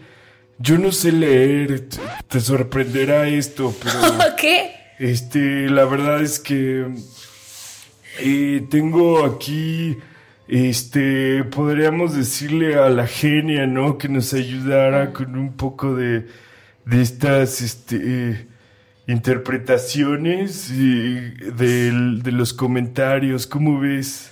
yo 0.61 0.77
no 0.77 0.91
sé 0.91 1.13
leer, 1.13 1.87
te 2.27 2.39
sorprenderá 2.41 3.27
esto, 3.29 3.73
pero... 3.81 4.35
¿Qué? 4.37 4.75
Este, 4.99 5.69
la 5.69 5.85
verdad 5.85 6.21
es 6.21 6.37
que 6.37 6.85
eh, 8.19 8.67
tengo 8.69 9.23
aquí, 9.23 9.97
este, 10.49 11.43
podríamos 11.45 12.15
decirle 12.15 12.75
a 12.75 12.89
la 12.89 13.07
genia, 13.07 13.67
¿no? 13.67 13.97
Que 13.97 14.09
nos 14.09 14.33
ayudara 14.33 15.13
con 15.13 15.37
un 15.37 15.53
poco 15.53 15.95
de, 15.95 16.25
de 16.85 17.01
estas, 17.01 17.61
este, 17.61 18.47
interpretaciones 19.07 20.69
de, 20.75 21.91
de 22.21 22.31
los 22.31 22.53
comentarios. 22.53 23.47
¿Cómo 23.47 23.79
ves? 23.79 24.31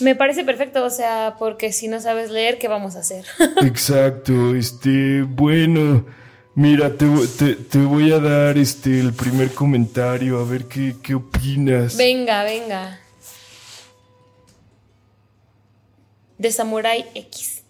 Me 0.00 0.16
parece 0.16 0.44
perfecto, 0.44 0.84
o 0.84 0.90
sea, 0.90 1.36
porque 1.38 1.72
si 1.72 1.88
no 1.88 2.00
sabes 2.00 2.30
leer, 2.30 2.58
¿qué 2.58 2.68
vamos 2.68 2.96
a 2.96 3.00
hacer? 3.00 3.24
Exacto, 3.62 4.54
este, 4.54 5.22
bueno, 5.22 6.04
mira, 6.54 6.92
te, 6.96 7.78
voy 7.78 8.10
a 8.12 8.18
dar 8.18 8.58
este 8.58 8.98
el 8.98 9.12
primer 9.12 9.52
comentario, 9.52 10.40
a 10.40 10.44
ver 10.44 10.64
qué, 10.64 10.96
qué 11.02 11.14
opinas. 11.14 11.96
Venga, 11.96 12.42
venga. 12.42 12.98
De 16.38 16.50
Samurai 16.50 17.06
X. 17.14 17.62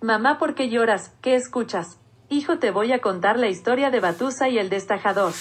Mamá, 0.00 0.38
¿por 0.38 0.54
qué 0.54 0.68
lloras? 0.68 1.12
¿Qué 1.20 1.34
escuchas? 1.34 1.98
Hijo, 2.28 2.58
te 2.58 2.70
voy 2.70 2.92
a 2.92 3.00
contar 3.00 3.38
la 3.38 3.48
historia 3.48 3.90
de 3.90 4.00
Batusa 4.00 4.48
y 4.48 4.58
el 4.58 4.68
destajador. 4.68 5.32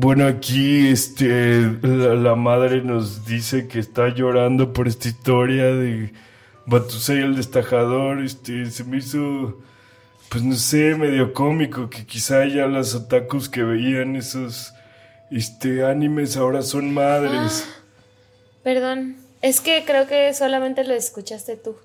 Bueno, 0.00 0.28
aquí 0.28 0.86
este, 0.86 1.60
la, 1.82 2.36
madre 2.36 2.82
nos 2.82 3.26
dice 3.26 3.66
que 3.66 3.80
está 3.80 4.14
llorando 4.14 4.72
por 4.72 4.86
esta 4.86 5.08
historia 5.08 5.74
de 5.74 6.12
Batusei 6.66 7.18
el 7.18 7.34
destajador. 7.34 8.22
Este, 8.22 8.70
se 8.70 8.84
me 8.84 8.98
hizo, 8.98 9.60
pues 10.28 10.44
no 10.44 10.54
sé, 10.54 10.94
medio 10.94 11.32
cómico 11.32 11.90
que 11.90 12.06
quizá 12.06 12.46
ya 12.46 12.68
las 12.68 12.94
otakus 12.94 13.48
que 13.48 13.64
veían 13.64 14.14
esos 14.14 14.72
este, 15.32 15.84
animes 15.84 16.36
ahora 16.36 16.62
son 16.62 16.94
madres. 16.94 17.66
Ah, 17.66 17.82
perdón, 18.62 19.16
es 19.42 19.60
que 19.60 19.84
creo 19.84 20.06
que 20.06 20.32
solamente 20.34 20.84
lo 20.84 20.94
escuchaste 20.94 21.56
tú. 21.56 21.76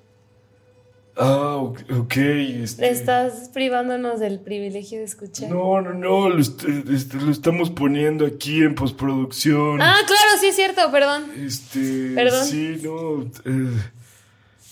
Ah, 1.15 1.57
ok. 1.57 2.17
Este... 2.17 2.89
Estás 2.89 3.49
privándonos 3.49 4.19
del 4.19 4.39
privilegio 4.39 4.99
de 4.99 5.05
escuchar. 5.05 5.49
No, 5.49 5.79
no, 5.79 5.93
no, 5.93 6.29
lo, 6.29 6.39
este, 6.39 6.67
lo, 6.67 7.31
estamos 7.31 7.69
poniendo 7.69 8.25
aquí 8.25 8.63
en 8.63 8.73
postproducción. 8.73 9.79
Ah, 9.79 9.97
claro, 10.07 10.29
sí 10.39 10.47
es 10.47 10.55
cierto, 10.55 10.89
perdón. 10.91 11.25
Este, 11.37 12.13
perdón. 12.15 12.45
Sí, 12.47 12.81
no. 12.81 13.23
Eh, 13.45 13.81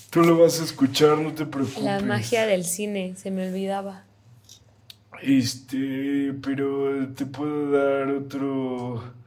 tú 0.09 0.21
lo 0.21 0.39
vas 0.39 0.59
a 0.59 0.63
escuchar, 0.63 1.19
no 1.19 1.33
te 1.33 1.45
preocupes. 1.45 1.83
La 1.83 1.99
magia 1.99 2.47
del 2.47 2.65
cine, 2.65 3.13
se 3.17 3.29
me 3.29 3.47
olvidaba. 3.47 4.05
Este, 5.21 6.33
pero 6.41 7.07
te 7.13 7.27
puedo 7.27 7.69
dar 7.69 8.09
otro. 8.09 9.21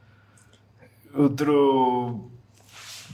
Otro 1.17 2.29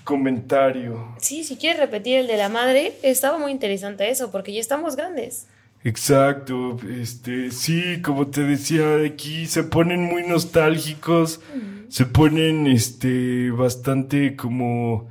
comentario. 0.03 1.15
Sí, 1.19 1.43
si 1.43 1.57
quieres 1.57 1.79
repetir 1.79 2.17
el 2.17 2.27
de 2.27 2.37
la 2.37 2.49
madre, 2.49 2.93
estaba 3.03 3.37
muy 3.37 3.51
interesante 3.51 4.09
eso, 4.09 4.31
porque 4.31 4.53
ya 4.53 4.59
estamos 4.59 4.95
grandes. 4.95 5.47
Exacto, 5.83 6.77
este, 6.89 7.49
sí, 7.49 8.01
como 8.01 8.27
te 8.27 8.41
decía, 8.41 8.97
aquí 9.05 9.47
se 9.47 9.63
ponen 9.63 10.03
muy 10.03 10.23
nostálgicos, 10.27 11.39
se 11.89 12.05
ponen, 12.05 12.67
este, 12.67 13.49
bastante 13.49 14.35
como, 14.35 15.09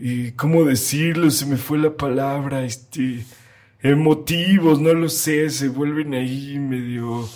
eh, 0.00 0.32
¿cómo 0.34 0.64
decirlo? 0.64 1.30
Se 1.30 1.46
me 1.46 1.56
fue 1.56 1.78
la 1.78 1.96
palabra, 1.96 2.64
este, 2.64 3.24
emotivos, 3.82 4.80
no 4.80 4.94
lo 4.94 5.08
sé, 5.08 5.48
se 5.50 5.68
vuelven 5.68 6.14
ahí 6.14 6.58
medio 6.58 7.28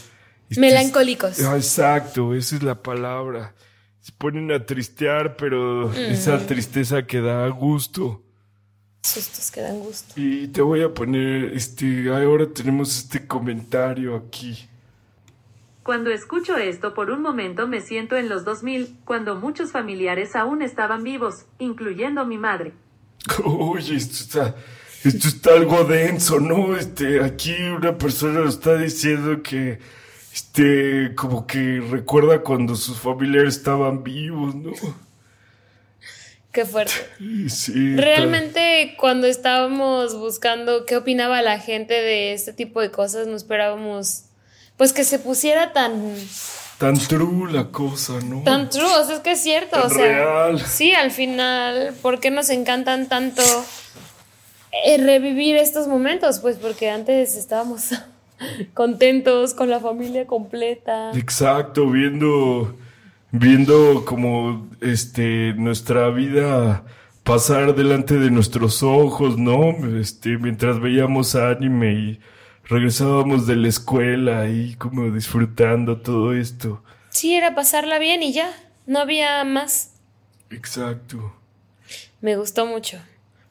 este, 0.50 0.60
Melancólicos. 0.60 1.40
Ah, 1.40 1.56
exacto, 1.56 2.34
esa 2.34 2.56
es 2.56 2.62
la 2.62 2.82
palabra. 2.82 3.54
Se 4.04 4.12
ponen 4.12 4.52
a 4.52 4.66
tristear, 4.66 5.34
pero 5.34 5.90
esa 5.94 6.36
tristeza 6.46 7.06
que 7.06 7.22
da 7.22 7.48
gusto. 7.48 8.22
Sustos 9.00 9.50
que 9.50 9.62
dan 9.62 9.78
gusto. 9.78 10.12
Y 10.20 10.48
te 10.48 10.60
voy 10.60 10.82
a 10.82 10.92
poner, 10.92 11.54
este, 11.54 12.10
ahora 12.10 12.46
tenemos 12.52 12.94
este 12.98 13.26
comentario 13.26 14.14
aquí. 14.14 14.68
Cuando 15.82 16.10
escucho 16.10 16.58
esto 16.58 16.92
por 16.92 17.10
un 17.10 17.22
momento 17.22 17.66
me 17.66 17.80
siento 17.80 18.14
en 18.16 18.28
los 18.28 18.44
2000, 18.44 18.94
cuando 19.06 19.36
muchos 19.36 19.72
familiares 19.72 20.36
aún 20.36 20.60
estaban 20.60 21.02
vivos, 21.02 21.46
incluyendo 21.58 22.26
mi 22.26 22.36
madre. 22.36 22.74
Oye, 23.46 23.96
esto 23.96 24.16
está, 24.22 24.54
esto 25.02 25.28
está 25.28 25.54
algo 25.54 25.82
denso, 25.84 26.40
¿no? 26.40 26.76
Este, 26.76 27.24
aquí 27.24 27.54
una 27.74 27.96
persona 27.96 28.40
nos 28.40 28.56
está 28.56 28.76
diciendo 28.76 29.42
que, 29.42 29.78
este, 30.34 31.14
como 31.14 31.46
que 31.46 31.80
recuerda 31.88 32.40
cuando 32.40 32.74
sus 32.74 32.98
familiares 32.98 33.56
estaban 33.56 34.02
vivos, 34.02 34.52
¿no? 34.56 34.72
Qué 36.50 36.64
fuerte. 36.64 36.92
Sí. 37.48 37.94
Realmente 37.94 38.96
cuando 38.98 39.28
estábamos 39.28 40.18
buscando 40.18 40.86
qué 40.86 40.96
opinaba 40.96 41.40
la 41.40 41.60
gente 41.60 41.94
de 41.94 42.32
este 42.32 42.52
tipo 42.52 42.80
de 42.80 42.90
cosas, 42.90 43.28
no 43.28 43.36
esperábamos 43.36 44.24
pues 44.76 44.92
que 44.92 45.04
se 45.04 45.20
pusiera 45.20 45.72
tan 45.72 46.16
Tan 46.78 46.98
true 46.98 47.52
la 47.52 47.70
cosa, 47.70 48.14
¿no? 48.24 48.42
tan 48.42 48.68
true, 48.68 48.84
o 48.84 49.04
sea, 49.04 49.16
es 49.16 49.20
que 49.20 49.32
es 49.32 49.40
cierto, 49.40 49.80
Tan 49.80 49.86
o 49.86 49.94
sea, 49.94 50.06
real. 50.06 50.60
sí, 50.60 50.90
al 50.90 51.12
final, 51.12 51.94
¿por 52.02 52.18
qué 52.18 52.32
nos 52.32 52.50
encantan 52.50 53.08
tanto 53.08 53.42
eh, 54.84 54.98
revivir 54.98 55.56
estos 55.56 55.86
momentos? 55.86 56.40
Pues 56.40 56.56
porque 56.56 56.90
antes 56.90 57.36
estábamos 57.36 57.90
contentos 58.74 59.54
con 59.54 59.70
la 59.70 59.80
familia 59.80 60.26
completa. 60.26 61.12
Exacto, 61.14 61.90
viendo, 61.90 62.76
viendo 63.30 64.04
como 64.04 64.68
este 64.80 65.54
nuestra 65.54 66.10
vida 66.10 66.84
pasar 67.24 67.74
delante 67.74 68.18
de 68.18 68.30
nuestros 68.30 68.82
ojos, 68.82 69.38
¿no? 69.38 69.70
Este, 69.98 70.36
mientras 70.38 70.78
veíamos 70.80 71.34
anime 71.34 71.92
y 71.92 72.20
regresábamos 72.64 73.46
de 73.46 73.56
la 73.56 73.68
escuela 73.68 74.48
y 74.48 74.74
como 74.76 75.10
disfrutando 75.10 76.00
todo 76.00 76.34
esto. 76.34 76.82
Sí, 77.08 77.34
era 77.34 77.54
pasarla 77.54 77.98
bien 77.98 78.22
y 78.22 78.32
ya, 78.32 78.50
no 78.86 78.98
había 79.00 79.42
más. 79.44 79.92
Exacto. 80.50 81.34
Me 82.20 82.36
gustó 82.36 82.66
mucho. 82.66 82.98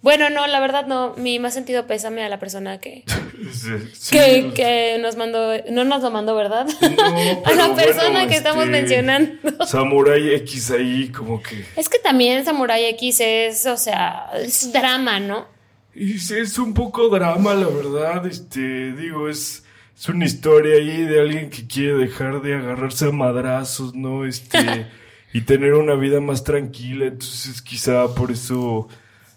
Bueno, 0.04 0.30
no, 0.30 0.45
la 0.45 0.60
verdad 0.60 0.86
no, 0.86 1.16
mi 1.16 1.39
más 1.39 1.56
sentido 1.56 1.88
pésame 1.88 2.24
a 2.24 2.30
la 2.30 2.38
persona 2.38 2.80
que, 2.80 3.06
Sí, 3.51 3.70
sí. 3.93 4.12
que, 4.12 4.51
que 4.54 4.97
nos 5.01 5.16
mandó, 5.16 5.54
no 5.72 5.86
nos 5.86 6.04
lo 6.04 6.12
mandó, 6.12 6.36
¿verdad? 6.36 6.68
No, 6.82 7.06
a 7.45 7.54
la 7.54 7.74
persona 7.74 8.10
bueno, 8.12 8.28
que 8.28 8.36
estamos 8.36 8.66
este, 8.66 8.72
mencionando. 8.72 9.66
Samurai 9.66 10.36
X 10.36 10.72
ahí 10.72 11.08
como 11.08 11.41
que... 11.41 11.66
Es 11.78 11.89
que 11.89 11.99
también 11.99 12.43
Samurai 12.43 12.86
X 12.89 13.22
es, 13.22 13.66
o 13.66 13.78
sea, 13.78 14.30
es 14.36 14.72
drama, 14.72 15.20
¿no? 15.22 15.47
Y 15.95 16.16
es 16.16 16.58
un 16.58 16.74
poco 16.74 17.08
drama, 17.10 17.54
la 17.54 17.68
verdad. 17.68 18.26
Este, 18.26 18.93
digo, 18.93 19.30
es, 19.30 19.64
es 19.95 20.10
una 20.10 20.26
historia 20.26 20.76
ahí 20.76 21.04
de 21.04 21.22
alguien 21.22 21.49
que 21.49 21.68
quiere 21.68 21.93
dejar 21.93 22.41
de 22.41 22.56
agarrarse 22.56 23.06
a 23.06 23.12
madrazos, 23.12 23.93
¿no? 23.93 24.26
Este, 24.26 24.88
y 25.34 25.41
tener 25.41 25.76
una 25.76 25.95
vida 25.95 26.20
más 26.20 26.43
tranquila. 26.43 27.06
Entonces, 27.06 27.62
quizá 27.62 28.14
por 28.16 28.32
eso, 28.32 28.89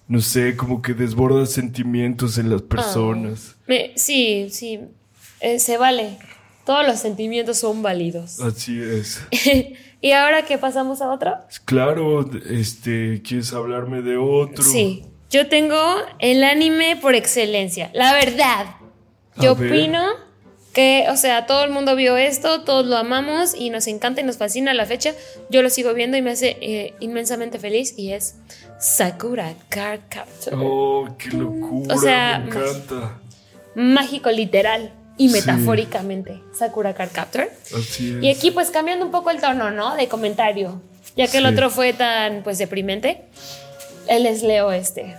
no 0.09 0.21
sé, 0.21 0.57
como 0.57 0.83
que 0.83 0.95
desborda 0.95 1.47
sentimientos 1.47 2.39
en 2.39 2.51
las 2.51 2.63
personas. 2.63 3.57
Me- 3.67 3.93
sí, 3.97 4.49
sí, 4.51 4.81
eh, 5.41 5.59
se 5.59 5.79
vale. 5.79 6.19
Todos 6.65 6.87
los 6.87 6.99
sentimientos 6.99 7.59
son 7.59 7.83
válidos. 7.83 8.41
Así 8.41 8.81
es. 8.81 9.23
¿Y 10.01 10.13
ahora 10.13 10.45
que 10.45 10.59
pasamos 10.59 11.01
a 11.01 11.11
otro? 11.11 11.35
Claro, 11.65 12.29
este, 12.49 13.23
¿quieres 13.23 13.53
hablarme 13.53 14.03
de 14.03 14.17
otro? 14.17 14.65
Sí, 14.65 15.05
yo 15.31 15.49
tengo 15.49 15.77
el 16.19 16.43
anime 16.45 16.97
por 17.01 17.15
excelencia. 17.15 17.91
La 17.95 18.13
verdad, 18.13 18.77
yo 19.39 19.55
ver. 19.55 19.73
opino 19.73 20.07
que, 20.77 21.07
o 21.11 21.17
sea, 21.17 21.47
todo 21.47 21.65
el 21.65 21.71
mundo 21.71 21.97
vio 21.97 22.19
esto, 22.19 22.61
todos 22.61 22.85
lo 22.85 22.99
amamos 22.99 23.55
y 23.55 23.71
nos 23.71 23.87
encanta 23.87 24.21
y 24.21 24.25
nos 24.25 24.37
fascina 24.37 24.75
la 24.75 24.85
fecha. 24.85 25.15
Yo 25.49 25.63
lo 25.63 25.71
sigo 25.71 25.95
viendo 25.95 26.19
y 26.19 26.23
me 26.23 26.33
hace 26.33 26.59
eh, 26.61 26.93
inmensamente 27.01 27.59
feliz 27.59 27.95
y 27.97 28.13
es 28.13 28.35
Sakura 28.79 29.55
Card 29.71 30.01
Captor. 30.11 30.53
Oh, 30.55 31.09
qué 31.17 31.31
locura, 31.31 31.95
O 31.95 31.99
sea, 31.99 32.41
me 32.41 32.49
encanta. 32.51 33.19
Mágico 33.75 34.31
literal 34.31 34.93
y 35.17 35.31
Sí. 35.31 35.35
metafóricamente. 35.35 36.43
Sakura 36.55 36.93
Card 36.93 37.11
Captor. 37.11 37.51
Así 37.75 38.15
es. 38.19 38.23
Y 38.23 38.29
aquí 38.29 38.51
pues 38.51 38.69
cambiando 38.71 39.07
un 39.07 39.11
poco 39.11 39.31
el 39.31 39.41
tono, 39.41 39.71
¿no? 39.71 39.97
De 39.97 40.09
comentario. 40.09 40.83
Ya 41.17 41.27
que 41.27 41.39
el 41.39 41.47
otro 41.47 41.71
fue 41.71 41.95
tan 41.95 42.43
pues 42.43 42.59
deprimente. 42.59 43.23
Él 44.09 44.25
les 44.25 44.43
leo 44.43 44.71
este. 44.73 45.17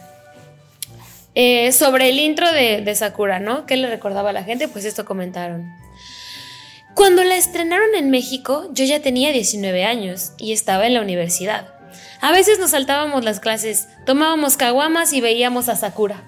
Eh, 1.39 1.71
sobre 1.71 2.09
el 2.09 2.17
intro 2.17 2.51
de, 2.51 2.81
de 2.81 2.95
Sakura, 2.95 3.39
¿no? 3.39 3.67
¿Qué 3.67 3.77
le 3.77 3.87
recordaba 3.87 4.31
a 4.31 4.33
la 4.33 4.43
gente? 4.43 4.67
Pues 4.67 4.85
esto 4.85 5.05
comentaron. 5.05 5.71
Cuando 6.95 7.23
la 7.23 7.37
estrenaron 7.37 7.93
en 7.93 8.09
México, 8.09 8.67
yo 8.71 8.85
ya 8.85 9.03
tenía 9.03 9.31
19 9.31 9.85
años 9.85 10.31
y 10.39 10.51
estaba 10.51 10.87
en 10.87 10.95
la 10.95 11.01
universidad. 11.01 11.75
A 12.21 12.31
veces 12.31 12.57
nos 12.57 12.71
saltábamos 12.71 13.23
las 13.23 13.39
clases, 13.39 13.87
tomábamos 14.03 14.57
caguamas 14.57 15.13
y 15.13 15.21
veíamos 15.21 15.69
a 15.69 15.75
Sakura. 15.75 16.23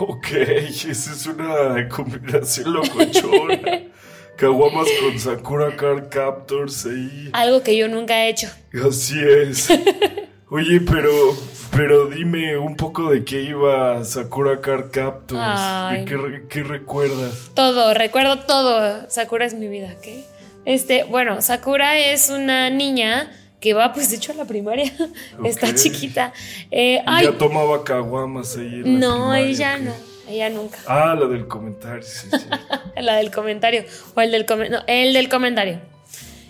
Ok, 0.00 0.26
esa 0.32 1.12
es 1.12 1.26
una 1.26 1.88
combinación 1.88 2.72
locochona. 2.72 3.82
Caguamas 4.36 4.88
con 5.00 5.16
Sakura 5.16 5.76
Card 5.76 6.08
Captors 6.08 6.86
ahí. 6.86 7.30
Algo 7.32 7.62
que 7.62 7.76
yo 7.76 7.86
nunca 7.86 8.24
he 8.24 8.30
hecho. 8.30 8.50
Así 8.84 9.14
es. 9.20 9.68
Oye, 10.50 10.80
pero, 10.80 11.36
pero 11.76 12.06
dime 12.06 12.56
un 12.56 12.76
poco 12.76 13.10
de 13.10 13.24
qué 13.24 13.42
iba 13.42 14.04
Sakura 14.04 14.60
Card 14.60 14.90
Captors. 14.90 15.40
Ay. 15.42 16.00
¿De 16.00 16.04
qué, 16.04 16.42
qué 16.48 16.62
recuerdas? 16.62 17.50
Todo, 17.54 17.94
recuerdo 17.94 18.38
todo. 18.40 19.08
Sakura 19.10 19.44
es 19.46 19.54
mi 19.54 19.68
vida, 19.68 19.94
¿qué? 20.02 20.24
Este, 20.64 21.04
bueno, 21.04 21.42
Sakura 21.42 21.98
es 21.98 22.30
una 22.30 22.70
niña 22.70 23.30
que 23.60 23.74
va, 23.74 23.92
pues, 23.92 24.10
de 24.10 24.16
hecho, 24.16 24.32
a 24.32 24.34
la 24.36 24.44
primaria. 24.44 24.92
Está 25.44 25.68
Ok. 25.68 25.74
chiquita. 25.74 26.32
Eh, 26.70 27.02
ay, 27.06 27.24
ya 27.26 27.32
tomaba 27.38 27.82
caguamas 27.82 28.56
ahí 28.56 28.66
en 28.66 29.00
la 29.00 29.06
no, 29.06 29.14
primaria, 29.16 29.46
ella 29.46 29.78
no. 29.78 29.92
Ella 30.28 30.50
nunca. 30.50 30.78
Ah, 30.86 31.14
la 31.18 31.26
del 31.26 31.46
comentario, 31.48 32.02
sí, 32.02 32.28
sí. 32.30 32.46
La 33.00 33.16
del 33.16 33.30
comentario. 33.30 33.84
O 34.14 34.20
el 34.22 34.30
del 34.30 34.46
comentario. 34.46 34.78
No, 34.78 34.84
el 34.86 35.12
del 35.12 35.28
comentario. 35.28 35.80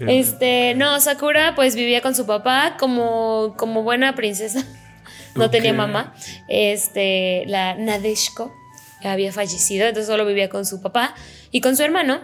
Este, 0.01 0.75
no, 0.77 1.01
Sakura 1.01 1.55
pues 1.55 1.75
vivía 1.75 2.01
con 2.01 2.15
su 2.15 2.27
papá 2.27 2.77
como, 2.79 3.55
como 3.57 3.83
buena 3.83 4.15
princesa. 4.15 4.65
No 5.35 5.51
tenía 5.51 5.73
Ok. 5.73 5.77
mamá. 5.77 6.15
Este, 6.49 7.45
la 7.47 7.75
Nadeshko 7.75 8.53
había 9.03 9.33
fallecido, 9.33 9.87
entonces 9.87 10.07
solo 10.07 10.25
vivía 10.25 10.49
con 10.49 10.65
su 10.65 10.81
papá 10.81 11.15
y 11.51 11.61
con 11.61 11.77
su 11.77 11.83
hermano. 11.83 12.21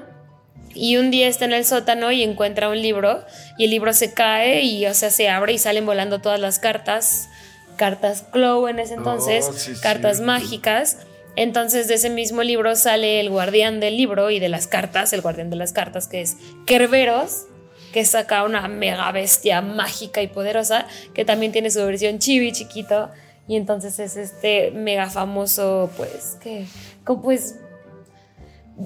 Y 0.73 0.97
un 0.97 1.11
día 1.11 1.27
está 1.27 1.45
en 1.47 1.53
el 1.53 1.65
sótano 1.65 2.13
y 2.13 2.23
encuentra 2.23 2.69
un 2.69 2.81
libro 2.81 3.25
y 3.59 3.65
el 3.65 3.71
libro 3.71 3.93
se 3.93 4.15
cae 4.15 4.63
y, 4.63 4.87
o 4.87 4.95
sea, 4.95 5.11
se 5.11 5.29
abre 5.29 5.53
y 5.53 5.59
salen 5.59 5.85
volando 5.85 6.21
todas 6.21 6.39
las 6.41 6.59
cartas. 6.59 7.29
Cartas 7.77 8.25
Clow 8.31 8.69
en 8.69 8.79
ese 8.79 8.95
entonces, 8.95 9.47
Oh, 9.49 9.53
sí, 9.53 9.73
cartas 9.83 10.21
mágicas. 10.21 10.99
Entonces 11.37 11.89
de 11.89 11.95
ese 11.95 12.11
mismo 12.11 12.43
libro 12.43 12.77
sale 12.77 13.21
el 13.21 13.31
guardián 13.31 13.81
del 13.81 13.97
libro 13.97 14.31
y 14.31 14.39
de 14.39 14.49
las 14.49 14.67
cartas, 14.67 15.13
el 15.13 15.23
guardián 15.23 15.49
de 15.51 15.57
las 15.57 15.73
cartas 15.73 16.07
que 16.07 16.21
es 16.21 16.37
Kerberos, 16.67 17.47
que 17.93 18.05
saca 18.05 18.45
una 18.45 18.69
mega 18.69 19.11
bestia 19.13 19.61
mágica 19.61 20.23
y 20.23 20.29
poderosa, 20.29 20.87
que 21.15 21.25
también 21.25 21.53
tiene 21.53 21.71
su 21.71 21.85
versión 21.85 22.19
chibi 22.19 22.53
chiquito. 22.53 23.11
Y 23.49 23.57
entonces 23.57 23.99
es 23.99 24.17
este 24.17 24.71
mega 24.71 25.11
famoso, 25.11 25.91
pues, 25.97 26.37
que, 26.41 26.67
pues, 27.05 27.57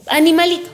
animalito. 0.09 0.71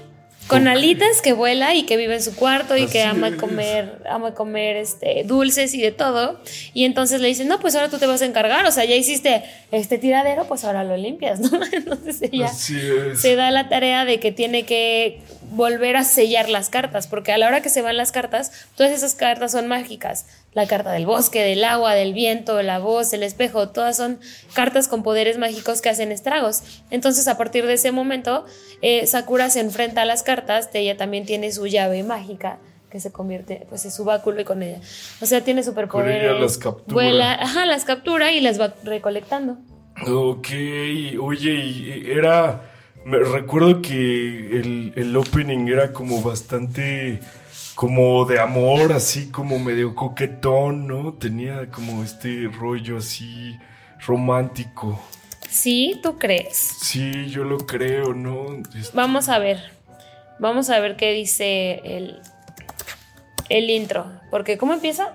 Con 0.50 0.68
alitas 0.68 1.22
que 1.22 1.32
vuela 1.32 1.74
y 1.74 1.84
que 1.84 1.96
vive 1.96 2.14
en 2.14 2.22
su 2.22 2.34
cuarto 2.34 2.76
y 2.76 2.86
que 2.86 3.02
ama 3.02 3.28
es. 3.28 3.36
comer, 3.36 4.02
ama 4.10 4.34
comer 4.34 4.76
este, 4.76 5.22
dulces 5.24 5.72
y 5.74 5.80
de 5.80 5.92
todo. 5.92 6.40
Y 6.74 6.84
entonces 6.84 7.20
le 7.20 7.28
dicen, 7.28 7.48
no, 7.48 7.60
pues 7.60 7.74
ahora 7.76 7.88
tú 7.88 7.98
te 7.98 8.06
vas 8.06 8.20
a 8.20 8.26
encargar. 8.26 8.66
O 8.66 8.72
sea, 8.72 8.84
ya 8.84 8.96
hiciste 8.96 9.44
este 9.70 9.96
tiradero, 9.96 10.46
pues 10.46 10.64
ahora 10.64 10.84
lo 10.84 10.96
limpias, 10.96 11.40
¿no? 11.40 11.60
Entonces 11.72 12.20
ella 12.20 12.48
se 12.48 13.36
da 13.36 13.50
la 13.50 13.68
tarea 13.68 14.04
de 14.04 14.20
que 14.20 14.32
tiene 14.32 14.64
que 14.64 15.20
volver 15.50 15.96
a 15.96 16.04
sellar 16.04 16.48
las 16.48 16.70
cartas, 16.70 17.06
porque 17.06 17.32
a 17.32 17.38
la 17.38 17.46
hora 17.48 17.60
que 17.60 17.68
se 17.68 17.82
van 17.82 17.96
las 17.96 18.12
cartas, 18.12 18.52
todas 18.76 18.92
esas 18.92 19.14
cartas 19.14 19.52
son 19.52 19.66
mágicas. 19.66 20.26
La 20.52 20.66
carta 20.66 20.90
del 20.90 21.06
bosque, 21.06 21.42
del 21.42 21.64
agua, 21.64 21.94
del 21.94 22.12
viento, 22.12 22.60
la 22.62 22.80
voz, 22.80 23.12
el 23.12 23.22
espejo, 23.22 23.68
todas 23.68 23.96
son 23.96 24.18
cartas 24.52 24.88
con 24.88 25.02
poderes 25.02 25.38
mágicos 25.38 25.80
que 25.80 25.88
hacen 25.88 26.10
estragos. 26.10 26.62
Entonces, 26.90 27.28
a 27.28 27.38
partir 27.38 27.66
de 27.66 27.74
ese 27.74 27.92
momento, 27.92 28.44
eh, 28.82 29.06
Sakura 29.06 29.48
se 29.48 29.60
enfrenta 29.60 30.02
a 30.02 30.04
las 30.04 30.24
cartas, 30.24 30.68
ella 30.74 30.96
también 30.96 31.24
tiene 31.24 31.52
su 31.52 31.66
llave 31.66 32.02
mágica 32.02 32.58
que 32.90 32.98
se 32.98 33.12
convierte 33.12 33.66
pues 33.68 33.84
en 33.84 33.92
su 33.92 34.04
báculo 34.04 34.40
y 34.40 34.44
con 34.44 34.62
ella. 34.64 34.80
O 35.20 35.26
sea, 35.26 35.42
tiene 35.44 35.62
superpoderes. 35.62 36.40
las 36.40 36.58
captura. 36.58 36.94
Vuela, 36.94 37.34
ajá, 37.34 37.64
las 37.66 37.84
captura 37.84 38.32
y 38.32 38.40
las 38.40 38.60
va 38.60 38.74
recolectando. 38.82 39.58
Ok, 40.08 40.48
oye, 41.20 41.54
y 41.54 42.10
era 42.10 42.62
me 43.04 43.18
recuerdo 43.18 43.80
que 43.80 44.60
el, 44.60 44.92
el 44.96 45.16
opening 45.16 45.68
era 45.68 45.92
como 45.92 46.20
bastante 46.20 47.20
como 47.80 48.26
de 48.26 48.38
amor, 48.38 48.92
así 48.92 49.30
como 49.30 49.58
medio 49.58 49.94
coquetón, 49.94 50.86
¿no? 50.86 51.14
Tenía 51.14 51.70
como 51.70 52.04
este 52.04 52.46
rollo 52.52 52.98
así 52.98 53.58
romántico. 54.06 55.02
¿Sí? 55.48 55.98
¿Tú 56.02 56.18
crees? 56.18 56.58
Sí, 56.58 57.30
yo 57.30 57.42
lo 57.42 57.56
creo, 57.56 58.12
¿no? 58.12 58.56
Este, 58.78 58.94
Vamos 58.94 59.30
a 59.30 59.38
ver. 59.38 59.72
Vamos 60.38 60.68
a 60.68 60.78
ver 60.78 60.96
qué 60.96 61.12
dice 61.14 61.80
el, 61.82 62.20
el 63.48 63.70
intro. 63.70 64.12
Porque, 64.30 64.58
¿cómo 64.58 64.74
empieza? 64.74 65.14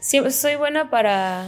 Sí, 0.00 0.20
soy 0.32 0.56
buena 0.56 0.90
para. 0.90 1.46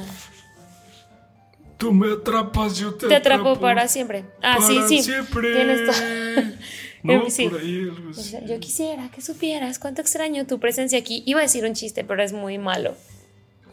Tú 1.76 1.92
me 1.92 2.12
atrapas, 2.12 2.78
yo 2.78 2.94
te, 2.94 3.08
Te 3.08 3.16
atrapo 3.16 3.58
para 3.58 3.88
siempre. 3.88 4.26
Ah, 4.40 4.58
sí, 4.60 4.76
para 4.76 4.86
sí. 4.86 5.02
siempre. 5.02 5.52
Tienes. 5.54 6.56
No, 7.02 7.30
Sí. 7.30 7.48
por 7.48 7.60
ahí 7.60 7.82
algo 7.82 8.10
así. 8.10 8.36
yo 8.46 8.60
quisiera 8.60 9.10
que 9.10 9.22
supieras 9.22 9.78
cuánto 9.78 10.00
extraño 10.02 10.46
tu 10.46 10.58
presencia 10.60 10.98
aquí. 10.98 11.22
Iba 11.26 11.40
a 11.40 11.42
decir 11.44 11.64
un 11.64 11.74
chiste, 11.74 12.04
pero 12.04 12.22
es 12.22 12.32
muy 12.32 12.58
malo. 12.58 12.94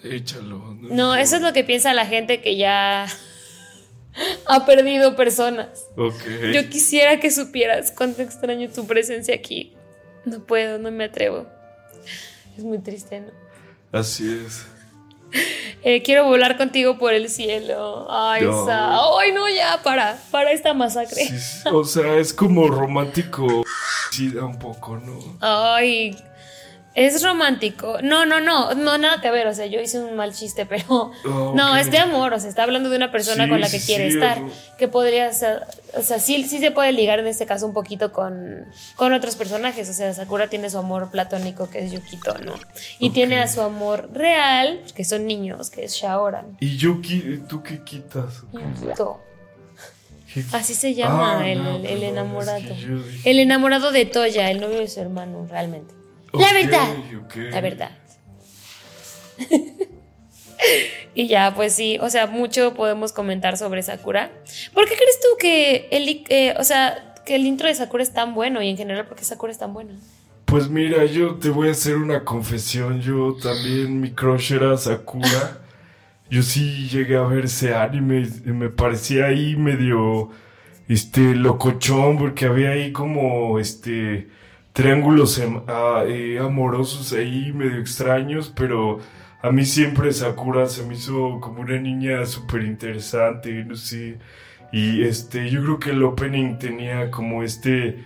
Échalo. 0.03 0.77
No, 0.81 1.15
eso 1.15 1.35
es 1.37 1.41
lo 1.41 1.51
que 1.53 1.63
piensa 1.63 1.93
la 1.93 2.05
gente 2.05 2.41
que 2.41 2.55
ya 2.55 3.07
ha 4.47 4.65
perdido 4.65 5.15
personas. 5.15 5.85
Ok. 5.97 6.21
Yo 6.53 6.69
quisiera 6.69 7.19
que 7.19 7.31
supieras 7.31 7.91
cuánto 7.91 8.21
extraño 8.21 8.69
tu 8.69 8.85
presencia 8.87 9.35
aquí. 9.35 9.73
No 10.25 10.43
puedo, 10.45 10.77
no 10.77 10.91
me 10.91 11.05
atrevo. 11.05 11.47
Es 12.57 12.63
muy 12.63 12.79
triste, 12.79 13.19
¿no? 13.21 13.31
Así 13.91 14.41
es. 14.45 14.65
Eh, 15.83 16.01
quiero 16.03 16.25
volar 16.25 16.57
contigo 16.57 16.97
por 16.97 17.13
el 17.13 17.29
cielo. 17.29 18.07
Ay, 18.09 18.43
No. 18.43 18.65
Sa- 18.65 18.97
Ay, 19.19 19.31
no, 19.31 19.47
ya, 19.49 19.81
para, 19.83 20.17
para 20.31 20.51
esta 20.51 20.73
masacre. 20.73 21.25
Sí, 21.27 21.69
o 21.71 21.83
sea, 21.83 22.15
es 22.17 22.33
como 22.33 22.67
romántico. 22.67 23.63
Sí, 24.11 24.29
da 24.29 24.45
un 24.45 24.57
poco, 24.57 24.97
¿no? 24.97 25.19
Ay, 25.41 26.17
es 26.99 27.21
romántico. 27.23 27.99
No, 28.01 28.25
no, 28.25 28.39
no, 28.41 28.73
no, 28.73 28.97
nada 28.97 29.21
que 29.21 29.29
ver. 29.29 29.45
O 29.45 29.53
sea, 29.53 29.67
yo 29.67 29.79
hice 29.79 29.99
un 29.99 30.15
mal 30.15 30.33
chiste, 30.33 30.65
pero 30.65 31.11
no, 31.53 31.77
es 31.77 31.91
de 31.91 31.99
amor. 31.99 32.33
O 32.33 32.39
sea, 32.39 32.49
está 32.49 32.63
hablando 32.63 32.89
de 32.89 32.97
una 32.97 33.11
persona 33.11 33.43
Sí, 33.43 33.49
con 33.51 33.61
la 33.61 33.69
que 33.69 33.79
sí, 33.79 33.85
quiere 33.85 34.09
sí, 34.09 34.17
estar. 34.17 34.39
es- 34.39 34.53
Que 34.79 34.87
podría 34.87 35.31
ser, 35.31 35.61
o 35.95 36.01
sea, 36.01 36.19
sí, 36.19 36.43
sí 36.47 36.57
se 36.59 36.71
puede 36.71 36.91
ligar 36.93 37.19
en 37.19 37.27
este 37.27 37.45
caso 37.45 37.67
un 37.67 37.73
poquito 37.73 38.11
con, 38.11 38.65
con 38.95 39.13
otros 39.13 39.35
personajes. 39.35 39.87
O 39.89 39.93
sea, 39.93 40.11
Sakura 40.13 40.47
tiene 40.49 40.69
su 40.71 40.79
amor 40.79 41.11
platónico, 41.11 41.69
que 41.69 41.85
es 41.85 41.91
Yukito, 41.91 42.35
¿no? 42.39 42.53
Y 42.99 43.11
tiene 43.11 43.39
a 43.39 43.47
su 43.47 43.61
amor 43.61 44.09
real, 44.11 44.81
que 44.95 45.05
son 45.05 45.27
niños, 45.27 45.69
que 45.69 45.83
es 45.85 45.93
Shaoran. 45.93 46.57
¿Y 46.59 46.77
qui- 46.79 47.45
tú 47.47 47.61
qué 47.61 47.83
quitas? 47.83 48.41
Yukito. 48.51 49.21
¿Qué- 50.33 50.43
Así 50.51 50.73
se 50.73 50.93
llama 50.93 51.39
Ah, 51.41 51.49
el, 51.49 51.63
no, 51.63 51.75
el 51.77 51.81
perdón, 51.83 52.03
enamorado. 52.03 52.57
es 52.57 52.65
que 52.65 52.75
yo 52.75 52.97
dije- 53.03 53.29
El 53.31 53.39
enamorado 53.39 53.91
de 53.91 54.05
Toya, 54.05 54.51
el 54.51 54.59
novio 54.59 54.79
de 54.79 54.87
su 54.87 54.99
hermano, 54.99 55.47
realmente. 55.49 55.93
La 56.39 56.53
verdad. 56.53 56.87
La 57.51 57.61
verdad. 57.67 57.91
y 61.13 61.27
ya, 61.27 61.53
pues 61.55 61.73
sí, 61.73 61.97
o 62.01 62.09
sea, 62.09 62.27
mucho 62.27 62.73
podemos 62.73 63.13
comentar 63.13 63.57
sobre 63.57 63.83
Sakura. 63.83 64.31
¿Por 64.73 64.87
qué 64.87 64.95
crees 64.95 65.19
tú 65.19 65.27
que 65.39 65.87
el, 65.91 66.25
eh, 66.29 66.55
o 66.57 66.63
sea, 66.63 67.15
que 67.25 67.35
el 67.35 67.45
intro 67.45 67.67
de 67.67 67.75
Sakura 67.75 68.03
es 68.03 68.13
tan 68.13 68.33
bueno 68.33 68.61
y 68.61 68.69
en 68.69 68.77
general 68.77 69.05
por 69.05 69.17
qué 69.17 69.23
Sakura 69.23 69.51
es 69.51 69.59
tan 69.59 69.73
bueno? 69.73 69.93
Pues 70.45 70.69
mira, 70.69 71.03
yo 71.03 71.35
te 71.35 71.49
voy 71.49 71.67
a 71.67 71.71
hacer 71.71 71.97
una 71.97 72.23
confesión. 72.23 73.01
Yo 73.01 73.35
también, 73.35 73.99
mi 73.99 74.11
crush 74.11 74.53
era 74.53 74.77
Sakura. 74.77 75.59
Yo 76.29 76.41
sí 76.41 76.87
llegué 76.89 77.15
a 77.15 77.23
ver 77.23 77.45
ese 77.45 77.73
anime 77.73 78.27
y 78.45 78.49
me 78.51 78.69
parecía 78.69 79.25
ahí 79.25 79.55
medio, 79.55 80.29
este, 80.89 81.35
locochón, 81.35 82.17
porque 82.17 82.45
había 82.45 82.71
ahí 82.71 82.91
como, 82.91 83.59
este, 83.59 84.27
triángulos 84.77 85.39
em- 85.39 85.63
ah, 85.67 86.03
eh, 86.07 86.37
amorosos 86.39 87.11
ahí 87.13 87.51
medio 87.51 87.79
extraños, 87.79 88.53
pero 88.55 88.99
a 89.41 89.51
mí 89.51 89.65
siempre 89.65 90.11
Sakura 90.13 90.67
se 90.67 90.83
me 90.85 90.93
hizo 90.93 91.39
como 91.41 91.61
una 91.61 91.79
niña 91.79 92.25
súper 92.27 92.61
interesante, 92.63 93.51
no 93.65 93.75
sé. 93.75 94.19
Y 94.71 95.01
este, 95.03 95.49
yo 95.49 95.63
creo 95.63 95.79
que 95.79 95.89
el 95.91 96.03
opening 96.03 96.57
tenía 96.59 97.09
como 97.11 97.41
este, 97.43 98.03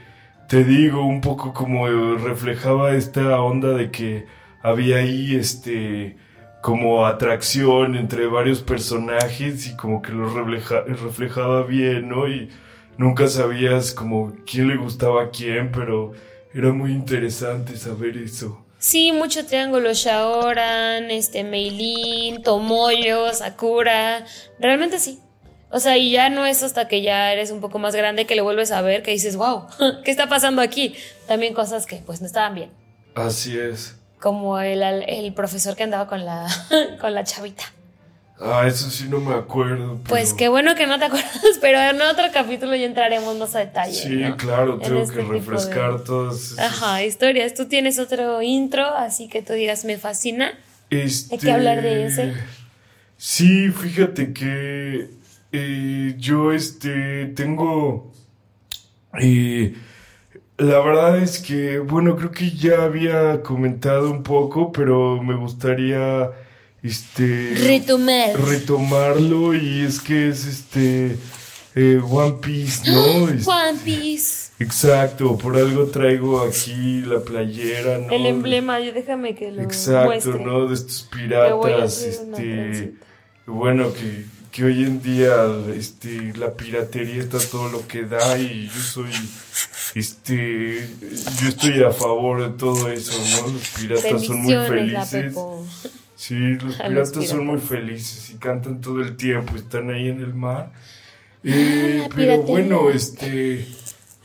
te 0.47 0.63
digo, 0.63 1.05
un 1.05 1.19
poco 1.21 1.53
como 1.53 1.87
reflejaba 2.17 2.93
esta 2.95 3.41
onda 3.41 3.69
de 3.73 3.91
que 3.91 4.25
había 4.61 4.97
ahí 4.97 5.35
este, 5.35 6.15
como 6.61 7.05
atracción 7.05 7.95
entre 7.95 8.27
varios 8.27 8.61
personajes 8.61 9.67
y 9.67 9.75
como 9.75 10.01
que 10.01 10.13
los 10.13 10.31
refleja- 10.33 10.83
reflejaba 10.87 11.63
bien, 11.63 12.07
¿no? 12.09 12.27
Y 12.29 12.49
nunca 12.97 13.27
sabías 13.27 13.93
como 13.93 14.33
quién 14.49 14.67
le 14.69 14.77
gustaba 14.77 15.23
a 15.23 15.29
quién, 15.31 15.71
pero 15.73 16.13
era 16.53 16.71
muy 16.71 16.91
interesante 16.91 17.77
saber 17.77 18.17
eso. 18.17 18.65
Sí, 18.77 19.11
mucho 19.11 19.45
triángulo 19.45 19.93
Shaoran, 19.93 21.11
este, 21.11 21.43
Meilin, 21.43 22.41
Tomoyo, 22.41 23.31
Sakura. 23.33 24.25
Realmente 24.59 24.97
sí. 24.99 25.19
O 25.69 25.79
sea, 25.79 25.97
y 25.97 26.11
ya 26.11 26.29
no 26.29 26.45
es 26.45 26.63
hasta 26.63 26.87
que 26.87 27.01
ya 27.01 27.31
eres 27.31 27.51
un 27.51 27.61
poco 27.61 27.79
más 27.79 27.95
grande 27.95 28.25
que 28.25 28.35
le 28.35 28.41
vuelves 28.41 28.71
a 28.71 28.81
ver 28.81 29.03
que 29.03 29.11
dices, 29.11 29.35
wow, 29.35 29.67
¿qué 30.03 30.11
está 30.11 30.27
pasando 30.27 30.61
aquí? 30.61 30.95
También 31.27 31.53
cosas 31.53 31.85
que 31.85 31.97
pues 31.97 32.21
no 32.21 32.27
estaban 32.27 32.55
bien. 32.55 32.71
Así 33.15 33.57
es. 33.57 33.97
Como 34.19 34.59
el, 34.59 34.81
el 34.83 35.33
profesor 35.33 35.75
que 35.75 35.83
andaba 35.83 36.07
con 36.07 36.25
la, 36.25 36.47
con 37.01 37.13
la 37.13 37.23
chavita. 37.23 37.63
Ah, 38.43 38.65
eso 38.67 38.89
sí 38.89 39.07
no 39.07 39.19
me 39.19 39.35
acuerdo. 39.35 39.99
Pues 40.07 40.33
qué 40.33 40.49
bueno 40.49 40.73
que 40.75 40.87
no 40.87 40.97
te 40.97 41.05
acuerdas, 41.05 41.31
pero 41.61 41.79
en 41.79 42.01
otro 42.01 42.23
capítulo 42.33 42.75
ya 42.75 42.85
entraremos 42.85 43.37
más 43.37 43.55
a 43.55 43.59
detalle. 43.59 43.93
Sí, 43.93 44.15
¿no? 44.15 44.35
claro, 44.37 44.73
En 44.75 44.79
tengo 44.81 45.01
este 45.01 45.15
que 45.17 45.21
de- 45.23 45.29
refrescar 45.29 46.03
todas 46.03 46.53
esas- 46.53 46.59
Ajá, 46.59 47.03
historias. 47.03 47.53
Tú 47.53 47.67
tienes 47.67 47.99
otro 47.99 48.41
intro, 48.41 48.83
así 48.85 49.27
que 49.27 49.41
tú 49.43 49.53
digas, 49.53 49.85
me 49.85 49.97
fascina. 49.97 50.53
Este, 50.89 51.35
Hay 51.35 51.39
que 51.41 51.51
hablar 51.51 51.81
de 51.83 52.05
ese. 52.07 52.33
Sí, 53.17 53.69
fíjate 53.69 54.33
que 54.33 55.09
eh, 55.51 56.15
yo 56.17 56.51
este 56.51 57.27
tengo 57.27 58.11
eh, 59.19 59.75
la 60.57 60.79
verdad 60.79 61.17
es 61.17 61.39
que 61.39 61.79
bueno 61.79 62.15
creo 62.15 62.31
que 62.31 62.49
ya 62.51 62.83
había 62.83 63.41
comentado 63.43 64.09
un 64.09 64.23
poco, 64.23 64.71
pero 64.71 65.21
me 65.21 65.35
gustaría 65.35 66.31
este 66.83 67.53
Retomar. 67.57 68.39
retomarlo 68.39 69.53
y 69.53 69.81
es 69.81 69.99
que 69.99 70.29
es 70.29 70.45
este 70.45 71.17
eh, 71.75 72.01
One 72.03 72.37
Piece, 72.41 72.91
¿no? 72.91 73.29
Es- 73.33 73.47
One 73.47 73.77
Piece. 73.83 74.51
Exacto, 74.59 75.37
por 75.39 75.55
algo 75.57 75.85
traigo 75.87 76.41
aquí 76.41 77.01
la 77.01 77.19
playera, 77.21 77.97
¿no? 77.97 78.11
El 78.11 78.27
emblema, 78.27 78.79
yo 78.79 78.93
déjame 78.93 79.33
que 79.35 79.51
lo 79.51 79.61
Exacto, 79.63 80.05
muestre. 80.05 80.45
¿no? 80.45 80.67
De 80.67 80.75
estos 80.75 81.09
piratas, 81.11 82.01
este, 82.03 82.93
bueno, 83.47 83.91
que, 83.91 84.25
que 84.51 84.63
hoy 84.65 84.83
en 84.83 85.01
día, 85.01 85.33
este, 85.75 86.33
la 86.37 86.53
piratería 86.53 87.23
está 87.23 87.39
todo 87.39 87.69
lo 87.69 87.87
que 87.87 88.03
da 88.03 88.37
y 88.37 88.67
yo 88.67 88.81
soy, 88.81 89.09
este, 89.95 90.87
yo 91.41 91.47
estoy 91.49 91.81
a 91.83 91.91
favor 91.91 92.43
de 92.51 92.57
todo 92.57 92.87
eso, 92.91 93.13
¿no? 93.41 93.53
Los 93.53 93.67
piratas 93.69 94.23
son 94.25 94.41
muy 94.43 94.53
felices. 94.67 95.33
Sí, 96.21 96.35
los 96.35 96.75
piratas 96.75 97.27
son 97.27 97.47
muy 97.47 97.59
felices 97.59 98.29
y 98.29 98.35
cantan 98.37 98.79
todo 98.79 99.01
el 99.01 99.17
tiempo, 99.17 99.55
están 99.55 99.89
ahí 99.89 100.07
en 100.07 100.19
el 100.21 100.35
mar. 100.35 100.71
Eh, 101.43 102.01
Ah, 102.03 102.03
la 102.03 102.15
pero 102.15 102.15
piratería. 102.15 102.45
bueno, 102.45 102.89
este, 102.91 103.65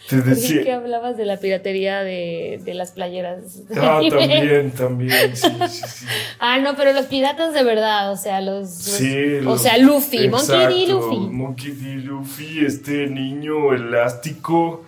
te 0.07 0.21
Creí 0.21 0.23
que 0.23 0.29
decía... 0.29 0.77
hablabas 0.77 1.17
de 1.17 1.25
la 1.25 1.39
piratería 1.39 2.03
de, 2.03 2.61
de 2.63 2.75
las 2.75 2.91
playeras. 2.93 3.63
Ah, 3.75 4.01
también, 4.11 4.73
también, 4.73 5.35
sí, 5.35 5.49
sí, 5.71 5.81
sí. 5.89 6.07
Ah, 6.39 6.59
no, 6.59 6.77
pero 6.77 6.93
los 6.93 7.07
piratas 7.07 7.55
de 7.55 7.65
verdad, 7.65 8.13
o 8.13 8.17
sea, 8.19 8.43
los. 8.43 8.69
los- 8.69 8.71
Sí, 8.75 9.37
o 9.39 9.43
los- 9.43 9.63
sea, 9.63 9.79
Luffy, 9.79 10.29
Monkey 10.29 10.67
D. 10.87 10.93
Luffy. 10.93 11.17
Monkey 11.17 11.71
D. 11.73 11.95
Luffy, 11.95 12.67
este 12.67 13.07
niño 13.07 13.73
elástico 13.73 14.85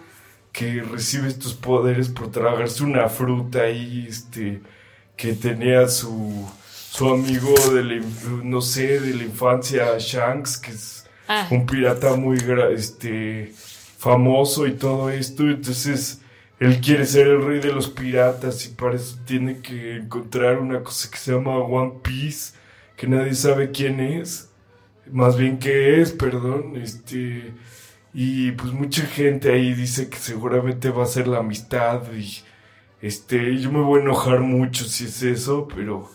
que 0.52 0.82
recibe 0.82 1.28
estos 1.28 1.54
poderes 1.54 2.10
por 2.10 2.30
tragarse 2.30 2.82
una 2.84 3.08
fruta 3.08 3.62
ahí, 3.62 4.04
este, 4.06 4.60
que 5.16 5.32
tenía 5.32 5.88
su, 5.88 6.46
su 6.98 7.08
amigo 7.08 7.54
de 7.72 7.84
la, 7.84 8.04
no 8.42 8.60
sé, 8.60 9.00
de 9.00 9.14
la 9.14 9.22
infancia, 9.24 9.96
Shanks, 9.98 10.58
que 10.58 10.72
es 10.72 10.98
Ah, 11.30 11.46
un 11.50 11.66
pirata 11.66 12.16
muy 12.16 12.38
este 12.74 13.52
famoso 13.98 14.66
y 14.66 14.72
todo 14.72 15.10
esto. 15.10 15.42
Entonces 15.42 16.22
él 16.58 16.80
quiere 16.80 17.04
ser 17.04 17.26
el 17.28 17.44
rey 17.44 17.60
de 17.60 17.72
los 17.72 17.88
piratas 17.88 18.64
y 18.64 18.70
para 18.70 18.96
eso 18.96 19.18
tiene 19.26 19.60
que 19.60 19.96
encontrar 19.96 20.58
una 20.58 20.82
cosa 20.82 21.10
que 21.10 21.18
se 21.18 21.32
llama 21.32 21.58
One 21.58 22.00
Piece 22.02 22.54
que 22.96 23.06
nadie 23.06 23.34
sabe 23.34 23.70
quién 23.70 24.00
es 24.00 24.48
más 25.12 25.36
bien 25.36 25.58
qué 25.58 26.00
es 26.00 26.10
perdón 26.12 26.76
este 26.76 27.52
y 28.12 28.50
pues 28.52 28.72
mucha 28.72 29.02
gente 29.02 29.52
ahí 29.52 29.72
dice 29.74 30.08
que 30.08 30.16
seguramente 30.16 30.90
va 30.90 31.04
a 31.04 31.06
ser 31.06 31.28
la 31.28 31.38
amistad 31.38 32.02
y 32.12 32.42
este 33.00 33.56
yo 33.58 33.70
me 33.70 33.80
voy 33.80 34.00
a 34.00 34.02
enojar 34.02 34.40
mucho 34.40 34.84
si 34.84 35.04
es 35.04 35.22
eso 35.22 35.68
pero 35.72 36.10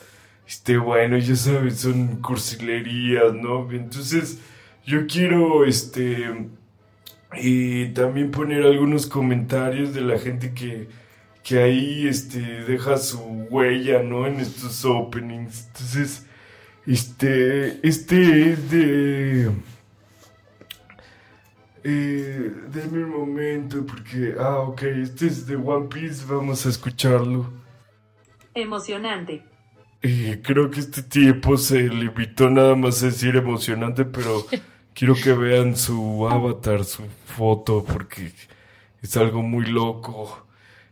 este 0.53 0.77
bueno 0.77 1.17
ya 1.17 1.35
sabes 1.35 1.79
son 1.81 2.21
cursilerías 2.21 3.33
no 3.33 3.69
entonces 3.71 4.39
yo 4.85 5.07
quiero, 5.07 5.65
este, 5.65 6.49
Y 7.35 7.87
también 7.93 8.31
poner 8.31 8.63
algunos 8.63 9.07
comentarios 9.07 9.93
de 9.93 10.01
la 10.01 10.19
gente 10.19 10.53
que, 10.53 10.87
que 11.43 11.59
ahí 11.59 12.07
este, 12.07 12.39
deja 12.39 12.97
su 12.97 13.19
huella, 13.49 14.03
¿no? 14.03 14.27
En 14.27 14.39
estos 14.39 14.85
openings. 14.85 15.67
Entonces, 15.67 16.27
este, 16.85 17.79
este 17.87 18.51
es 18.51 18.71
de... 18.71 19.51
Eh, 21.85 22.51
denme 22.71 23.03
un 23.05 23.11
momento 23.11 23.85
porque... 23.85 24.35
Ah, 24.39 24.59
ok, 24.59 24.83
este 24.83 25.27
es 25.27 25.47
de 25.47 25.55
One 25.55 25.87
Piece, 25.87 26.25
vamos 26.27 26.65
a 26.65 26.69
escucharlo. 26.69 27.51
Emocionante. 28.53 29.43
Eh, 30.05 30.41
creo 30.43 30.69
que 30.69 30.81
este 30.81 31.01
tipo 31.01 31.55
se 31.55 31.87
limitó 31.87 32.49
nada 32.49 32.75
más 32.75 33.01
a 33.01 33.05
decir 33.05 33.37
emocionante, 33.37 34.03
pero 34.03 34.45
quiero 34.93 35.15
que 35.15 35.31
vean 35.31 35.77
su 35.77 36.27
avatar, 36.27 36.83
su 36.83 37.03
foto, 37.25 37.85
porque 37.85 38.33
es 39.01 39.17
algo 39.17 39.41
muy 39.41 39.65
loco. 39.65 40.45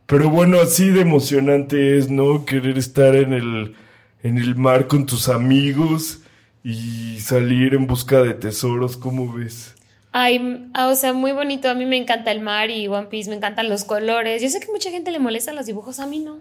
Pero 0.06 0.30
bueno, 0.30 0.62
así 0.62 0.90
de 0.90 1.02
emocionante 1.02 1.98
es, 1.98 2.10
¿no? 2.10 2.46
Querer 2.46 2.78
estar 2.78 3.16
en 3.16 3.34
el, 3.34 3.76
en 4.24 4.38
el 4.38 4.56
mar 4.56 4.88
con 4.88 5.06
tus 5.06 5.28
amigos 5.28 6.22
y 6.64 7.20
salir 7.20 7.74
en 7.74 7.88
busca 7.88 8.22
de 8.22 8.34
tesoros, 8.34 8.96
¿cómo 8.96 9.34
ves? 9.34 9.76
Ay, 10.14 10.70
ah, 10.74 10.88
o 10.88 10.96
sea, 10.96 11.12
muy 11.12 11.34
bonito. 11.34 11.70
A 11.70 11.74
mí 11.74 11.86
me 11.86 11.98
encanta 11.98 12.32
el 12.32 12.42
mar 12.42 12.70
y 12.70 12.88
One 12.88 13.08
Piece, 13.08 13.30
me 13.30 13.36
encantan 13.36 13.68
los 13.68 13.84
colores. 13.84 14.42
Yo 14.42 14.50
sé 14.50 14.62
que 14.62 14.72
mucha 14.72 14.90
gente 14.90 15.12
le 15.12 15.20
molesta 15.20 15.54
los 15.54 15.66
dibujos, 15.66 16.00
a 16.00 16.08
mí 16.08 16.20
no. 16.20 16.40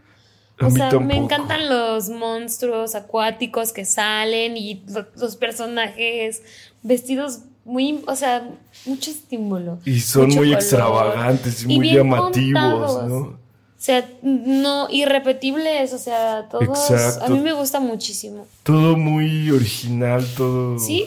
A 0.61 0.67
O 0.67 0.71
sea, 0.71 0.91
me 1.01 1.17
encantan 1.17 1.69
los 1.69 2.11
monstruos 2.11 2.95
acuáticos 2.95 3.73
que 3.73 3.85
salen 3.85 4.57
y 4.57 4.83
lo- 4.89 5.07
los 5.17 5.37
personajes 5.37 6.43
vestidos 6.83 7.41
muy, 7.65 8.03
o 8.07 8.15
sea, 8.17 8.49
mucho 8.85 9.11
estímulo. 9.11 9.79
Y 9.85 10.01
son 10.01 10.29
muy 10.29 10.37
color. 10.49 10.55
extravagantes 10.55 11.65
y, 11.65 11.73
Y 11.73 11.77
muy 11.77 11.93
llamativos, 11.95 12.63
contados. 12.63 13.09
¿no? 13.09 13.17
O 13.19 13.83
sea, 13.83 14.07
no, 14.23 14.89
irrepetibles, 14.91 15.93
o 15.95 15.99
sea, 15.99 16.49
todos, 16.51 16.91
Exacto. 16.91 17.25
a 17.25 17.29
mí 17.31 17.41
me 17.41 17.53
gusta 17.55 17.81
muchísimo. 17.81 18.47
Todo 18.63 18.97
muy 18.97 19.51
original, 19.51 20.27
todo. 20.37 20.79
Sí, 20.79 21.07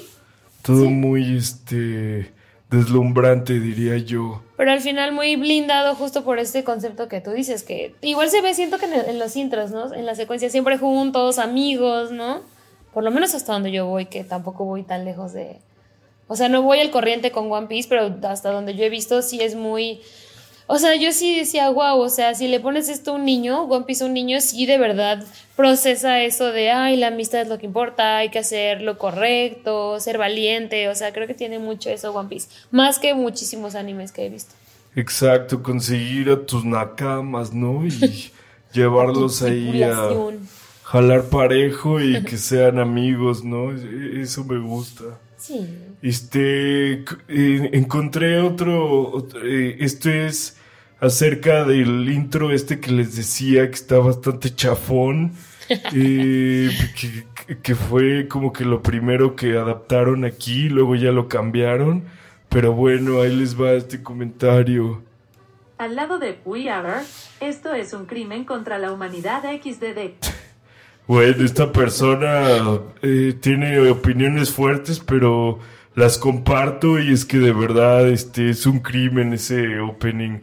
Todo 0.63 0.81
sí. 0.83 0.87
muy, 0.87 1.37
este. 1.37 2.31
deslumbrante, 2.71 3.59
diría 3.59 3.97
yo. 3.99 4.41
Pero 4.63 4.71
al 4.71 4.79
final 4.79 5.11
muy 5.11 5.35
blindado 5.35 5.93
justo 5.93 6.23
por 6.23 6.39
este 6.39 6.63
concepto 6.63 7.09
que 7.09 7.19
tú 7.19 7.31
dices, 7.31 7.63
que 7.63 7.95
igual 7.99 8.29
se 8.29 8.39
ve, 8.39 8.53
siento 8.53 8.77
que 8.77 8.85
en, 8.85 8.93
en 8.93 9.19
los 9.19 9.35
intros, 9.35 9.71
¿no? 9.71 9.93
En 9.93 10.05
la 10.05 10.15
secuencia 10.15 10.49
siempre 10.49 10.77
juntos, 10.77 11.37
amigos, 11.37 12.13
¿no? 12.13 12.39
Por 12.93 13.03
lo 13.03 13.11
menos 13.11 13.35
hasta 13.35 13.51
donde 13.51 13.73
yo 13.73 13.87
voy, 13.87 14.05
que 14.05 14.23
tampoco 14.23 14.63
voy 14.63 14.83
tan 14.83 15.03
lejos 15.03 15.33
de... 15.33 15.59
O 16.29 16.37
sea, 16.37 16.47
no 16.47 16.61
voy 16.61 16.79
al 16.79 16.91
corriente 16.91 17.29
con 17.29 17.51
One 17.51 17.67
Piece, 17.67 17.89
pero 17.89 18.15
hasta 18.25 18.51
donde 18.51 18.73
yo 18.73 18.85
he 18.85 18.89
visto 18.89 19.21
sí 19.21 19.41
es 19.41 19.55
muy... 19.55 19.99
O 20.75 20.79
sea, 20.79 20.95
yo 20.95 21.11
sí 21.11 21.37
decía, 21.37 21.69
wow, 21.69 21.99
o 21.99 22.09
sea, 22.09 22.33
si 22.33 22.47
le 22.47 22.59
pones 22.59 22.89
esto 22.89 23.11
a 23.11 23.15
un 23.15 23.25
niño, 23.25 23.63
One 23.65 23.85
Piece 23.85 24.03
a 24.03 24.07
un 24.07 24.13
niño, 24.13 24.41
sí 24.41 24.65
de 24.65 24.79
verdad 24.79 25.23
procesa 25.55 26.21
eso 26.23 26.51
de, 26.51 26.71
ay, 26.71 26.97
la 26.97 27.07
amistad 27.07 27.41
es 27.41 27.47
lo 27.47 27.59
que 27.59 27.67
importa, 27.67 28.17
hay 28.17 28.29
que 28.29 28.39
hacer 28.39 28.81
lo 28.81 28.97
correcto, 28.97 29.99
ser 29.99 30.17
valiente, 30.17 30.89
o 30.89 30.95
sea, 30.95 31.13
creo 31.13 31.27
que 31.27 31.35
tiene 31.35 31.59
mucho 31.59 31.91
eso 31.91 32.11
One 32.11 32.27
Piece, 32.29 32.47
más 32.71 32.97
que 32.97 33.13
muchísimos 33.13 33.75
animes 33.75 34.11
que 34.11 34.25
he 34.25 34.29
visto. 34.29 34.55
Exacto, 34.95 35.61
conseguir 35.61 36.29
a 36.31 36.43
tus 36.43 36.65
nakamas, 36.65 37.53
¿no? 37.53 37.85
Y 37.85 38.31
llevarlos 38.73 39.43
ahí 39.43 39.83
a 39.83 40.09
jalar 40.83 41.23
parejo 41.25 41.99
y 42.01 42.23
que 42.23 42.37
sean 42.37 42.79
amigos, 42.79 43.43
¿no? 43.43 43.71
E- 43.71 44.21
Eso 44.21 44.43
me 44.43 44.57
gusta. 44.59 45.03
Sí. 45.37 45.67
Este, 46.01 46.93
eh, 47.27 47.69
encontré 47.73 48.39
otro, 48.39 49.11
ot- 49.13 49.39
eh, 49.43 49.77
esto 49.79 50.09
es 50.09 50.57
acerca 51.03 51.65
del 51.65 52.09
intro 52.09 52.51
este 52.51 52.79
que 52.79 52.89
les 52.89 53.17
decía 53.17 53.67
que 53.67 53.75
está 53.75 53.97
bastante 53.97 54.55
chafón, 54.55 55.33
eh, 55.69 56.69
que, 56.95 57.57
que 57.57 57.75
fue 57.75 58.29
como 58.29 58.53
que 58.53 58.63
lo 58.63 58.81
primero 58.81 59.35
que 59.35 59.57
adaptaron 59.57 60.23
aquí, 60.23 60.69
luego 60.69 60.95
ya 60.95 61.11
lo 61.11 61.27
cambiaron, 61.27 62.05
pero 62.47 62.71
bueno, 62.71 63.21
ahí 63.21 63.35
les 63.35 63.59
va 63.59 63.71
este 63.71 64.01
comentario. 64.01 65.03
Al 65.77 65.97
lado 65.97 66.19
de 66.19 66.39
We 66.45 66.69
Are, 66.69 67.01
esto 67.41 67.73
es 67.73 67.91
un 67.91 68.05
crimen 68.05 68.45
contra 68.45 68.77
la 68.77 68.91
humanidad 68.91 69.43
XDD. 69.43 70.13
Bueno, 71.05 71.43
esta 71.43 71.73
persona 71.73 72.79
eh, 73.01 73.33
tiene 73.41 73.89
opiniones 73.89 74.53
fuertes, 74.53 75.01
pero 75.01 75.59
las 75.95 76.17
comparto 76.17 76.97
y 76.97 77.11
es 77.11 77.25
que 77.25 77.39
de 77.39 77.51
verdad 77.51 78.07
este 78.07 78.49
es 78.49 78.65
un 78.65 78.79
crimen 78.79 79.33
ese 79.33 79.81
opening. 79.81 80.39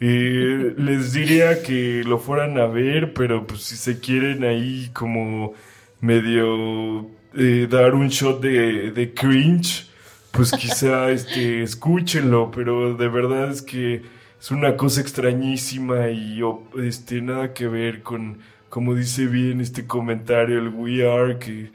Eh, 0.00 0.74
les 0.76 1.12
diría 1.12 1.62
que 1.62 2.04
lo 2.04 2.18
fueran 2.18 2.58
a 2.58 2.66
ver, 2.66 3.14
pero 3.14 3.46
pues 3.46 3.62
si 3.62 3.76
se 3.76 3.98
quieren 3.98 4.44
ahí 4.44 4.90
como 4.92 5.54
medio 6.00 7.08
eh, 7.34 7.66
dar 7.68 7.94
un 7.94 8.08
shot 8.08 8.40
de, 8.40 8.92
de 8.92 9.12
cringe, 9.12 9.88
pues 10.30 10.52
quizá 10.52 11.10
este 11.10 11.62
escúchenlo, 11.62 12.50
pero 12.50 12.94
de 12.94 13.08
verdad 13.08 13.50
es 13.50 13.62
que 13.62 14.02
es 14.40 14.50
una 14.52 14.76
cosa 14.76 15.00
extrañísima 15.00 16.10
y 16.10 16.40
este 16.80 17.20
nada 17.20 17.52
que 17.52 17.66
ver 17.66 18.02
con 18.02 18.38
como 18.68 18.94
dice 18.94 19.26
bien 19.26 19.60
este 19.60 19.86
comentario 19.86 20.58
el 20.58 20.68
We 20.68 21.10
Are 21.10 21.38
que 21.38 21.72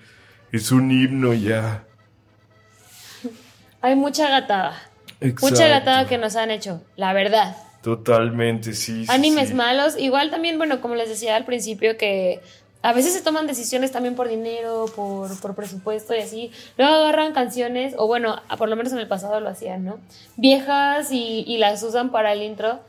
es 0.51 0.71
un 0.71 0.91
himno 0.91 1.33
ya. 1.33 1.83
Hay 3.81 3.95
mucha 3.95 4.29
gatada. 4.29 4.79
Mucha 5.41 5.67
gatada 5.67 6.07
que 6.07 6.17
nos 6.17 6.35
han 6.35 6.51
hecho, 6.51 6.83
la 6.95 7.11
verdad. 7.11 7.57
Totalmente, 7.83 8.73
sí. 8.73 9.05
Animes 9.09 9.49
sí. 9.49 9.53
malos, 9.55 9.97
igual 9.99 10.31
también, 10.31 10.57
bueno, 10.57 10.81
como 10.81 10.95
les 10.95 11.09
decía 11.09 11.35
al 11.35 11.45
principio, 11.45 11.97
que 11.97 12.39
a 12.81 12.93
veces 12.93 13.13
se 13.13 13.21
toman 13.21 13.45
decisiones 13.45 13.91
también 13.91 14.15
por 14.15 14.27
dinero, 14.29 14.85
por, 14.95 15.37
por 15.39 15.53
presupuesto 15.53 16.15
y 16.15 16.19
así. 16.19 16.51
Luego 16.77 16.93
agarran 16.95 17.33
canciones, 17.33 17.93
o 17.97 18.07
bueno, 18.07 18.41
a- 18.47 18.57
por 18.57 18.69
lo 18.69 18.75
menos 18.77 18.93
en 18.93 18.99
el 18.99 19.07
pasado 19.07 19.39
lo 19.41 19.49
hacían, 19.49 19.83
¿no? 19.85 19.99
Viejas 20.37 21.11
y, 21.11 21.43
y 21.45 21.57
las 21.57 21.83
usan 21.83 22.09
para 22.11 22.31
el 22.33 22.41
intro. 22.41 22.79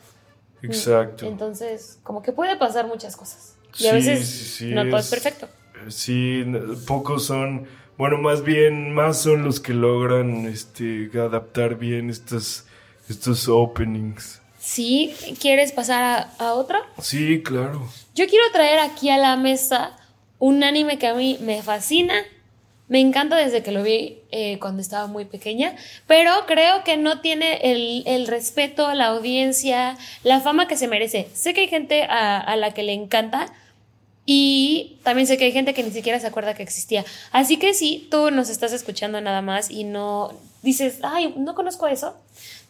Exacto. 0.62 1.26
Entonces, 1.26 1.98
como 2.02 2.22
que 2.22 2.32
puede 2.32 2.56
pasar 2.56 2.86
muchas 2.86 3.16
cosas. 3.16 3.56
Y 3.78 3.86
a 3.88 3.90
Sí, 3.90 3.96
veces 3.96 4.26
sí, 4.28 4.44
sí, 4.44 4.70
no 4.70 4.84
todo 4.86 4.98
es 4.98 5.04
es- 5.06 5.10
perfecto. 5.10 5.48
Sí, 5.88 6.44
pocos 6.86 7.26
son, 7.26 7.66
bueno, 7.98 8.16
más 8.18 8.42
bien, 8.42 8.94
más 8.94 9.20
son 9.20 9.42
los 9.44 9.58
que 9.60 9.74
logran 9.74 10.46
este 10.46 11.10
adaptar 11.14 11.74
bien 11.76 12.08
estos, 12.10 12.64
estos 13.08 13.48
openings. 13.48 14.40
¿Sí? 14.64 15.14
¿Quieres 15.40 15.72
pasar 15.72 16.02
a, 16.02 16.44
a 16.44 16.54
otra? 16.54 16.80
Sí, 17.02 17.42
claro. 17.42 17.86
Yo 18.14 18.26
quiero 18.26 18.44
traer 18.50 18.78
aquí 18.78 19.10
a 19.10 19.18
la 19.18 19.36
mesa 19.36 19.94
un 20.38 20.64
anime 20.64 20.98
que 20.98 21.06
a 21.06 21.12
mí 21.12 21.36
me 21.42 21.62
fascina. 21.62 22.14
Me 22.88 23.00
encanta 23.00 23.36
desde 23.36 23.62
que 23.62 23.72
lo 23.72 23.82
vi 23.82 24.20
eh, 24.30 24.58
cuando 24.60 24.80
estaba 24.80 25.06
muy 25.06 25.26
pequeña, 25.26 25.74
pero 26.06 26.32
creo 26.46 26.82
que 26.82 26.96
no 26.96 27.20
tiene 27.20 27.56
el, 27.62 28.04
el 28.06 28.26
respeto, 28.26 28.92
la 28.94 29.06
audiencia, 29.08 29.98
la 30.22 30.40
fama 30.40 30.66
que 30.66 30.76
se 30.78 30.88
merece. 30.88 31.28
Sé 31.34 31.52
que 31.52 31.62
hay 31.62 31.68
gente 31.68 32.02
a, 32.04 32.40
a 32.40 32.56
la 32.56 32.72
que 32.72 32.82
le 32.82 32.92
encanta 32.94 33.52
y 34.26 34.98
también 35.02 35.26
sé 35.26 35.36
que 35.36 35.44
hay 35.44 35.52
gente 35.52 35.74
que 35.74 35.82
ni 35.82 35.90
siquiera 35.90 36.20
se 36.20 36.26
acuerda 36.26 36.54
que 36.54 36.62
existía. 36.62 37.04
Así 37.32 37.58
que 37.58 37.74
si 37.74 38.06
tú 38.10 38.30
nos 38.30 38.48
estás 38.48 38.72
escuchando 38.72 39.20
nada 39.20 39.42
más 39.42 39.70
y 39.70 39.84
no 39.84 40.32
dices, 40.62 40.98
ay, 41.02 41.34
no 41.36 41.54
conozco 41.54 41.86
eso, 41.86 42.16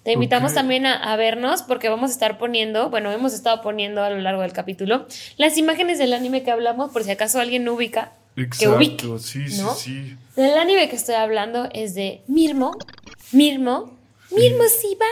te 0.05 0.13
invitamos 0.13 0.55
también 0.55 0.87
a, 0.87 0.95
a 1.13 1.17
vernos 1.17 1.63
porque 1.63 1.89
vamos 1.89 2.11
a 2.11 2.13
estar 2.13 2.39
poniendo, 2.39 2.91
bueno, 2.91 3.11
hemos 3.11 3.33
estado 3.35 3.61
poniendo 3.63 4.03
a 4.03 4.11
lo 4.11 4.19
largo 4.19 4.43
del 4.43 4.53
capítulo 4.53 5.07
las 5.37 5.57
imágenes 5.59 5.99
del 5.99 6.13
anime 6.13 6.43
que 6.43 6.51
hablamos 6.51 6.93
por 6.93 7.03
si 7.05 7.11
acaso 7.11 7.41
alguien 7.41 7.65
no 7.65 7.73
ubica. 7.75 8.13
Que 8.37 8.69
ubique, 8.69 8.95
Exacto, 9.07 9.19
sí, 9.19 9.49
sí, 9.49 9.63
¿no? 9.63 9.75
sí. 9.75 10.17
El 10.37 10.59
anime 10.59 10.89
que 10.89 10.97
estoy 10.97 11.15
hablando 11.15 11.69
es 11.73 11.95
de 11.95 12.21
Mirmo, 12.27 12.77
Mirmo, 13.33 13.97
Mirmo 14.31 14.65
Sivan. 14.65 15.09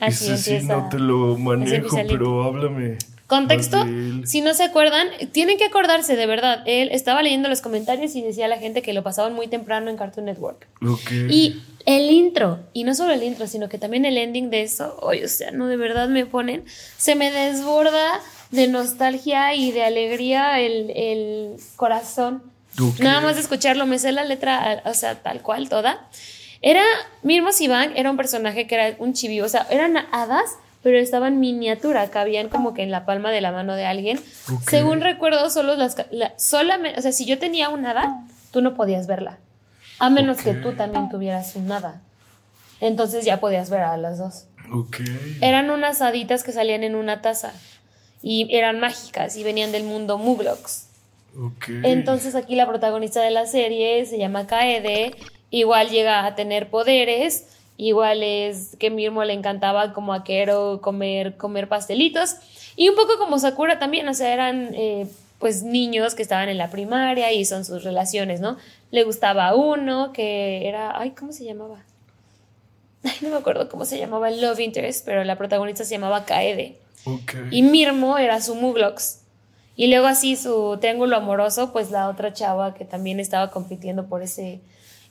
Así 0.00 0.26
Ese 0.32 0.36
sí 0.36 0.50
empieza. 0.56 0.76
no 0.76 0.88
te 0.90 0.98
lo 0.98 1.36
manejo, 1.38 1.96
pero 2.06 2.44
háblame. 2.44 2.98
Contexto, 3.26 3.84
si 4.24 4.40
no 4.40 4.54
se 4.54 4.62
acuerdan, 4.62 5.08
tienen 5.32 5.58
que 5.58 5.64
acordarse 5.64 6.14
de 6.14 6.26
verdad. 6.26 6.62
Él 6.64 6.90
estaba 6.92 7.22
leyendo 7.22 7.48
los 7.48 7.60
comentarios 7.60 8.14
y 8.14 8.22
decía 8.22 8.44
a 8.44 8.48
la 8.48 8.58
gente 8.58 8.82
que 8.82 8.92
lo 8.92 9.02
pasaban 9.02 9.34
muy 9.34 9.48
temprano 9.48 9.90
en 9.90 9.96
Cartoon 9.96 10.26
Network. 10.26 10.68
Y 11.28 11.60
el 11.86 12.10
intro, 12.10 12.60
y 12.72 12.84
no 12.84 12.94
solo 12.94 13.12
el 13.12 13.22
intro, 13.22 13.46
sino 13.48 13.68
que 13.68 13.78
también 13.78 14.04
el 14.04 14.16
ending 14.16 14.50
de 14.50 14.62
eso, 14.62 14.96
oye, 15.02 15.24
o 15.24 15.28
sea, 15.28 15.50
no 15.50 15.66
de 15.66 15.76
verdad 15.76 16.08
me 16.08 16.24
ponen, 16.24 16.64
se 16.96 17.16
me 17.16 17.32
desborda 17.32 18.20
de 18.50 18.68
nostalgia 18.68 19.54
y 19.54 19.72
de 19.72 19.82
alegría 19.82 20.60
el, 20.60 20.90
el 20.90 21.56
corazón. 21.74 22.42
Ok. 22.80 23.00
Nada 23.00 23.20
más 23.20 23.34
de 23.34 23.40
escucharlo, 23.40 23.86
me 23.86 23.98
sé 23.98 24.12
la 24.12 24.24
letra, 24.24 24.82
o 24.84 24.94
sea, 24.94 25.22
tal 25.22 25.42
cual, 25.42 25.68
toda. 25.68 26.08
Era, 26.62 26.82
Mirmo 27.22 27.52
Sivan 27.52 27.92
era 27.96 28.10
un 28.10 28.16
personaje 28.16 28.66
que 28.66 28.74
era 28.74 28.96
un 28.98 29.12
chibi, 29.12 29.40
o 29.40 29.48
sea, 29.48 29.66
eran 29.70 29.96
hadas, 30.12 30.56
pero 30.86 30.98
estaban 31.00 31.40
miniatura, 31.40 32.08
cabían 32.10 32.48
como 32.48 32.72
que 32.72 32.84
en 32.84 32.92
la 32.92 33.04
palma 33.04 33.32
de 33.32 33.40
la 33.40 33.50
mano 33.50 33.74
de 33.74 33.84
alguien. 33.86 34.20
Según 34.70 35.00
recuerdo, 35.00 35.50
solo 35.50 35.74
las, 35.74 35.96
la- 36.12 36.32
solamente, 36.38 36.96
o 36.96 37.02
sea, 37.02 37.10
si 37.10 37.24
yo 37.24 37.40
tenía 37.40 37.70
un 37.70 37.84
hada, 37.84 38.22
tú 38.52 38.60
no 38.62 38.74
podías 38.76 39.08
verla. 39.08 39.38
A 39.98 40.10
menos 40.10 40.36
que 40.42 40.54
tú 40.54 40.74
también 40.74 41.08
tuvieras 41.08 41.56
un 41.56 41.72
hada. 41.72 42.00
Entonces 42.80 43.24
ya 43.24 43.40
podías 43.40 43.68
ver 43.68 43.80
a 43.80 43.96
las 43.96 44.18
dos. 44.18 44.44
Ok. 44.72 44.98
Eran 45.40 45.70
unas 45.70 46.00
haditas 46.02 46.44
que 46.44 46.52
salían 46.52 46.84
en 46.84 46.94
una 46.94 47.20
taza 47.20 47.52
y 48.22 48.46
eran 48.56 48.78
mágicas 48.78 49.36
y 49.36 49.42
venían 49.42 49.72
del 49.72 49.82
mundo 49.82 50.18
Muglox. 50.18 50.86
Ok. 51.36 51.64
Entonces 51.82 52.36
aquí 52.36 52.54
la 52.54 52.68
protagonista 52.68 53.20
de 53.22 53.32
la 53.32 53.46
serie 53.46 54.06
se 54.06 54.18
llama 54.18 54.46
Kaede, 54.46 55.16
igual 55.50 55.90
llega 55.90 56.24
a 56.26 56.36
tener 56.36 56.70
poderes, 56.70 57.48
igual 57.76 58.22
es 58.22 58.76
que 58.78 58.90
Mirmo 58.90 59.24
le 59.24 59.32
encantaba 59.32 59.92
como 59.92 60.12
a 60.14 60.24
Kero 60.24 60.80
comer, 60.80 61.36
comer 61.36 61.68
pastelitos 61.68 62.36
y 62.76 62.88
un 62.88 62.94
poco 62.94 63.18
como 63.18 63.38
Sakura 63.38 63.78
también, 63.78 64.08
o 64.08 64.14
sea, 64.14 64.32
eran 64.32 64.74
eh, 64.74 65.06
pues 65.38 65.62
niños 65.62 66.14
que 66.14 66.22
estaban 66.22 66.48
en 66.48 66.58
la 66.58 66.70
primaria 66.70 67.32
y 67.32 67.44
son 67.44 67.64
sus 67.64 67.84
relaciones, 67.84 68.40
¿no? 68.40 68.56
Le 68.90 69.04
gustaba 69.04 69.48
a 69.48 69.54
uno 69.54 70.12
que 70.12 70.68
era, 70.68 70.98
ay, 70.98 71.10
¿cómo 71.10 71.32
se 71.32 71.44
llamaba? 71.44 71.82
Ay, 73.04 73.12
no 73.20 73.28
me 73.28 73.36
acuerdo 73.36 73.68
cómo 73.68 73.84
se 73.84 73.98
llamaba 73.98 74.28
el 74.28 74.40
Love 74.40 74.58
Interest, 74.60 75.04
pero 75.04 75.22
la 75.22 75.36
protagonista 75.36 75.84
se 75.84 75.94
llamaba 75.94 76.24
Kaede. 76.24 76.76
Ok. 77.04 77.34
Y 77.52 77.62
Mirmo 77.62 78.18
era 78.18 78.40
su 78.40 78.56
Muglox. 78.56 79.20
Y 79.76 79.86
luego 79.86 80.06
así 80.06 80.34
su 80.34 80.76
triángulo 80.80 81.16
amoroso, 81.16 81.72
pues 81.72 81.92
la 81.92 82.08
otra 82.08 82.32
chava 82.32 82.74
que 82.74 82.84
también 82.84 83.20
estaba 83.20 83.50
compitiendo 83.50 84.06
por 84.06 84.22
ese 84.22 84.60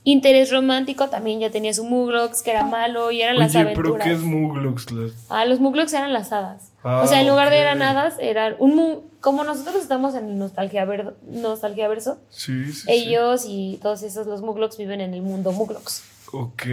interés 0.06 0.52
romántico, 0.52 1.10
también 1.10 1.40
ya 1.42 1.50
tenía 1.52 1.74
su 1.74 1.84
Muglox, 1.84 2.42
que 2.44 2.52
era 2.52 2.64
malo, 2.64 3.12
y 3.12 3.22
eran 3.22 3.38
las 3.38 3.54
aventuras. 3.56 3.92
pero 3.94 4.04
¿qué 4.04 4.12
es 4.14 4.22
Muglox? 4.22 4.86
Ah, 5.30 5.44
los 5.46 5.60
Muglox 5.60 5.92
eran 5.94 6.14
las 6.14 6.32
hadas. 6.32 6.72
Ah, 6.84 7.02
o 7.04 7.08
sea, 7.08 7.20
en 7.22 7.28
lugar 7.28 7.50
de 7.50 7.58
eran 7.60 7.82
hadas, 7.82 8.14
eran 8.20 8.56
un 8.60 8.76
mu- 8.76 9.02
como 9.20 9.44
nosotros 9.44 9.76
estamos 9.82 10.16
en 10.16 10.30
el 10.30 10.38
nostalgia, 10.38 10.86
ver- 10.86 11.16
nostalgia 11.28 11.88
verso, 11.90 12.20
Sí, 12.30 12.66
sí, 12.66 12.72
sí. 12.74 12.86
ellos 12.88 13.46
y 13.48 13.80
todos 13.82 14.04
esos, 14.04 14.28
los 14.28 14.42
Muglox 14.42 14.78
viven 14.78 15.02
en 15.02 15.14
el 15.16 15.22
mundo 15.24 15.52
Muglox. 15.52 16.04
Ok. 16.32 16.64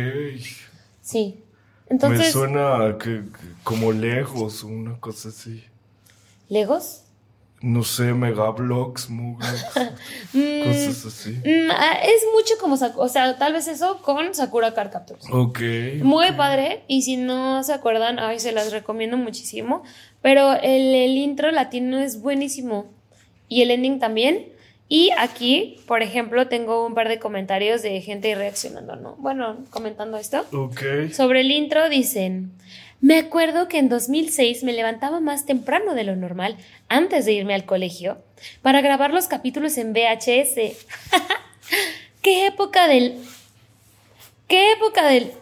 Sí. 1.01 1.41
Me 1.89 1.95
Entonces, 1.95 2.33
suena 2.33 2.85
a 2.87 2.99
que, 2.99 3.23
que 3.25 3.49
como 3.65 3.93
lejos, 3.93 4.63
una 4.63 4.99
cosa 5.01 5.31
así. 5.31 5.65
¿Legos? 6.49 7.03
No 7.63 7.85
sé, 7.85 8.13
Megablox, 8.13 9.09
Muglox, 9.09 9.65
cosas 10.65 11.07
así. 11.07 11.31
Mm, 11.31 11.71
ah, 11.71 11.99
es 12.03 12.25
mucho 12.35 12.55
como, 12.61 12.75
o 12.75 13.09
sea, 13.09 13.39
tal 13.39 13.53
vez 13.53 13.69
eso 13.69 14.03
con 14.03 14.35
Sakura 14.35 14.75
Card 14.75 14.91
Captors. 14.91 15.27
Ok. 15.31 15.61
Muy 16.03 16.33
padre, 16.33 16.83
y 16.89 17.03
si 17.03 17.17
no 17.17 17.63
se 17.63 17.73
acuerdan, 17.73 18.19
ay, 18.19 18.41
se 18.41 18.51
las 18.51 18.73
recomiendo 18.73 19.17
muchísimo. 19.17 19.85
Pero 20.23 20.55
el, 20.55 20.95
el 20.95 21.17
intro 21.17 21.51
latino 21.51 21.99
es 21.99 22.21
buenísimo. 22.21 22.87
Y 23.49 23.63
el 23.63 23.71
ending 23.71 23.99
también. 23.99 24.53
Y 24.89 25.11
aquí, 25.17 25.79
por 25.87 26.03
ejemplo, 26.03 26.49
tengo 26.49 26.85
un 26.87 26.95
par 26.95 27.09
de 27.09 27.19
comentarios 27.19 27.81
de 27.83 28.01
gente 28.03 28.35
reaccionando, 28.35 28.97
¿no? 28.97 29.17
Bueno, 29.17 29.59
comentando 29.71 30.19
esto. 30.19 30.45
Ok. 30.53 31.11
Sobre 31.13 31.41
el 31.41 31.51
intro 31.51 31.89
dicen, 31.89 32.53
me 33.03 33.19
acuerdo 33.19 33.67
que 33.67 33.79
en 33.79 33.89
2006 33.89 34.63
me 34.63 34.73
levantaba 34.73 35.19
más 35.19 35.45
temprano 35.45 35.95
de 35.95 36.05
lo 36.05 36.15
normal 36.15 36.57
antes 36.89 37.25
de 37.25 37.33
irme 37.33 37.53
al 37.53 37.67
colegio 37.67 38.23
para 38.63 38.81
grabar 38.81 39.13
los 39.13 39.27
capítulos 39.27 39.77
en 39.77 39.93
VHS. 39.93 40.77
¿Qué 42.23 42.47
época 42.47 42.87
del... 42.87 43.19
¿Qué 44.47 44.71
época 44.71 45.05
del... 45.09 45.33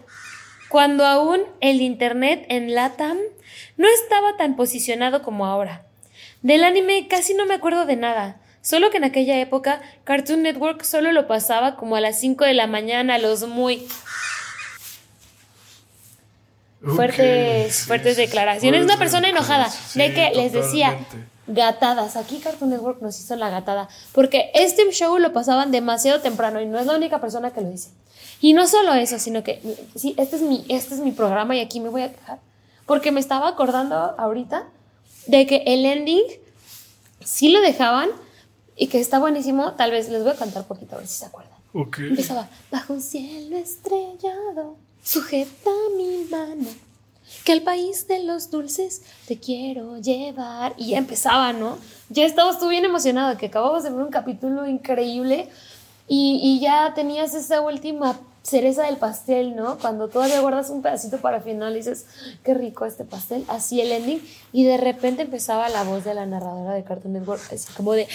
Cuando 0.70 1.04
aún 1.04 1.42
el 1.60 1.82
Internet 1.82 2.46
en 2.48 2.74
LATAM 2.74 3.18
no 3.76 3.88
estaba 3.88 4.38
tan 4.38 4.56
posicionado 4.56 5.20
como 5.20 5.44
ahora. 5.44 5.84
Del 6.40 6.64
anime 6.64 7.08
casi 7.08 7.34
no 7.34 7.44
me 7.44 7.54
acuerdo 7.54 7.84
de 7.84 7.96
nada. 7.96 8.40
Solo 8.62 8.88
que 8.88 8.96
en 8.96 9.04
aquella 9.04 9.38
época 9.38 9.82
Cartoon 10.04 10.42
Network 10.42 10.82
solo 10.82 11.12
lo 11.12 11.26
pasaba 11.26 11.76
como 11.76 11.96
a 11.96 12.00
las 12.00 12.20
5 12.20 12.42
de 12.46 12.54
la 12.54 12.66
mañana, 12.66 13.18
los 13.18 13.46
muy 13.46 13.86
fuertes, 16.82 17.66
Ok, 17.66 17.72
sí, 17.72 17.86
fuertes 17.86 18.16
sí, 18.16 18.22
declaraciones. 18.22 18.84
Una 18.84 18.98
persona 18.98 19.28
enojada 19.28 19.64
declaraciones, 19.64 19.94
de 19.94 20.08
sí, 20.08 20.14
que 20.14 20.36
les 20.42 20.52
decía 20.52 20.98
totalmente. 20.98 21.30
gatadas. 21.48 22.16
Aquí 22.16 22.38
Cartoon 22.38 22.70
Network 22.70 23.02
nos 23.02 23.18
hizo 23.20 23.36
la 23.36 23.50
gatada 23.50 23.88
porque 24.12 24.50
este 24.54 24.90
show 24.92 25.18
lo 25.18 25.32
pasaban 25.32 25.70
demasiado 25.70 26.20
temprano 26.20 26.60
y 26.60 26.66
no 26.66 26.78
es 26.78 26.86
la 26.86 26.94
única 26.96 27.20
persona 27.20 27.52
que 27.52 27.60
lo 27.60 27.70
dice. 27.70 27.90
Y 28.40 28.54
no 28.54 28.66
solo 28.66 28.94
eso, 28.94 29.18
sino 29.18 29.42
que 29.44 29.60
sí, 29.96 30.14
este 30.16 30.36
es 30.36 30.42
mi, 30.42 30.64
este 30.68 30.94
es 30.94 31.00
mi 31.00 31.12
programa 31.12 31.54
y 31.56 31.60
aquí 31.60 31.80
me 31.80 31.90
voy 31.90 32.02
a 32.02 32.12
quejar 32.12 32.38
porque 32.86 33.12
me 33.12 33.20
estaba 33.20 33.48
acordando 33.48 33.94
ahorita 34.18 34.66
de 35.26 35.46
que 35.46 35.62
el 35.66 35.84
ending 35.84 36.22
sí 37.22 37.50
lo 37.50 37.60
dejaban 37.60 38.08
y 38.76 38.86
que 38.86 38.98
está 38.98 39.18
buenísimo. 39.18 39.74
Tal 39.74 39.90
vez 39.90 40.08
les 40.08 40.22
voy 40.22 40.32
a 40.32 40.36
cantar 40.36 40.64
poquito 40.64 40.94
a 40.94 40.98
ver 40.98 41.06
si 41.06 41.18
se 41.18 41.26
acuerdan. 41.26 41.58
Ok. 41.74 41.98
Empezaba, 41.98 42.48
bajo 42.72 42.94
un 42.94 43.02
cielo 43.02 43.56
estrellado, 43.58 44.76
sujeta 45.02 45.70
mi 45.96 46.24
mano, 46.30 46.68
que 47.44 47.52
al 47.52 47.62
país 47.62 48.06
de 48.08 48.22
los 48.24 48.50
dulces 48.50 49.02
te 49.26 49.38
quiero 49.38 49.98
llevar. 49.98 50.74
Y 50.76 50.90
ya 50.90 50.98
empezaba, 50.98 51.52
¿no? 51.52 51.78
Ya 52.08 52.24
estabas 52.24 52.58
tú 52.58 52.68
bien 52.68 52.84
emocionado, 52.84 53.36
que 53.38 53.46
acababas 53.46 53.84
de 53.84 53.90
ver 53.90 54.00
un 54.00 54.10
capítulo 54.10 54.66
increíble 54.66 55.48
y, 56.08 56.40
y 56.42 56.60
ya 56.60 56.92
tenías 56.94 57.34
esa 57.34 57.60
última 57.60 58.18
cereza 58.42 58.84
del 58.84 58.96
pastel, 58.96 59.54
¿no? 59.54 59.78
Cuando 59.78 60.08
todavía 60.08 60.40
guardas 60.40 60.70
un 60.70 60.82
pedacito 60.82 61.18
para 61.18 61.40
final 61.40 61.74
y 61.74 61.76
dices, 61.76 62.06
qué 62.42 62.54
rico 62.54 62.86
este 62.86 63.04
pastel, 63.04 63.44
así 63.48 63.80
el 63.80 63.92
ending, 63.92 64.20
y 64.52 64.64
de 64.64 64.76
repente 64.78 65.22
empezaba 65.22 65.68
la 65.68 65.84
voz 65.84 66.04
de 66.04 66.14
la 66.14 66.26
narradora 66.26 66.72
de 66.72 66.82
Cartoon 66.82 67.12
Network, 67.12 67.42
así 67.52 67.72
como 67.74 67.92
de, 67.92 68.08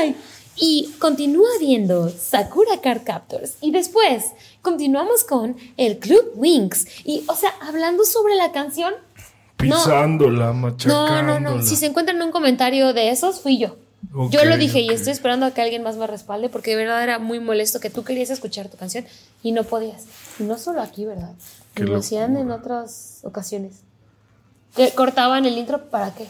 ¡ay! 0.00 0.16
Y 0.56 0.92
continúa 0.98 1.48
viendo 1.58 2.08
Sakura 2.10 2.80
Card 2.80 3.02
Captors. 3.04 3.54
Y 3.60 3.72
después 3.72 4.32
continuamos 4.62 5.24
con 5.24 5.56
el 5.76 5.98
Club 5.98 6.32
Wings. 6.36 6.86
Y, 7.04 7.24
o 7.28 7.34
sea, 7.34 7.52
hablando 7.60 8.04
sobre 8.04 8.36
la 8.36 8.52
canción. 8.52 8.94
Pisándola, 9.56 10.46
No, 10.48 10.54
machacándola. 10.54 11.40
no, 11.40 11.56
no. 11.56 11.62
Si 11.62 11.76
se 11.76 11.86
encuentran 11.86 12.20
un 12.22 12.30
comentario 12.30 12.92
de 12.92 13.10
esos, 13.10 13.40
fui 13.40 13.58
yo. 13.58 13.76
Yo 14.30 14.44
lo 14.44 14.56
dije 14.56 14.80
y 14.80 14.90
estoy 14.90 15.12
esperando 15.12 15.46
a 15.46 15.50
que 15.52 15.60
alguien 15.62 15.82
más 15.82 15.96
me 15.96 16.06
respalde 16.06 16.48
porque 16.48 16.70
de 16.70 16.76
verdad 16.76 17.02
era 17.02 17.18
muy 17.18 17.40
molesto 17.40 17.80
que 17.80 17.90
tú 17.90 18.04
querías 18.04 18.30
escuchar 18.30 18.68
tu 18.68 18.76
canción 18.76 19.04
y 19.42 19.50
no 19.52 19.64
podías. 19.64 20.04
Y 20.38 20.44
no 20.44 20.56
solo 20.58 20.82
aquí, 20.82 21.04
¿verdad? 21.04 21.32
Lo 21.76 21.96
hacían 21.96 22.36
en 22.36 22.50
otras 22.52 23.20
ocasiones. 23.24 23.80
Que 24.76 24.90
cortaban 24.92 25.46
el 25.46 25.56
intro 25.58 25.86
para 25.86 26.14
qué? 26.14 26.26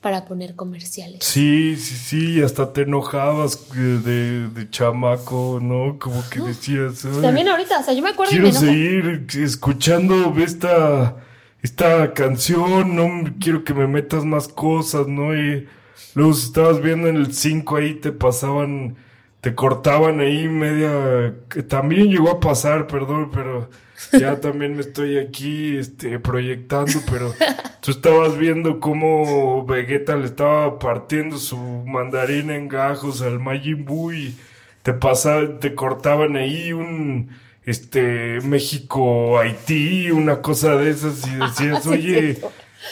Para 0.00 0.24
poner 0.26 0.54
comerciales. 0.54 1.24
Sí, 1.24 1.74
sí, 1.76 1.94
sí, 1.96 2.42
hasta 2.42 2.72
te 2.72 2.82
enojabas 2.82 3.66
eh, 3.76 3.78
de, 3.78 4.48
de 4.48 4.70
chamaco, 4.70 5.58
¿no? 5.60 5.98
Como 5.98 6.22
que 6.30 6.38
decías, 6.40 7.04
"Ay, 7.04 7.20
También 7.20 7.48
ahorita, 7.48 7.80
o 7.80 7.82
sea, 7.82 7.92
yo 7.94 8.02
me 8.02 8.10
acuerdo 8.10 8.30
quiero 8.30 8.46
me 8.46 8.52
seguir 8.52 9.26
escuchando 9.36 10.32
esta, 10.38 11.16
esta 11.62 12.14
canción, 12.14 12.94
no 12.94 13.34
quiero 13.40 13.64
que 13.64 13.74
me 13.74 13.88
metas 13.88 14.24
más 14.24 14.46
cosas, 14.46 15.08
¿no? 15.08 15.34
Y 15.36 15.66
luego 16.14 16.32
si 16.32 16.46
estabas 16.46 16.80
viendo 16.80 17.08
en 17.08 17.16
el 17.16 17.34
5 17.34 17.76
ahí 17.76 17.94
te 17.94 18.12
pasaban, 18.12 18.94
te 19.40 19.56
cortaban 19.56 20.20
ahí 20.20 20.46
media, 20.48 21.34
que 21.48 21.64
también 21.64 22.08
llegó 22.08 22.30
a 22.30 22.38
pasar, 22.38 22.86
perdón, 22.86 23.30
pero 23.32 23.68
ya 24.12 24.40
también 24.40 24.74
me 24.74 24.80
estoy 24.82 25.18
aquí 25.18 25.76
este, 25.76 26.18
proyectando, 26.18 27.00
pero 27.10 27.34
tú 27.80 27.90
estabas 27.90 28.36
viendo 28.38 28.80
cómo 28.80 29.64
Vegeta 29.66 30.16
le 30.16 30.26
estaba 30.26 30.78
partiendo 30.78 31.38
su 31.38 31.56
mandarina 31.56 32.56
en 32.56 32.68
gajos 32.68 33.22
al 33.22 33.40
Majin 33.40 33.84
Buu 33.84 34.12
y 34.12 34.36
te 34.82 34.92
pasaba, 34.92 35.58
te 35.58 35.74
cortaban 35.74 36.36
ahí 36.36 36.72
un 36.72 37.30
este 37.64 38.40
México 38.42 39.38
Haití, 39.38 40.10
una 40.10 40.40
cosa 40.40 40.76
de 40.76 40.90
esas 40.90 41.26
y 41.26 41.34
decías, 41.36 41.86
oye. 41.88 42.38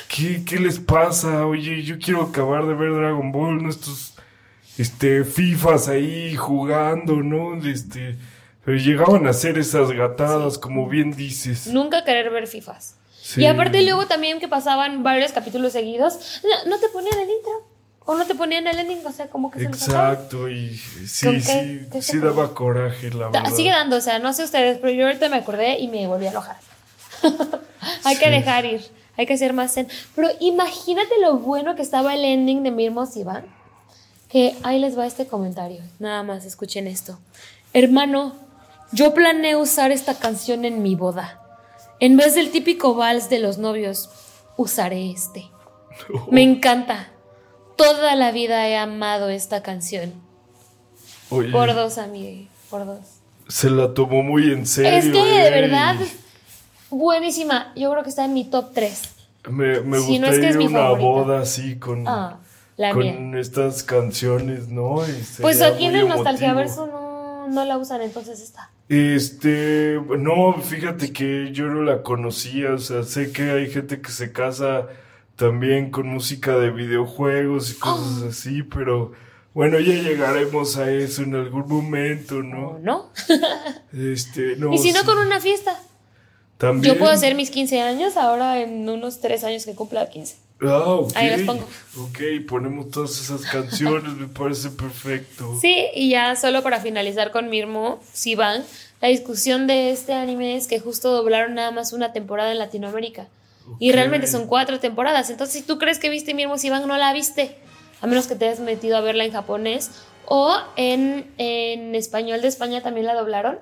¿qué, 0.09 0.45
¿qué 0.45 0.59
les 0.59 0.79
pasa? 0.79 1.47
Oye, 1.47 1.83
yo 1.83 1.99
quiero 1.99 2.23
acabar 2.23 2.67
de 2.67 2.75
ver 2.75 2.93
Dragon 2.95 3.33
Ball, 3.33 3.63
¿no? 3.63 3.71
Estos 3.71 4.17
este 4.79 5.25
FIFAs 5.25 5.89
ahí 5.89 6.35
jugando, 6.37 7.23
¿no? 7.23 7.57
Este, 7.67 8.17
pero 8.67 8.77
llegaban 8.77 9.27
a 9.27 9.31
hacer 9.31 9.57
esas 9.57 9.91
gatadas, 9.93 10.59
como 10.59 10.89
bien 10.89 11.12
dices. 11.17 11.69
Nunca 11.69 12.05
querer 12.05 12.29
ver 12.31 12.47
FIFAs. 12.49 12.97
Sí. 13.23 13.41
Y 13.43 13.47
aparte 13.47 13.83
luego 13.83 14.07
también 14.07 14.41
que 14.41 14.49
pasaban 14.49 15.03
varios 15.03 15.33
capítulos 15.33 15.73
seguidos, 15.73 16.41
no, 16.45 16.71
no 16.71 16.79
te 16.79 16.89
ponían 16.91 17.19
el 17.19 17.31
intro 17.31 17.67
o 18.05 18.14
no 18.14 18.25
te 18.27 18.35
ponían 18.35 18.67
el 18.67 18.79
ending, 18.79 19.05
o 19.07 19.12
sea, 19.12 19.29
como 19.29 19.51
que 19.51 19.61
se. 19.61 19.64
Exacto, 19.67 20.49
y 20.49 20.69
¿Con 20.69 21.09
sí, 21.09 21.41
sí, 21.41 21.87
¿Qué 21.91 22.03
se 22.03 22.12
sí 22.12 22.19
daba 22.19 22.55
coraje, 22.55 23.11
la 23.11 23.31
Da- 23.31 23.41
verdad. 23.43 23.57
Sigue 23.57 23.71
dando, 23.71 23.97
o 23.97 24.01
sea, 24.01 24.19
no 24.19 24.33
sé 24.33 24.45
ustedes, 24.45 24.79
pero 24.79 24.93
yo 24.93 25.07
ahorita 25.07 25.29
me 25.29 25.37
acordé 25.37 25.79
y 25.79 25.89
me 25.89 26.07
volví 26.07 26.27
a 26.27 26.31
enojar. 26.31 26.57
hay 28.05 28.17
que 28.17 28.31
dejar 28.31 28.64
ir, 28.64 28.81
hay 29.17 29.27
que 29.27 29.37
ser 29.39 29.53
más 29.53 29.75
zen. 29.75 29.89
Pero 30.14 30.29
imagínate 30.41 31.14
lo 31.21 31.39
bueno 31.39 31.75
que 31.77 31.83
estaba 31.83 32.14
el 32.14 32.25
ending 32.25 32.62
de 32.62 32.71
Mirmos 32.71 33.17
Iván. 33.17 33.45
Que 34.29 34.55
ahí 34.64 34.79
les 34.81 34.99
va 34.99 35.07
este 35.07 35.27
comentario. 35.27 35.83
Nada 36.01 36.23
más, 36.25 36.45
escuchen 36.45 36.87
esto. 36.89 37.19
Hermano, 37.73 38.35
yo 38.93 39.14
planeo 39.14 39.61
usar 39.61 39.91
esta 39.93 40.14
canción 40.18 40.64
en 40.64 40.82
mi 40.82 40.95
boda. 40.95 41.43
En 42.01 42.16
vez 42.16 42.34
del 42.34 42.51
típico 42.51 42.95
vals 42.95 43.28
de 43.30 43.39
los 43.39 43.59
novios, 43.59 44.11
usaré 44.57 45.11
este. 45.11 45.47
Me 46.30 46.43
encanta. 46.43 47.09
Toda 47.76 48.14
la 48.14 48.32
vida 48.32 48.68
he 48.68 48.76
amado 48.76 49.28
esta 49.28 49.62
canción. 49.62 50.14
Oye, 51.30 51.51
Por 51.51 51.74
dos, 51.74 51.99
amigue, 51.99 52.49
por 52.70 52.87
dos. 52.87 53.01
se 53.49 53.68
la 53.68 53.93
tomó 53.93 54.22
muy 54.22 54.53
en 54.53 54.66
serio. 54.66 54.91
Es 54.93 55.05
que 55.07 55.24
de 55.24 55.47
¿eh? 55.49 55.51
verdad, 55.51 55.97
buenísima. 56.91 57.72
Yo 57.76 57.91
creo 57.91 58.03
que 58.03 58.11
está 58.11 58.24
en 58.24 58.34
mi 58.34 58.45
top 58.45 58.72
3. 58.74 59.03
Me, 59.51 59.80
me 59.80 60.01
Sí, 60.01 60.18
no 60.18 60.28
gustaría 60.28 60.30
es 60.30 60.39
que 60.41 60.47
es 60.49 60.51
ir 60.51 60.57
a 60.57 60.59
mi 60.59 60.66
una 60.66 60.80
favorita. 60.82 61.07
boda 61.09 61.41
así 61.41 61.78
con, 61.78 62.07
Ah, 62.09 62.39
la 62.76 62.93
con 62.93 63.30
mía. 63.30 63.41
estas 63.41 63.82
canciones, 63.82 64.68
¿no? 64.68 65.01
Pues 65.41 65.61
aquí 65.62 65.84
en 65.87 65.97
el 65.97 66.09
Nostalgia. 66.09 66.53
Verso 66.55 66.87
no, 66.87 67.49
no 67.49 67.64
la 67.64 67.76
usan, 67.78 68.03
entonces 68.03 68.41
está. 68.41 68.70
Este, 68.89 70.01
no, 70.18 70.55
fíjate 70.61 71.12
que 71.12 71.51
yo 71.53 71.66
no 71.66 71.82
la 71.82 72.03
conocía, 72.03 72.72
o 72.74 72.78
sea, 72.78 73.03
sé 73.03 73.32
que 73.32 73.51
hay 73.51 73.68
gente 73.70 74.01
que 74.01 74.11
se 74.11 74.32
casa 74.32 74.87
también 75.34 75.91
con 75.91 76.07
música 76.09 76.57
de 76.57 76.70
videojuegos 76.70 77.72
y 77.72 77.74
cosas 77.78 78.22
Ah. 78.24 78.28
así, 78.30 78.62
pero 78.62 79.12
bueno, 79.55 79.80
ya 79.80 79.93
llegaremos 79.95 80.76
a 80.76 80.91
eso 80.91 81.22
en 81.22 81.34
algún 81.34 81.66
momento, 81.66 82.37
¿O 82.37 82.43
¿no? 82.43 82.78
no? 82.80 83.11
Este, 83.93 84.57
no. 84.59 84.72
y 84.72 84.78
si 84.78 84.93
no, 84.93 85.01
sí. 85.01 85.07
con 85.07 85.18
una 85.18 85.41
fiesta. 85.41 85.80
También. 86.57 86.95
Yo 86.95 86.99
puedo 86.99 87.12
hacer 87.12 87.34
mis 87.34 87.51
15 87.51 87.82
años 87.82 88.16
ahora 88.16 88.61
en 88.62 88.89
unos 88.89 89.20
3 89.20 89.45
años 89.45 89.66
que 89.66 89.74
cumpla 89.74 90.09
15. 90.09 90.37
Ah, 90.63 90.79
ok. 90.87 91.13
Ahí 91.17 91.31
las 91.31 91.41
pongo. 91.43 91.67
Ok, 91.99 92.19
ponemos 92.49 92.91
todas 92.91 93.21
esas 93.21 93.43
canciones, 93.43 94.15
me 94.15 94.27
parece 94.29 94.71
perfecto. 94.71 95.55
Sí, 95.61 95.87
y 95.95 96.11
ya 96.11 96.35
solo 96.37 96.63
para 96.63 96.81
finalizar 96.81 97.31
con 97.31 97.51
Mirmo, 97.51 98.01
Sivan, 98.13 98.65
la 99.03 99.09
discusión 99.09 99.67
de 99.67 99.91
este 99.91 100.15
anime 100.15 100.57
es 100.57 100.67
que 100.67 100.81
justo 100.81 101.11
doblaron 101.11 101.55
nada 101.55 101.71
más 101.71 101.93
una 101.93 102.13
temporada 102.13 102.53
en 102.53 102.59
Latinoamérica. 102.59 103.27
Y 103.81 103.91
Ok. 103.91 103.95
realmente 103.97 104.27
son 104.29 104.47
cuatro 104.47 104.79
temporadas. 104.81 105.29
Entonces, 105.29 105.57
si 105.61 105.63
tú 105.63 105.79
crees 105.79 105.99
que 105.99 106.09
viste 106.09 106.33
Mirmo 106.35 106.57
Sivan, 106.57 106.87
no 106.87 106.97
la 106.97 107.13
viste. 107.13 107.57
A 108.01 108.07
menos 108.07 108.27
que 108.27 108.35
te 108.37 108.47
hayas 108.47 108.61
metido 108.61 108.97
a 108.97 109.01
verla 109.01 109.25
en 109.25 109.33
japonés. 109.33 109.91
O 110.29 110.57
en, 110.77 111.33
en 111.39 111.95
español 111.95 112.41
de 112.43 112.49
España 112.49 112.83
también 112.83 113.07
la 113.07 113.14
doblaron. 113.14 113.59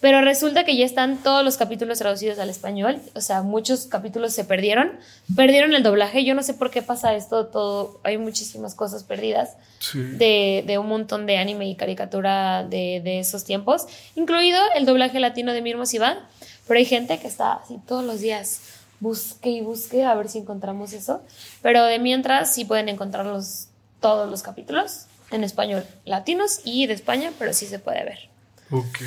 Pero 0.00 0.20
resulta 0.20 0.64
que 0.64 0.76
ya 0.76 0.84
están 0.84 1.22
todos 1.22 1.44
los 1.44 1.56
capítulos 1.56 1.98
traducidos 1.98 2.38
al 2.40 2.50
español. 2.50 2.98
O 3.14 3.20
sea, 3.20 3.42
muchos 3.42 3.86
capítulos 3.86 4.32
se 4.32 4.44
perdieron. 4.44 4.92
Perdieron 5.36 5.74
el 5.74 5.82
doblaje. 5.84 6.24
Yo 6.24 6.34
no 6.34 6.42
sé 6.42 6.54
por 6.54 6.70
qué 6.70 6.82
pasa 6.82 7.14
esto. 7.14 7.46
Todo, 7.46 8.00
hay 8.02 8.18
muchísimas 8.18 8.74
cosas 8.74 9.04
perdidas 9.04 9.50
Sí. 9.78 10.00
de, 10.00 10.64
de 10.66 10.78
un 10.78 10.88
montón 10.88 11.26
de 11.26 11.38
anime 11.38 11.68
y 11.68 11.76
caricatura 11.76 12.64
de, 12.64 13.00
de 13.02 13.18
esos 13.20 13.42
tiempos, 13.44 13.86
incluido 14.14 14.60
el 14.76 14.86
doblaje 14.86 15.18
latino 15.20 15.52
de 15.52 15.62
Mirmo 15.62 15.84
Iván. 15.92 16.18
Pero 16.68 16.78
hay 16.78 16.84
gente 16.84 17.18
que 17.18 17.26
está 17.26 17.54
así 17.54 17.78
todos 17.86 18.04
los 18.04 18.20
días, 18.20 18.60
busque 19.00 19.50
y 19.50 19.60
busque 19.60 20.04
a 20.04 20.14
ver 20.14 20.28
si 20.28 20.38
encontramos 20.38 20.92
eso. 20.92 21.22
Pero 21.62 21.84
de 21.84 21.98
mientras 21.98 22.52
sí 22.54 22.64
pueden 22.64 22.88
encontrarlos 22.88 23.68
todos 24.00 24.28
los 24.30 24.42
capítulos 24.42 25.06
en 25.32 25.44
español 25.44 25.84
latinos 26.04 26.60
y 26.64 26.86
de 26.86 26.94
España, 26.94 27.32
pero 27.38 27.52
sí 27.52 27.66
se 27.66 27.78
puede 27.78 28.04
ver. 28.04 28.32
Ok. 28.70 29.00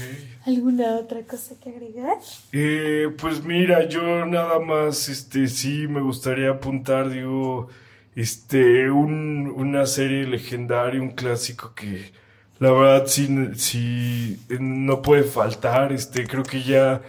¿Alguna 0.46 0.98
otra 0.98 1.22
cosa 1.24 1.56
que 1.62 1.70
agregar? 1.70 2.18
Eh, 2.52 3.10
pues 3.18 3.44
mira, 3.44 3.88
yo 3.90 4.26
nada 4.26 4.60
más, 4.60 5.10
este, 5.10 5.48
sí 5.48 5.88
me 5.88 6.02
gustaría 6.02 6.52
apuntar, 6.52 7.10
digo, 7.10 7.70
este, 8.16 8.92
un, 8.92 9.52
una 9.56 9.88
serie 9.88 10.28
legendaria, 10.28 11.02
un 11.02 11.12
clásico 11.12 11.74
que 11.74 12.12
la 12.60 12.72
verdad 12.72 13.08
sí, 13.08 13.28
sí 13.56 14.40
no 14.60 15.02
puede 15.02 15.24
faltar, 15.24 15.92
este, 15.92 16.28
creo 16.28 16.44
que 16.44 16.62
ya, 16.62 17.02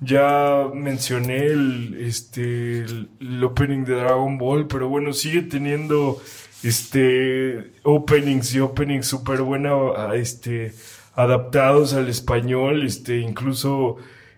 ya 0.00 0.68
mencioné 0.74 1.38
el, 1.46 1.96
este, 2.00 2.80
el, 2.80 3.08
el 3.18 3.42
opening 3.44 3.84
de 3.84 3.94
Dragon 3.94 4.36
Ball, 4.38 4.66
pero 4.68 4.88
bueno, 4.88 5.12
sigue 5.12 5.42
teniendo, 5.42 6.22
este, 6.64 7.72
openings 7.82 8.54
y 8.54 8.60
openings 8.60 9.06
súper 9.06 9.42
buena, 9.42 9.70
a- 9.96 10.16
este, 10.16 10.72
adaptados 11.14 11.94
al 11.94 12.08
español, 12.08 12.84
este, 12.84 13.18
incluso 13.18 13.96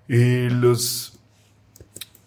eh, 0.08 0.48
los 0.52 1.18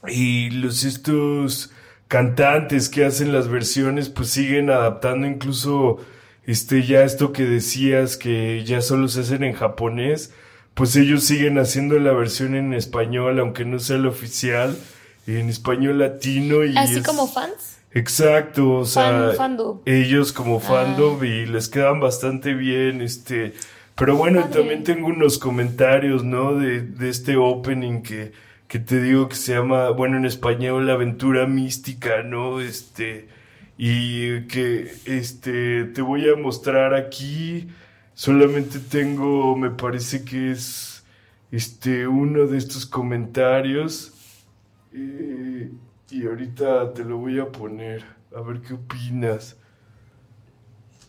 y 0.07 0.49
los 0.51 0.83
estos 0.85 1.71
cantantes 2.07 2.89
que 2.89 3.05
hacen 3.05 3.33
las 3.33 3.47
versiones 3.49 4.09
pues 4.09 4.29
siguen 4.29 4.69
adaptando 4.69 5.27
incluso 5.27 5.97
este 6.45 6.83
ya 6.85 7.03
esto 7.03 7.33
que 7.33 7.43
decías 7.43 8.15
que 8.17 8.63
ya 8.65 8.81
solo 8.81 9.07
se 9.09 9.19
hacen 9.21 9.43
en 9.43 9.53
japonés 9.53 10.31
pues 10.73 10.95
ellos 10.95 11.25
siguen 11.25 11.59
haciendo 11.59 11.99
la 11.99 12.13
versión 12.13 12.55
en 12.55 12.73
español 12.73 13.39
aunque 13.39 13.65
no 13.65 13.77
sea 13.79 13.97
la 13.97 14.07
oficial 14.07 14.75
en 15.27 15.49
español 15.49 15.99
latino 15.99 16.63
y 16.63 16.75
Así 16.77 16.95
es- 16.99 17.05
como 17.05 17.27
fans. 17.27 17.77
Exacto, 17.91 18.71
o 18.79 18.85
sea, 18.85 19.31
Fan- 19.35 19.57
ellos 19.85 20.31
como 20.31 20.57
Ah. 20.57 20.59
fandom 20.59 21.23
y 21.23 21.45
les 21.47 21.69
quedan 21.69 21.99
bastante 21.99 22.53
bien, 22.53 23.01
este, 23.01 23.53
pero 23.95 24.15
bueno, 24.15 24.45
también 24.49 24.83
tengo 24.83 25.07
unos 25.07 25.39
comentarios, 25.39 26.23
¿no? 26.23 26.53
De, 26.55 26.81
de 26.81 27.09
este 27.09 27.35
opening 27.35 28.01
que, 28.03 28.31
que 28.67 28.77
te 28.79 29.01
digo 29.01 29.27
que 29.27 29.35
se 29.35 29.53
llama, 29.55 29.89
bueno, 29.89 30.17
en 30.17 30.25
español, 30.25 30.85
La 30.85 30.93
Aventura 30.93 31.47
Mística, 31.47 32.21
¿no? 32.21 32.59
Este, 32.61 33.27
y 33.77 34.41
que, 34.43 34.91
este, 35.05 35.85
te 35.85 36.01
voy 36.03 36.29
a 36.29 36.35
mostrar 36.35 36.93
aquí, 36.93 37.69
solamente 38.13 38.77
tengo, 38.79 39.55
me 39.57 39.71
parece 39.71 40.23
que 40.23 40.51
es, 40.51 41.03
este, 41.51 42.07
uno 42.07 42.45
de 42.45 42.57
estos 42.59 42.85
comentarios. 42.85 44.13
Eh, 44.93 45.71
y 46.11 46.25
ahorita 46.25 46.93
te 46.93 47.03
lo 47.03 47.17
voy 47.17 47.39
a 47.39 47.45
poner. 47.51 48.03
A 48.35 48.41
ver 48.41 48.61
qué 48.61 48.73
opinas. 48.73 49.57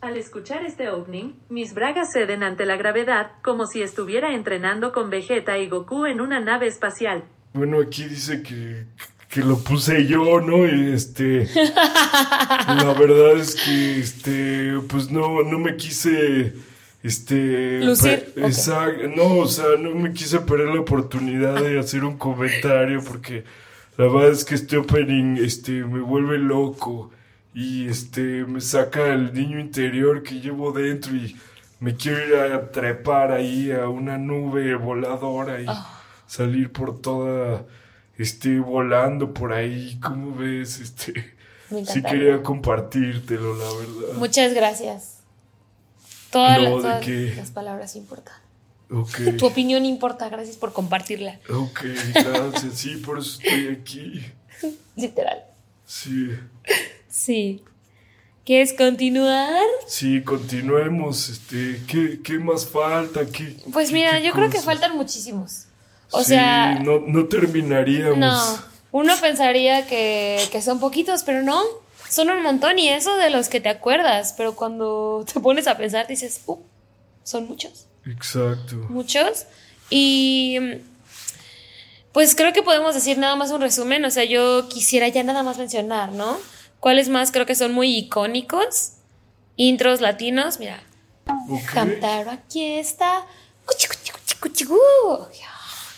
Al 0.01 0.17
escuchar 0.17 0.65
este 0.65 0.89
opening, 0.89 1.35
mis 1.51 1.75
bragas 1.75 2.13
ceden 2.15 2.43
ante 2.43 2.65
la 2.65 2.77
gravedad, 2.77 3.33
como 3.43 3.67
si 3.67 3.83
estuviera 3.83 4.35
entrenando 4.35 4.93
con 4.93 5.11
Vegeta 5.11 5.59
y 5.59 5.69
Goku 5.69 6.07
en 6.07 6.23
una 6.23 6.41
nave 6.41 6.67
espacial. 6.69 7.25
Bueno, 7.53 7.81
aquí 7.81 8.05
dice 8.05 8.43
que, 8.43 8.87
que 9.29 9.41
lo 9.41 9.59
puse 9.59 10.07
yo, 10.07 10.41
¿no? 10.41 10.67
Y 10.67 10.93
este. 10.95 11.47
la 11.55 12.95
verdad 12.99 13.33
es 13.37 13.57
que, 13.57 14.01
este. 14.01 14.79
Pues 14.89 15.11
no, 15.11 15.43
no 15.43 15.59
me 15.59 15.77
quise. 15.77 16.55
Este. 17.03 17.81
Lucir, 17.85 18.33
pe- 18.35 18.43
ok. 18.43 18.49
exact- 18.49 19.15
No, 19.17 19.39
o 19.39 19.47
sea, 19.47 19.77
no 19.79 19.91
me 19.95 20.13
quise 20.13 20.41
perder 20.41 20.69
la 20.69 20.81
oportunidad 20.81 21.61
de 21.63 21.79
hacer 21.79 22.05
un 22.05 22.17
comentario 22.17 23.03
porque 23.05 23.45
la 24.01 24.09
verdad 24.11 24.31
es 24.31 24.47
que 24.47 24.55
este 24.55 24.79
opening, 24.79 25.37
este, 25.45 25.73
me 25.85 26.01
vuelve 26.01 26.39
loco 26.39 27.11
y 27.53 27.87
este, 27.87 28.47
me 28.47 28.63
saca 28.63 29.09
el 29.13 29.35
niño 29.35 29.61
interior 29.61 30.23
que 30.23 30.41
llevo 30.41 30.73
dentro 30.73 31.15
y 31.15 31.37
me 31.81 31.95
quiero 31.97 32.27
ir 32.27 32.35
a 32.53 32.71
trepar 32.71 33.31
ahí 33.31 33.71
a 33.73 33.91
una 33.91 34.17
nube 34.17 34.75
voladora 34.75 35.61
y 35.61 35.67
Ah. 35.69 36.01
salir 36.27 36.73
por 36.73 37.03
toda, 37.03 37.67
este, 38.17 38.59
volando 38.59 39.35
por 39.35 39.53
ahí. 39.53 39.99
¿Cómo 40.03 40.35
ves? 40.35 40.81
Este, 40.81 41.35
sí 41.87 42.03
quería 42.03 42.43
compartírtelo, 42.43 43.55
la 43.55 43.65
verdad. 43.65 44.15
Muchas 44.17 44.55
gracias. 44.55 45.19
Todas, 46.31 46.63
No, 46.63 46.79
las, 46.81 47.07
las 47.37 47.51
palabras 47.51 47.97
importan. 47.97 48.37
Ok. 48.91 49.19
Tu 49.39 49.47
opinión 49.47 49.85
importa, 49.87 50.29
gracias 50.29 50.57
por 50.57 50.73
compartirla. 50.73 51.39
Ok, 51.49 51.81
gracias. 52.15 52.75
Sí, 52.75 52.97
por 52.97 53.19
eso 53.19 53.39
estoy 53.43 53.69
aquí. 53.69 54.25
Literal. 54.97 55.45
Sí. 55.87 56.31
Sí. 57.09 57.63
¿Quieres 58.45 58.73
continuar? 58.73 59.63
Sí, 59.87 60.23
continuemos. 60.23 61.29
Este, 61.29 61.81
¿qué, 61.87 62.21
qué 62.23 62.39
más 62.39 62.67
falta? 62.67 63.27
¿Qué, 63.27 63.57
Pues 63.73 63.93
mira, 63.93 64.19
qué 64.21 64.27
yo 64.27 64.33
creo 64.33 64.51
que 64.51 64.61
faltan 64.61 64.97
muchísimos. 64.97 65.67
O 66.11 66.21
Sí, 66.21 66.31
sea, 66.31 66.75
no, 66.81 66.99
no, 67.01 67.07
no 67.07 67.27
terminaríamos. 67.29 68.61
uno 68.91 69.15
pensaría 69.21 69.87
que, 69.87 70.41
que 70.51 70.63
son 70.63 70.81
poquitos, 70.81 71.23
pero 71.23 71.43
no, 71.43 71.63
son 72.09 72.31
un 72.31 72.43
montón 72.43 72.79
y 72.81 72.89
eso 72.89 73.15
de 73.17 73.31
los 73.31 73.49
que 73.49 73.61
te 73.61 73.69
acuerdas, 73.69 74.35
pero 74.37 74.57
cuando 74.57 75.25
te 75.33 75.39
pones 75.39 75.69
a 75.69 75.77
pensar 75.77 76.09
dices, 76.09 76.41
uh, 76.47 76.59
son 77.23 77.47
muchos, 77.47 77.87
Exacto. 78.11 78.77
muchos. 78.89 79.47
Y 79.89 80.59
mm, 80.61 80.73
pues 82.13 82.35
creo 82.35 82.53
que 82.53 82.63
podemos 82.63 82.95
decir 82.95 83.19
nada 83.19 83.37
más 83.37 83.51
un 83.51 83.61
resumen, 83.61 84.05
o 84.05 84.11
sea, 84.11 84.25
yo 84.25 84.69
quisiera 84.69 85.09
ya 85.09 85.23
nada 85.23 85.43
más 85.43 85.59
mencionar, 85.59 86.13
¿no? 86.13 86.39
¿Cuáles 86.81 87.09
más 87.09 87.31
creo 87.31 87.47
que 87.47 87.55
son 87.55 87.73
muy 87.73 87.97
icónicos? 87.97 88.93
Intros 89.57 90.01
latinos, 90.01 90.59
mira, 90.59 90.83
Ok. 91.49 91.77
Hamtaro, 91.77 92.31
aquí 92.31 92.65
está. 92.65 93.27
Gu. 94.67 94.79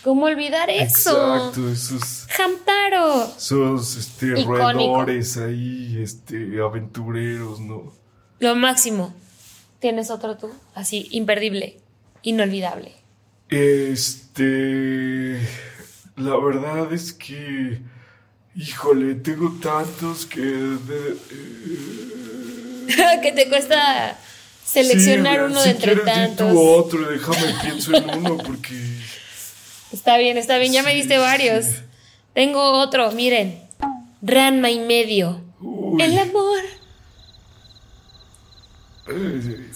¿Cómo 0.03 0.25
olvidar 0.25 0.69
eso? 0.69 1.11
Exacto, 1.11 1.69
esos, 1.69 2.27
Hamtaro. 2.37 3.23
esos 3.37 3.95
este, 3.95 4.35
roedores 4.43 5.37
ahí, 5.37 5.97
este, 6.01 6.59
aventureros, 6.61 7.61
¿no? 7.61 7.93
Lo 8.39 8.55
máximo. 8.55 9.13
¿Tienes 9.79 10.11
otro 10.11 10.37
tú? 10.37 10.51
Así, 10.75 11.07
imperdible, 11.11 11.79
inolvidable. 12.23 12.91
Este. 13.49 15.39
La 16.17 16.35
verdad 16.37 16.91
es 16.93 17.13
que. 17.13 17.79
Híjole, 18.55 19.15
tengo 19.15 19.51
tantos 19.61 20.25
que. 20.25 20.41
de- 20.41 21.17
eh, 22.87 23.19
que 23.21 23.31
te 23.31 23.47
cuesta 23.49 24.17
seleccionar 24.65 25.37
sí, 25.37 25.43
uno 25.51 25.59
si 25.61 25.65
de 25.69 25.75
entre 25.75 25.93
quieres, 25.93 26.05
di 26.05 26.11
tantos. 26.11 26.51
tú 26.51 26.59
otro, 26.61 27.09
déjame 27.09 27.53
pienso 27.61 27.95
en 27.95 28.09
uno 28.09 28.37
porque. 28.45 28.75
Está 29.91 30.17
bien, 30.17 30.37
está 30.37 30.57
bien, 30.57 30.73
ya 30.73 30.83
me 30.83 30.93
diste 30.95 31.17
varios. 31.17 31.65
sí. 31.65 31.75
Tengo 32.33 32.79
otro, 32.79 33.11
miren. 33.11 33.59
Ranma 34.23 34.71
y 34.71 34.79
medio. 34.79 35.41
Uy. 35.61 36.01
El 36.01 36.17
amor. 36.17 36.59
Eh, 39.07 39.69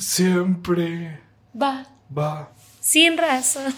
Siempre 0.00 1.20
va 1.60 1.86
va. 2.16 2.50
sin 2.80 3.16
razón. 3.18 3.74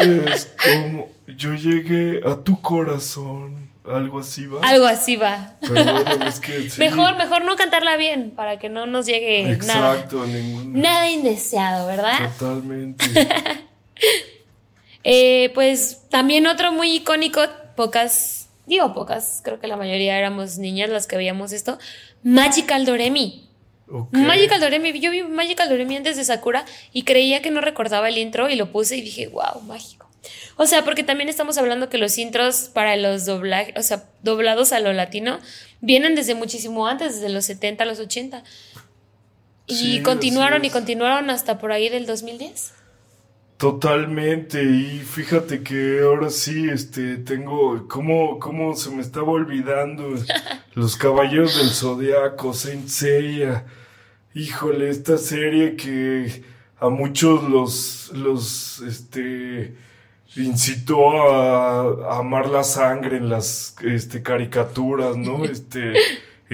Es 0.00 0.52
como 0.62 1.08
yo 1.26 1.54
llegué 1.54 2.20
a 2.26 2.36
tu 2.36 2.60
corazón. 2.60 3.68
Algo 3.84 4.18
así 4.18 4.46
va. 4.46 4.60
Algo 4.62 4.86
así 4.86 5.16
va. 5.16 5.54
Perdón, 5.60 6.22
es 6.22 6.40
que 6.40 6.68
sí. 6.70 6.78
Mejor, 6.78 7.16
mejor 7.16 7.44
no 7.44 7.56
cantarla 7.56 7.96
bien 7.96 8.32
para 8.32 8.58
que 8.58 8.68
no 8.68 8.86
nos 8.86 9.06
llegue 9.06 9.56
nada. 9.66 9.94
Exacto, 9.94 10.26
ningún. 10.26 10.78
Nada 10.78 11.10
indeseado, 11.10 11.86
¿verdad? 11.86 12.30
Totalmente. 12.38 13.04
Eh, 15.04 15.52
pues 15.54 16.02
también 16.10 16.46
otro 16.46 16.70
muy 16.70 16.96
icónico, 16.96 17.40
pocas, 17.76 18.50
digo 18.66 18.92
pocas, 18.92 19.40
creo 19.42 19.58
que 19.58 19.66
la 19.66 19.76
mayoría 19.76 20.18
éramos 20.18 20.58
niñas 20.58 20.90
las 20.90 21.06
que 21.06 21.16
veíamos 21.16 21.52
esto, 21.52 21.78
Magical 22.22 22.84
Doremi. 22.84 23.47
Ok. 23.90 24.12
Magical 24.12 24.60
Doremi, 24.60 24.98
yo 25.00 25.10
vi 25.10 25.22
Magical 25.22 25.68
Doremi 25.68 25.96
antes 25.96 26.16
de 26.16 26.24
Sakura 26.24 26.64
y 26.92 27.02
creía 27.02 27.42
que 27.42 27.50
no 27.50 27.60
recordaba 27.60 28.08
el 28.08 28.18
intro 28.18 28.48
y 28.48 28.56
lo 28.56 28.70
puse 28.70 28.96
y 28.96 29.00
dije, 29.00 29.28
wow, 29.28 29.60
mágico. 29.62 30.08
O 30.56 30.66
sea, 30.66 30.84
porque 30.84 31.04
también 31.04 31.28
estamos 31.28 31.56
hablando 31.58 31.88
que 31.88 31.98
los 31.98 32.18
intros 32.18 32.70
para 32.72 32.96
los 32.96 33.24
doblajes, 33.24 33.74
o 33.76 33.82
sea, 33.82 34.04
doblados 34.22 34.72
a 34.72 34.80
lo 34.80 34.92
latino, 34.92 35.38
vienen 35.80 36.14
desde 36.14 36.34
muchísimo 36.34 36.86
antes, 36.86 37.14
desde 37.14 37.28
los 37.28 37.44
70 37.44 37.84
a 37.84 37.86
los 37.86 38.00
80. 38.00 38.42
Y 39.66 39.74
Sí, 39.74 40.02
continuaron 40.02 40.64
y 40.64 40.70
continuaron 40.70 41.30
hasta 41.30 41.58
por 41.58 41.72
ahí 41.72 41.88
del 41.88 42.06
2010. 42.06 42.72
Totalmente, 43.58 44.62
y 44.62 45.00
fíjate 45.00 45.64
que 45.64 46.00
ahora 46.02 46.30
sí, 46.30 46.68
este, 46.70 47.16
tengo, 47.16 47.88
cómo, 47.88 48.38
cómo 48.38 48.76
se 48.76 48.90
me 48.90 49.02
estaba 49.02 49.32
olvidando 49.32 50.14
los 50.74 50.96
Caballeros 50.96 51.56
del 51.58 51.70
Zodiaco, 51.70 52.54
Saint 52.54 52.86
Seiya, 52.86 53.64
híjole, 54.38 54.88
esta 54.88 55.18
serie 55.18 55.74
que 55.74 56.44
a 56.78 56.88
muchos 56.88 57.42
los, 57.42 58.12
los, 58.14 58.80
este, 58.82 59.74
incitó 60.36 61.32
a, 61.32 62.14
a 62.14 62.18
amar 62.20 62.48
la 62.48 62.62
sangre 62.62 63.16
en 63.16 63.28
las, 63.28 63.74
este, 63.82 64.22
caricaturas, 64.22 65.16
¿no? 65.16 65.44
Este, 65.44 65.92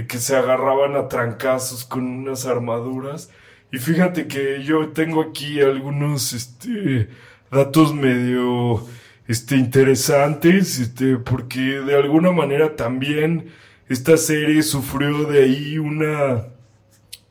que 0.09 0.19
se 0.19 0.35
agarraban 0.35 0.97
a 0.97 1.09
trancazos 1.09 1.85
con 1.85 2.05
unas 2.05 2.47
armaduras. 2.47 3.31
Y 3.71 3.79
fíjate 3.79 4.27
que 4.27 4.63
yo 4.65 4.89
tengo 4.89 5.21
aquí 5.21 5.61
algunos 5.61 6.33
este 6.33 7.09
datos 7.51 7.95
medio 7.95 8.85
este 9.29 9.57
interesantes, 9.57 10.81
este 10.81 11.17
porque 11.17 11.61
de 11.61 11.97
alguna 11.97 12.33
manera 12.33 12.75
también 12.77 13.53
esta 13.89 14.17
serie 14.17 14.63
sufrió 14.63 15.25
de 15.25 15.45
ahí 15.45 15.79
una 15.79 16.54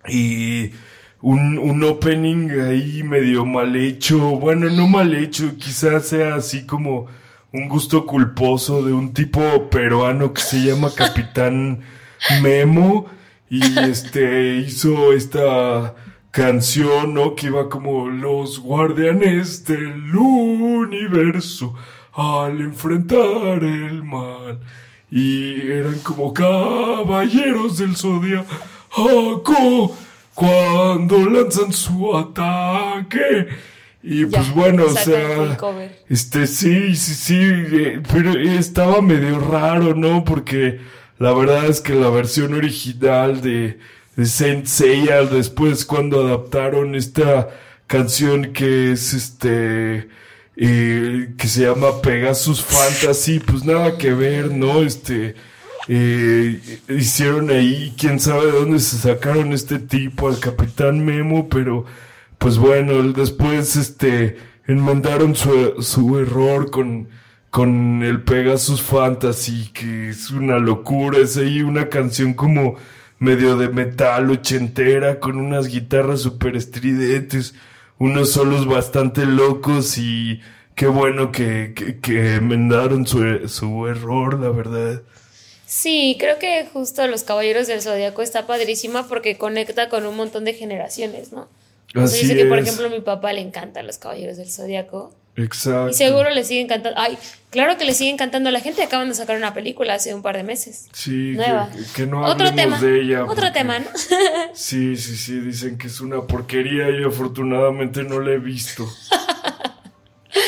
y 0.07 0.71
un, 1.21 1.57
un 1.57 1.84
opening 1.84 2.49
ahí 2.61 3.03
medio 3.03 3.45
mal 3.45 3.75
hecho, 3.75 4.19
bueno, 4.19 4.69
no 4.69 4.88
mal 4.88 5.13
hecho, 5.15 5.55
quizás 5.57 6.07
sea 6.07 6.35
así 6.35 6.65
como 6.65 7.07
un 7.53 7.69
gusto 7.69 8.05
culposo 8.05 8.84
de 8.84 8.93
un 8.93 9.13
tipo 9.13 9.69
peruano 9.69 10.34
que 10.34 10.41
se 10.41 10.61
llama 10.61 10.91
Capitán 10.95 11.81
Memo 12.41 13.05
y 13.49 13.80
este 13.80 14.57
hizo 14.57 15.13
esta 15.13 15.93
canción, 16.31 17.13
¿no? 17.13 17.35
Que 17.35 17.47
iba 17.47 17.69
como 17.69 18.09
los 18.09 18.59
guardianes 18.59 19.63
del 19.65 20.15
universo 20.15 21.75
al 22.13 22.59
enfrentar 22.61 23.63
el 23.63 24.03
mal. 24.03 24.59
Y 25.11 25.61
eran 25.69 25.99
como 25.99 26.34
caballeros 26.34 27.77
del 27.77 27.95
zodiaco 27.95 28.55
cuando 30.33 31.29
lanzan 31.29 31.73
su 31.73 32.15
ataque. 32.15 33.47
Y 34.01 34.27
Ya, 34.27 34.37
pues 34.37 34.53
bueno, 34.53 34.85
o 34.85 34.89
sea, 34.89 35.57
este 36.09 36.45
sí, 36.45 36.95
sí, 36.95 37.13
sí, 37.13 37.39
eh, 37.39 38.01
pero 38.11 38.37
estaba 38.37 39.01
medio 39.01 39.39
raro, 39.39 39.95
¿no? 39.95 40.25
Porque 40.25 40.81
la 41.19 41.31
verdad 41.33 41.67
es 41.67 41.79
que 41.79 41.93
la 41.93 42.09
versión 42.09 42.53
original 42.53 43.39
de, 43.41 43.79
de 44.17 44.25
Saint 44.25 44.65
Seiya, 44.65 45.23
después 45.23 45.85
cuando 45.85 46.27
adaptaron 46.27 46.95
esta 46.95 47.47
canción 47.87 48.51
que 48.51 48.91
es 48.91 49.13
este, 49.13 50.09
eh, 50.57 51.33
que 51.37 51.47
se 51.47 51.61
llama 51.61 52.01
Pegasus 52.01 52.61
Fantasy, 52.61 53.39
pues 53.39 53.63
nada 53.63 53.97
que 53.97 54.13
ver, 54.13 54.51
¿no? 54.51 54.81
Este, 54.81 55.35
eh, 55.88 56.61
hicieron 56.89 57.49
ahí, 57.49 57.93
quién 57.97 58.19
sabe 58.19 58.45
de 58.45 58.51
dónde 58.51 58.80
se 58.80 58.97
sacaron 58.97 59.51
este 59.53 59.80
tipo, 59.80 60.27
al 60.27 60.39
Capitán 60.39 61.03
Memo, 61.05 61.49
pero 61.49 61.85
pues 62.38 62.57
bueno, 62.57 63.01
después 63.14 63.76
este 63.76 64.38
enmendaron 64.65 65.35
su, 65.35 65.81
su 65.81 66.19
error 66.19 66.72
con, 66.72 67.10
con 67.49 68.01
el 68.03 68.22
Pegasus 68.22 68.81
Fantasy, 68.81 69.72
que 69.73 70.10
es 70.10 70.31
una 70.31 70.57
locura, 70.60 71.19
es 71.19 71.38
ahí 71.38 71.61
una 71.61 71.89
canción 71.89 72.34
como 72.34 72.76
medio 73.19 73.57
de 73.57 73.69
metal 73.69 74.30
ochentera, 74.31 75.19
con 75.19 75.38
unas 75.38 75.68
guitarras 75.68 76.22
super 76.22 76.55
estridentes, 76.55 77.55
unos 77.99 78.31
solos 78.31 78.65
bastante 78.65 79.26
locos 79.26 79.97
y 79.97 80.41
qué 80.76 80.88
bueno 80.88 81.31
que, 81.31 81.73
que, 81.76 81.99
que 81.99 82.35
enmendaron 82.35 83.05
su, 83.05 83.47
su 83.47 83.88
error, 83.88 84.39
la 84.39 84.49
verdad. 84.49 85.01
Sí, 85.75 86.17
creo 86.19 86.37
que 86.37 86.67
justo 86.71 87.07
Los 87.07 87.23
Caballeros 87.23 87.65
del 87.65 87.81
Zodiaco 87.81 88.21
está 88.21 88.45
padrísima 88.45 89.07
porque 89.07 89.39
conecta 89.39 89.89
con 89.89 90.05
un 90.05 90.15
montón 90.15 90.45
de 90.45 90.53
generaciones, 90.53 91.31
¿no? 91.31 91.49
O 91.95 92.05
sea, 92.07 92.21
yo 92.21 92.27
sé 92.27 92.35
que, 92.35 92.45
por 92.45 92.59
ejemplo, 92.59 92.85
a 92.85 92.89
mi 92.89 92.99
papá 92.99 93.33
le 93.33 93.41
encantan 93.41 93.87
Los 93.87 93.97
Caballeros 93.97 94.37
del 94.37 94.51
Zodiaco. 94.51 95.11
Exacto. 95.35 95.89
Y 95.89 95.93
seguro 95.95 96.29
le 96.29 96.43
siguen 96.43 96.67
cantando. 96.67 96.99
Ay, 97.01 97.17
claro 97.49 97.75
que 97.79 97.85
le 97.85 97.95
siguen 97.95 98.17
cantando 98.17 98.49
a 98.49 98.51
la 98.51 98.59
gente. 98.59 98.83
Acaban 98.83 99.09
de 99.09 99.15
sacar 99.15 99.35
una 99.35 99.55
película 99.55 99.95
hace 99.95 100.13
un 100.13 100.21
par 100.21 100.37
de 100.37 100.43
meses. 100.43 100.89
Sí, 100.93 101.31
Nueva. 101.35 101.71
que, 101.71 102.03
que 102.03 102.05
no 102.05 102.23
Otro 102.23 102.53
tema. 102.53 102.79
de 102.79 103.01
ella. 103.01 103.25
Otro 103.25 103.51
tema, 103.51 103.79
¿no? 103.79 103.87
Sí, 104.53 104.95
sí, 104.95 105.17
sí, 105.17 105.39
dicen 105.39 105.79
que 105.79 105.87
es 105.87 105.99
una 106.01 106.21
porquería 106.27 106.91
y 106.91 107.03
afortunadamente 107.03 108.03
no 108.03 108.19
la 108.19 108.33
he 108.33 108.37
visto. 108.37 108.87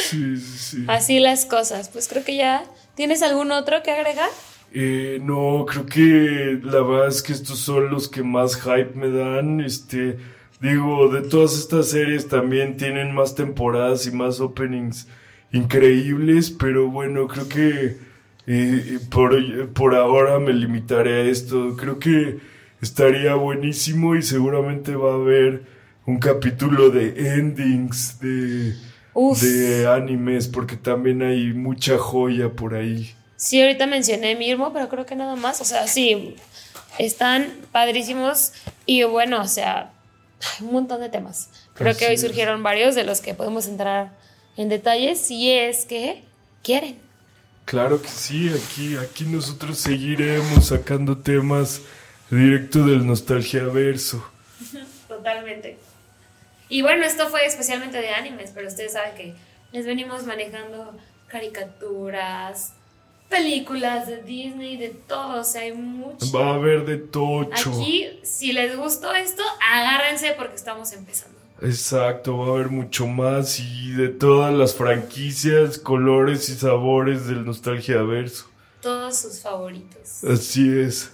Sí, 0.10 0.38
sí, 0.38 0.58
sí. 0.58 0.86
Así 0.88 1.20
las 1.20 1.46
cosas. 1.46 1.90
Pues 1.90 2.08
creo 2.08 2.24
que 2.24 2.36
ya. 2.36 2.64
¿Tienes 2.96 3.24
algún 3.24 3.52
otro 3.52 3.82
que 3.82 3.90
agregar? 3.92 4.30
Eh, 4.78 5.22
no, 5.24 5.66
creo 5.66 5.86
que 5.86 6.60
la 6.62 6.82
verdad 6.82 7.08
es 7.08 7.24
que 7.24 7.32
estos 7.32 7.60
son 7.60 7.90
los 7.90 8.10
que 8.10 8.24
más 8.24 8.58
hype 8.58 8.92
me 8.94 9.10
dan. 9.10 9.62
Este, 9.62 10.18
digo, 10.60 11.08
de 11.08 11.22
todas 11.22 11.58
estas 11.58 11.88
series 11.92 12.28
también 12.28 12.76
tienen 12.76 13.16
más 13.16 13.36
temporadas 13.36 14.06
y 14.06 14.12
más 14.12 14.42
openings 14.42 15.08
increíbles, 15.54 16.52
pero 16.52 16.90
bueno, 16.90 17.26
creo 17.30 17.48
que 17.48 17.98
eh, 18.48 19.00
por, 19.10 19.70
por 19.70 19.96
ahora 19.96 20.40
me 20.40 20.52
limitaré 20.52 21.22
a 21.22 21.22
esto. 21.22 21.78
Creo 21.78 21.98
que 21.98 22.40
estaría 22.82 23.34
buenísimo 23.36 24.18
y 24.18 24.24
seguramente 24.24 24.94
va 24.98 25.14
a 25.14 25.16
haber 25.16 25.64
un 26.06 26.20
capítulo 26.20 26.90
de 26.90 27.38
endings 27.38 28.20
de, 28.20 28.74
Uf. 29.14 29.42
de 29.42 29.88
animes, 29.88 30.50
porque 30.50 30.76
también 30.76 31.22
hay 31.22 31.54
mucha 31.54 31.98
joya 31.98 32.50
por 32.52 32.74
ahí. 32.74 33.16
Sí, 33.46 33.62
ahorita 33.62 33.86
mencioné 33.86 34.36
Mirmo, 34.36 34.74
pero 34.74 34.90
creo 34.90 35.06
que 35.06 35.16
nada 35.16 35.36
más. 35.36 35.62
O 35.62 35.66
sea, 35.66 35.86
sí, 35.86 36.36
están 36.98 37.54
padrísimos. 37.72 38.54
Y 38.88 39.04
bueno, 39.04 39.40
o 39.40 39.48
sea, 39.48 39.92
hay 40.42 40.66
un 40.66 40.74
montón 40.74 41.00
de 41.00 41.10
temas. 41.10 41.52
Creo 41.76 41.92
Así 41.92 42.00
que 42.00 42.08
hoy 42.08 42.18
surgieron 42.18 42.64
varios 42.64 42.96
de 42.96 43.04
los 43.04 43.22
que 43.22 43.36
podemos 43.36 43.68
entrar 43.68 44.18
en 44.58 44.68
detalles. 44.68 45.20
Si 45.20 45.52
es 45.52 45.86
que 45.86 46.24
quieren. 46.64 46.98
Claro 47.66 48.02
que 48.02 48.08
sí, 48.08 48.50
aquí, 48.50 48.98
aquí 48.98 49.26
nosotros 49.26 49.78
seguiremos 49.78 50.66
sacando 50.66 51.20
temas 51.20 51.82
directo 52.32 52.80
del 52.84 53.06
Nostalgia 53.06 53.66
Verso. 53.66 54.28
Totalmente. 55.08 55.78
Y 56.68 56.82
bueno, 56.82 57.06
esto 57.06 57.30
fue 57.30 57.46
especialmente 57.46 58.02
de 58.02 58.10
animes, 58.10 58.50
pero 58.56 58.68
ustedes 58.68 58.94
saben 58.94 59.14
que 59.14 59.36
les 59.72 59.86
venimos 59.86 60.26
manejando 60.26 60.98
caricaturas, 61.28 62.74
películas 63.30 64.08
de 64.08 64.22
Disney, 64.24 64.78
de 64.78 64.90
todo. 64.90 65.42
O 65.42 65.44
sea, 65.44 65.62
hay 65.62 65.74
mucho. 65.74 66.32
Va 66.32 66.52
a 66.52 66.54
haber 66.56 66.86
de 66.86 66.98
tocho. 66.98 67.72
Aquí, 67.72 68.08
si 68.24 68.54
les 68.54 68.76
gustó 68.78 69.14
esto, 69.14 69.44
agárrense 69.72 70.34
porque 70.38 70.56
estamos 70.56 70.92
empezando. 70.94 71.36
Exacto, 71.62 72.38
va 72.38 72.48
a 72.48 72.50
haber 72.52 72.70
mucho 72.70 73.08
más 73.08 73.60
y 73.60 73.92
de 73.92 74.10
todas 74.10 74.54
las 74.54 74.76
franquicias, 74.76 75.78
colores 75.78 76.50
y 76.50 76.56
sabores 76.56 77.28
del 77.28 77.46
Nostalgia 77.46 78.02
Verso. 78.04 78.50
Todos 78.82 79.18
sus 79.18 79.40
favoritos. 79.40 80.24
Así 80.24 80.70
es. 80.78 81.12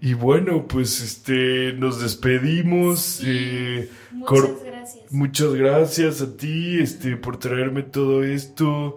Y 0.00 0.12
bueno, 0.14 0.66
pues 0.68 1.00
este, 1.00 1.72
nos 1.72 2.00
despedimos. 2.00 3.00
Sí. 3.00 3.24
eh, 3.26 3.90
Muchas 4.12 4.62
gracias. 4.62 5.12
Muchas 5.12 5.54
gracias 5.54 6.20
a 6.20 6.36
ti, 6.36 6.78
este, 6.80 7.16
por 7.16 7.38
traerme 7.38 7.82
todo 7.82 8.22
esto. 8.22 8.96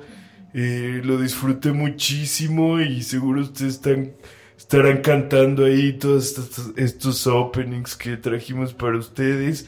Eh, 0.54 1.02
lo 1.04 1.18
disfruté 1.20 1.72
muchísimo 1.72 2.80
y 2.80 3.04
seguro 3.04 3.42
ustedes 3.42 3.76
están, 3.76 4.14
estarán 4.58 5.02
cantando 5.02 5.66
ahí 5.66 5.94
todos 5.94 6.28
estos, 6.28 6.72
estos 6.76 7.28
openings 7.28 7.96
que 7.96 8.18
trajimos 8.18 8.74
para 8.74 8.98
ustedes. 8.98 9.66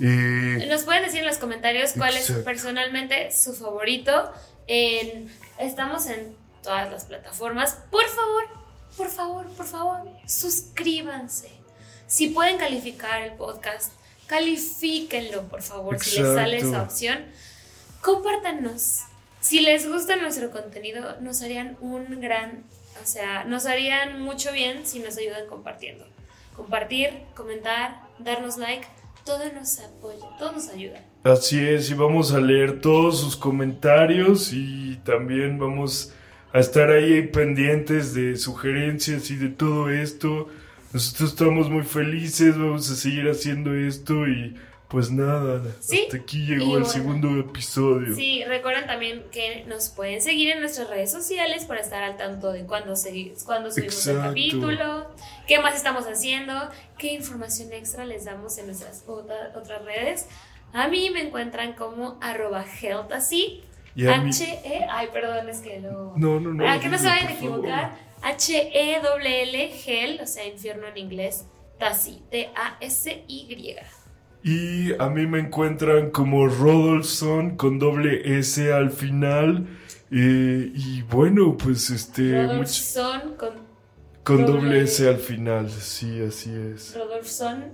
Eh, 0.00 0.66
Nos 0.68 0.82
pueden 0.82 1.04
decir 1.04 1.20
en 1.20 1.26
los 1.26 1.38
comentarios 1.38 1.92
cuál 1.96 2.14
Exacto. 2.16 2.40
es 2.40 2.44
personalmente 2.44 3.30
su 3.32 3.54
favorito. 3.54 4.30
En- 4.66 5.30
estamos 5.60 6.06
en 6.06 6.34
todas 6.62 6.90
las 6.90 7.04
plataformas. 7.04 7.78
Por 7.90 8.04
favor, 8.08 8.44
por 8.96 9.08
favor, 9.08 9.46
por 9.56 9.66
favor, 9.66 10.00
suscríbanse. 10.26 11.50
Si 12.08 12.28
pueden 12.28 12.58
calificar 12.58 13.22
el 13.22 13.32
podcast, 13.34 13.92
califíquenlo, 14.26 15.42
por 15.44 15.62
favor, 15.62 15.98
si 16.02 16.20
les 16.20 16.34
sale 16.34 16.58
esa 16.58 16.82
opción. 16.82 17.18
Compártanos. 18.00 19.00
Si 19.48 19.60
les 19.60 19.88
gusta 19.88 20.16
nuestro 20.16 20.50
contenido, 20.50 21.20
nos 21.20 21.40
harían 21.40 21.76
un 21.80 22.20
gran, 22.20 22.64
o 23.00 23.06
sea, 23.06 23.44
nos 23.44 23.66
harían 23.66 24.20
mucho 24.20 24.50
bien 24.50 24.84
si 24.84 24.98
nos 24.98 25.16
ayudan 25.18 25.46
compartiendo. 25.46 26.04
Compartir, 26.56 27.10
comentar, 27.36 28.00
darnos 28.18 28.58
like, 28.58 28.88
todo 29.24 29.44
nos 29.52 29.78
apoya, 29.78 30.26
todo 30.36 30.50
nos 30.50 30.68
ayuda. 30.68 31.00
Así 31.22 31.64
es, 31.64 31.88
y 31.90 31.94
vamos 31.94 32.32
a 32.32 32.40
leer 32.40 32.80
todos 32.80 33.20
sus 33.20 33.36
comentarios 33.36 34.52
y 34.52 34.96
también 35.04 35.60
vamos 35.60 36.12
a 36.52 36.58
estar 36.58 36.90
ahí 36.90 37.22
pendientes 37.28 38.14
de 38.14 38.34
sugerencias 38.34 39.30
y 39.30 39.36
de 39.36 39.50
todo 39.50 39.90
esto. 39.90 40.48
Nosotros 40.92 41.30
estamos 41.30 41.70
muy 41.70 41.84
felices, 41.84 42.58
vamos 42.58 42.90
a 42.90 42.96
seguir 42.96 43.28
haciendo 43.28 43.72
esto 43.76 44.26
y 44.26 44.56
pues 44.88 45.10
nada, 45.10 45.62
Sí, 45.80 46.02
hasta 46.04 46.16
aquí 46.18 46.46
llegó 46.46 46.76
el 46.78 46.86
segundo 46.86 47.28
episodio. 47.40 48.14
Sí, 48.14 48.44
recuerden 48.44 48.86
también 48.86 49.24
que 49.32 49.64
nos 49.66 49.88
pueden 49.88 50.20
seguir 50.22 50.50
en 50.50 50.60
nuestras 50.60 50.88
redes 50.88 51.10
sociales 51.10 51.64
para 51.64 51.80
estar 51.80 52.02
al 52.04 52.16
tanto 52.16 52.52
de 52.52 52.64
cuándo, 52.66 52.94
cuándo 53.44 53.70
subimos 53.70 54.06
el 54.06 54.16
capítulo, 54.28 55.10
qué 55.48 55.58
más 55.60 55.74
estamos 55.74 56.04
haciendo, 56.06 56.54
qué 56.98 57.12
información 57.14 57.72
extra 57.72 58.04
les 58.04 58.24
damos 58.24 58.58
en 58.58 58.66
nuestras 58.66 59.02
otra- 59.06 59.52
otras 59.56 59.84
redes. 59.84 60.26
A 60.72 60.88
mí 60.88 61.10
me 61.10 61.20
encuentran 61.22 61.72
como 61.74 62.18
arroba 62.20 62.64
health 62.80 63.10
así. 63.12 63.62
H-E, 64.28 64.86
ay, 64.90 65.08
perdón, 65.12 65.48
es 65.48 65.60
que 65.60 65.80
lo... 65.80 66.12
No, 66.16 66.38
no, 66.38 66.52
no. 66.52 66.62
Para 66.64 66.78
que 66.80 66.88
no 66.88 66.98
se 66.98 67.06
vayan 67.06 67.28
a 67.28 67.32
equivocar, 67.32 67.98
H-E-L-L, 68.22 69.68
gel, 69.68 70.20
o 70.22 70.26
sea, 70.26 70.46
infierno 70.46 70.86
en 70.86 70.98
inglés, 70.98 71.44
Tasi, 71.78 72.22
T-A-S-Y. 72.30 73.76
Y 74.48 74.94
a 75.02 75.08
mí 75.08 75.26
me 75.26 75.40
encuentran 75.40 76.10
como 76.10 76.46
Rodolfson 76.46 77.56
con 77.56 77.80
doble 77.80 78.38
S 78.38 78.72
al 78.72 78.90
final. 78.92 79.66
Eh, 80.12 80.70
y 80.72 81.02
bueno, 81.02 81.56
pues 81.56 81.90
este. 81.90 82.22
much- 82.22 82.46
Rodolfson 82.46 83.20
con 83.36 83.50
con 84.22 84.46
doble- 84.46 84.52
doble 84.60 84.80
S 84.82 85.08
al 85.08 85.16
final, 85.18 85.68
sí, 85.68 86.20
así 86.22 86.52
es. 86.54 86.94
Rodolfson. 86.96 87.72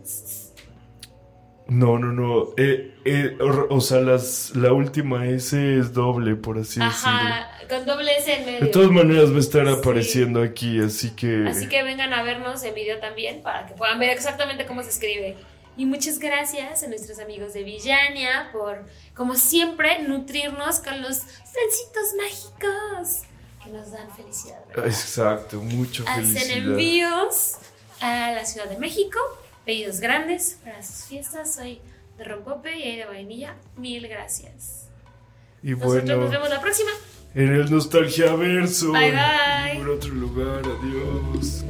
No, 1.68 1.98
no, 1.98 2.12
no. 2.12 2.48
eh, 2.56 2.94
eh, 3.04 3.36
o, 3.40 3.76
o 3.76 3.80
sea, 3.80 4.00
las, 4.00 4.54
la 4.56 4.72
última 4.72 5.26
S 5.28 5.78
es 5.78 5.92
doble, 5.92 6.34
por 6.36 6.58
así 6.58 6.80
Ajá, 6.82 7.48
con 7.68 7.86
doble 7.86 8.16
S 8.18 8.30
en 8.32 8.38
decirlo. 8.40 8.52
medio. 8.52 8.66
De 8.66 8.72
todas 8.72 8.90
maneras 8.90 9.30
va 9.32 9.36
a 9.36 9.40
estar 9.40 9.66
Sí. 9.66 9.72
apareciendo 9.72 10.42
aquí, 10.42 10.80
así 10.80 11.10
que. 11.10 11.46
Así 11.48 11.68
que 11.68 11.82
vengan 11.82 12.12
a 12.14 12.22
vernos 12.22 12.62
en 12.64 12.74
video 12.74 12.98
también 12.98 13.42
para 13.42 13.66
que 13.66 13.74
puedan 13.74 13.98
ver 13.98 14.10
exactamente 14.10 14.66
cómo 14.66 14.82
se 14.82 14.88
escribe. 14.90 15.36
Y 15.76 15.86
muchas 15.86 16.18
gracias 16.18 16.82
a 16.82 16.86
nuestros 16.88 17.18
amigos 17.18 17.54
de 17.54 17.62
Villania 17.62 18.50
por, 18.52 18.84
como 19.14 19.34
siempre, 19.34 20.02
nutrirnos 20.02 20.80
con 20.80 21.00
los 21.00 21.20
flancitos 21.20 22.14
mágicos 22.20 23.22
que 23.64 23.70
nos 23.70 23.90
dan 23.90 24.10
felicidad. 24.14 24.58
¿verdad? 24.68 24.86
Exacto, 24.86 25.62
Hacen 25.62 26.26
felicidad. 26.26 26.56
envíos 26.58 27.56
a 28.00 28.32
la 28.32 28.44
Ciudad 28.44 28.68
de 28.68 28.76
México, 28.78 29.18
pedidos 29.64 30.00
grandes 30.00 30.58
para 30.62 30.82
sus 30.82 31.06
fiestas. 31.06 31.54
Soy 31.54 31.80
de 32.18 32.24
rompope 32.24 32.76
y 32.76 32.96
de 32.98 33.06
vainilla. 33.06 33.54
Mil 33.76 34.06
gracias. 34.08 34.88
Y 35.62 35.70
Nosotros 35.70 36.02
bueno, 36.04 36.16
nos 36.22 36.30
vemos 36.30 36.50
la 36.50 36.60
próxima. 36.60 36.90
en 37.34 37.54
el 37.54 37.70
Nostalgia 37.70 38.34
Verso. 38.34 38.92
Bye, 38.92 39.12
bye. 39.12 39.78
Por 39.78 39.88
otro 39.90 40.10
lugar, 40.10 40.60
adiós. 40.64 41.64